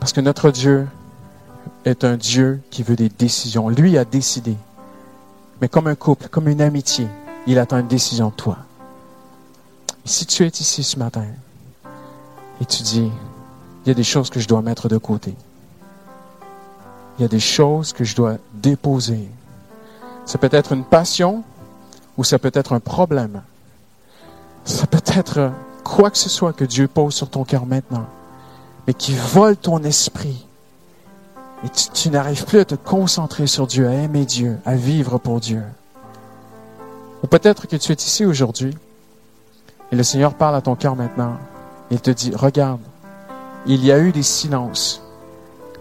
Parce 0.00 0.12
que 0.12 0.20
notre 0.20 0.50
Dieu 0.50 0.86
est 1.84 2.04
un 2.04 2.16
Dieu 2.16 2.60
qui 2.70 2.82
veut 2.82 2.96
des 2.96 3.08
décisions. 3.08 3.68
Lui 3.68 3.96
a 3.98 4.04
décidé. 4.04 4.56
Mais 5.60 5.68
comme 5.68 5.86
un 5.86 5.94
couple, 5.94 6.28
comme 6.28 6.48
une 6.48 6.60
amitié, 6.60 7.06
il 7.46 7.58
attend 7.58 7.78
une 7.78 7.86
décision 7.86 8.30
de 8.30 8.34
toi. 8.34 8.58
si 10.04 10.26
tu 10.26 10.44
es 10.44 10.48
ici 10.48 10.82
ce 10.82 10.98
matin 10.98 11.24
et 12.60 12.64
tu 12.64 12.82
dis, 12.82 13.10
il 13.84 13.88
y 13.88 13.90
a 13.90 13.94
des 13.94 14.04
choses 14.04 14.30
que 14.30 14.40
je 14.40 14.48
dois 14.48 14.62
mettre 14.62 14.88
de 14.88 14.98
côté. 14.98 15.34
Il 17.18 17.22
y 17.22 17.24
a 17.24 17.28
des 17.28 17.40
choses 17.40 17.92
que 17.92 18.04
je 18.04 18.14
dois 18.16 18.36
déposer. 18.52 19.28
Ça 20.26 20.38
peut 20.38 20.50
être 20.52 20.72
une 20.72 20.84
passion 20.84 21.44
ou 22.18 22.24
ça 22.24 22.38
peut 22.38 22.50
être 22.52 22.72
un 22.72 22.80
problème. 22.80 23.42
Ça 24.64 24.86
peut 24.86 25.02
être 25.06 25.52
quoi 25.84 26.10
que 26.10 26.18
ce 26.18 26.28
soit 26.28 26.52
que 26.52 26.64
Dieu 26.64 26.88
pose 26.88 27.14
sur 27.14 27.30
ton 27.30 27.44
cœur 27.44 27.64
maintenant, 27.64 28.06
mais 28.86 28.94
qui 28.94 29.14
vole 29.14 29.56
ton 29.56 29.82
esprit. 29.84 30.46
Et 31.64 31.68
tu, 31.70 32.10
n'arrives 32.10 32.44
plus 32.44 32.58
à 32.58 32.64
te 32.64 32.74
concentrer 32.74 33.46
sur 33.46 33.66
Dieu, 33.66 33.88
à 33.88 33.92
aimer 33.92 34.26
Dieu, 34.26 34.58
à 34.66 34.74
vivre 34.74 35.18
pour 35.18 35.40
Dieu. 35.40 35.62
Ou 37.22 37.26
peut-être 37.28 37.66
que 37.66 37.76
tu 37.76 37.92
es 37.92 37.94
ici 37.94 38.26
aujourd'hui 38.26 38.76
et 39.92 39.96
le 39.96 40.02
Seigneur 40.02 40.34
parle 40.34 40.56
à 40.56 40.60
ton 40.60 40.74
cœur 40.74 40.96
maintenant. 40.96 41.36
Il 41.90 42.00
te 42.00 42.10
dit, 42.10 42.32
regarde, 42.34 42.80
il 43.66 43.84
y 43.84 43.92
a 43.92 43.98
eu 43.98 44.12
des 44.12 44.22
silences, 44.22 45.02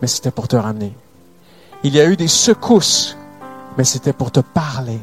mais 0.02 0.08
c'était 0.08 0.32
pour 0.32 0.48
te 0.48 0.56
ramener. 0.56 0.94
Il 1.84 1.94
y 1.94 2.00
a 2.00 2.06
eu 2.06 2.16
des 2.16 2.28
secousses, 2.28 3.18
mais 3.78 3.84
c'était 3.84 4.14
pour 4.14 4.32
te 4.32 4.40
parler. 4.40 5.00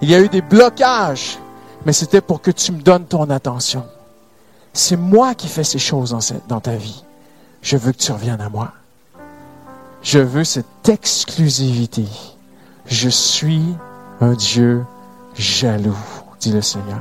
Il 0.00 0.10
y 0.10 0.14
a 0.14 0.20
eu 0.20 0.28
des 0.28 0.42
blocages, 0.42 1.38
mais 1.84 1.92
c'était 1.92 2.20
pour 2.20 2.40
que 2.40 2.50
tu 2.50 2.72
me 2.72 2.82
donnes 2.82 3.06
ton 3.06 3.28
attention. 3.30 3.84
C'est 4.72 4.96
moi 4.96 5.34
qui 5.34 5.48
fais 5.48 5.64
ces 5.64 5.78
choses 5.78 6.16
dans, 6.48 6.60
ta 6.60 6.76
vie. 6.76 7.04
Je 7.62 7.76
veux 7.76 7.92
que 7.92 7.98
tu 7.98 8.12
reviennes 8.12 8.40
à 8.40 8.48
moi. 8.48 8.72
Je 10.02 10.18
veux 10.18 10.44
cette 10.44 10.88
exclusivité. 10.88 12.06
Je 12.86 13.08
suis 13.08 13.74
un 14.20 14.34
Dieu 14.34 14.84
jaloux, 15.34 15.96
dit 16.40 16.52
le 16.52 16.62
Seigneur. 16.62 17.00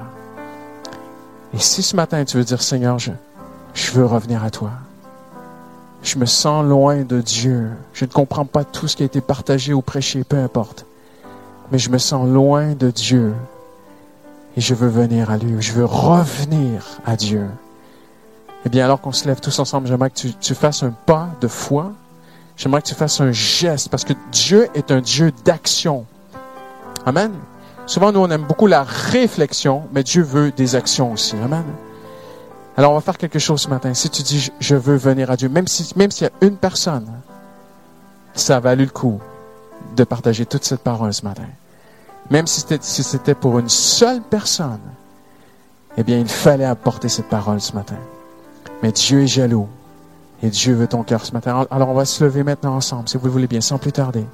Et 1.54 1.60
si 1.60 1.84
ce 1.84 1.96
matin 1.96 2.26
tu 2.26 2.38
veux 2.38 2.44
dire, 2.44 2.62
Seigneur, 2.62 2.98
je, 3.00 3.12
je 3.74 3.92
veux 3.92 4.06
revenir 4.06 4.44
à 4.44 4.50
toi. 4.50 4.72
Je 6.04 6.18
me 6.18 6.26
sens 6.26 6.64
loin 6.66 7.04
de 7.04 7.22
Dieu. 7.22 7.72
Je 7.94 8.06
ne 8.06 8.10
comprends 8.10 8.46
pas 8.46 8.64
tout 8.64 8.88
ce 8.88 8.96
qui 8.96 9.04
a 9.04 9.06
été 9.06 9.22
partagé 9.22 9.74
ou 9.74 9.82
prêché, 9.82 10.24
peu 10.24 10.38
importe. 10.38 10.86
Mais 11.72 11.80
je 11.80 11.90
me 11.90 11.98
sens 11.98 12.28
loin 12.28 12.74
de 12.74 12.92
Dieu. 12.92 13.34
Et 14.56 14.62
je 14.62 14.74
veux 14.74 14.88
venir 14.88 15.30
à 15.30 15.38
lui. 15.38 15.62
Je 15.62 15.74
veux 15.74 15.86
revenir 15.86 17.00
à 17.06 17.16
Dieu. 17.16 17.48
Eh 18.66 18.70
bien, 18.70 18.86
alors 18.86 19.02
qu'on 19.02 19.12
se 19.12 19.28
lève 19.28 19.40
tous 19.40 19.58
ensemble, 19.60 19.88
j'aimerais 19.88 20.10
que 20.10 20.28
tu, 20.28 20.56
fasses 20.56 20.84
un 20.84 20.92
pas 20.92 21.30
de 21.42 21.48
foi. 21.48 21.92
J'aimerais 22.56 22.82
que 22.82 22.88
tu 22.88 22.96
fasses 22.96 23.22
un 23.22 23.32
geste 23.32 23.90
parce 23.90 24.04
que 24.04 24.14
Dieu 24.32 24.68
est 24.76 24.92
un 24.92 25.02
Dieu 25.02 25.32
d'action. 25.46 26.06
Amen. 27.06 27.32
Souvent, 27.86 28.12
nous, 28.12 28.20
on 28.20 28.30
aime 28.30 28.44
beaucoup 28.44 28.68
la 28.68 28.84
réflexion, 28.84 29.84
mais 29.94 30.04
Dieu 30.04 30.24
veut 30.24 30.52
des 30.52 30.76
actions 30.76 31.14
aussi. 31.14 31.36
Amen. 31.44 31.64
Alors, 32.78 32.92
on 32.92 32.96
va 32.96 33.02
faire 33.02 33.18
quelque 33.18 33.40
chose 33.40 33.62
ce 33.62 33.70
matin. 33.70 33.94
Si 33.94 34.10
tu 34.10 34.22
dis, 34.22 34.52
je 34.60 34.76
veux 34.76 34.96
venir 34.96 35.32
à 35.32 35.36
Dieu, 35.36 35.50
même 35.50 35.68
si, 35.68 35.92
même 35.96 36.12
s'il 36.12 36.28
y 36.28 36.30
a 36.30 36.48
une 36.48 36.58
personne, 36.58 37.08
ça 38.36 38.58
a 38.58 38.60
valu 38.60 38.86
le 38.86 38.92
coup 38.92 39.20
de 39.96 40.04
partager 40.04 40.46
toute 40.46 40.64
cette 40.64 40.82
parole 40.82 41.14
ce 41.14 41.24
matin. 41.24 41.48
Même 42.30 42.46
si 42.46 42.62
c'était, 42.62 42.80
si 42.82 43.18
pour 43.34 43.58
une 43.58 43.70
seule 43.70 44.22
personne, 44.22 44.80
eh 45.98 46.04
bien, 46.04 46.20
il 46.20 46.28
fallait 46.28 46.66
apporter 46.66 47.10
cette 47.10 47.30
parole 47.30 47.60
ce 47.60 47.74
matin. 47.74 47.98
Mais 48.84 48.92
Dieu 48.92 49.24
est 49.24 49.28
jaloux. 49.28 49.68
Et 50.44 50.50
Dieu 50.50 50.76
veut 50.76 50.88
ton 50.88 51.04
cœur 51.04 51.26
ce 51.26 51.32
matin. 51.32 51.66
Alors 51.72 51.90
on 51.90 51.94
va 51.94 52.06
se 52.06 52.24
lever 52.24 52.44
maintenant 52.44 52.76
ensemble, 52.76 53.10
si 53.10 53.18
vous 53.18 53.26
le 53.26 53.32
voulez 53.32 53.48
bien, 53.48 53.62
sans 53.62 53.80
plus 53.80 53.92
tarder. 53.92 54.26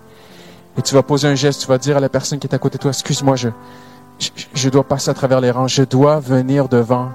Et 0.78 0.82
tu 0.82 0.94
vas 0.96 1.04
poser 1.04 1.28
un 1.28 1.36
geste, 1.36 1.62
tu 1.62 1.68
vas 1.68 1.78
dire 1.78 1.98
à 1.98 2.00
la 2.00 2.10
personne 2.10 2.40
qui 2.40 2.48
est 2.48 2.54
à 2.54 2.58
côté 2.58 2.78
de 2.78 2.82
toi, 2.82 2.92
excuse-moi, 2.92 3.38
je, 3.38 3.50
je, 4.54 4.70
dois 4.70 4.84
passer 4.84 5.12
à 5.12 5.14
travers 5.14 5.40
les 5.40 5.52
rangs, 5.52 5.68
je 5.68 5.84
dois 5.84 6.20
venir 6.20 6.68
devant, 6.68 7.12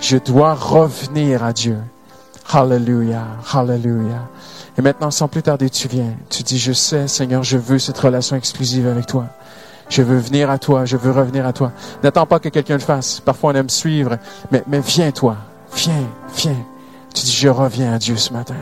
je 0.00 0.16
dois 0.16 0.54
revenir 0.54 1.44
à 1.44 1.52
Dieu. 1.52 1.78
Hallelujah, 2.52 3.26
hallelujah. 3.52 4.28
Et 4.78 4.82
maintenant, 4.82 5.10
sans 5.10 5.28
plus 5.28 5.42
tarder, 5.42 5.68
tu 5.68 5.88
viens. 5.88 6.14
Tu 6.30 6.42
dis, 6.42 6.58
je 6.58 6.72
sais, 6.72 7.08
Seigneur, 7.08 7.42
je 7.42 7.58
veux 7.58 7.78
cette 7.78 7.98
relation 7.98 8.36
exclusive 8.36 8.86
avec 8.86 9.06
toi. 9.06 9.26
Je 9.88 10.02
veux 10.02 10.18
venir 10.18 10.50
à 10.50 10.58
toi, 10.58 10.84
je 10.84 10.96
veux 10.96 11.10
revenir 11.10 11.46
à 11.46 11.52
toi. 11.52 11.72
N'attends 12.02 12.26
pas 12.26 12.38
que 12.38 12.48
quelqu'un 12.48 12.74
le 12.74 12.80
fasse. 12.80 13.20
Parfois, 13.20 13.52
on 13.52 13.54
aime 13.54 13.70
suivre, 13.70 14.18
mais, 14.50 14.62
mais 14.66 14.80
viens 14.80 15.10
toi. 15.10 15.36
Viens, 15.74 16.06
viens. 16.34 16.64
Tu 17.14 17.24
dis, 17.24 17.32
je 17.32 17.48
reviens 17.48 17.94
à 17.94 17.98
Dieu 17.98 18.16
ce 18.16 18.32
matin. 18.32 18.54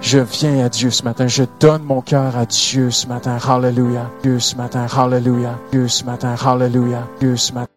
Je 0.00 0.18
viens 0.18 0.64
à 0.64 0.68
Dieu 0.68 0.90
ce 0.90 1.02
matin. 1.04 1.26
Je 1.26 1.44
donne 1.60 1.82
mon 1.82 2.00
cœur 2.00 2.36
à 2.36 2.44
Dieu 2.44 2.90
ce 2.90 3.06
matin. 3.06 3.38
Hallelujah. 3.46 4.10
Dieu 4.22 4.40
ce 4.40 4.56
matin. 4.56 4.86
Hallelujah. 4.94 5.58
Dieu 5.72 5.88
ce 5.88 6.04
matin. 6.04 6.34
Hallelujah. 6.44 7.06
Dieu 7.20 7.36
ce 7.36 7.52
matin. 7.52 7.75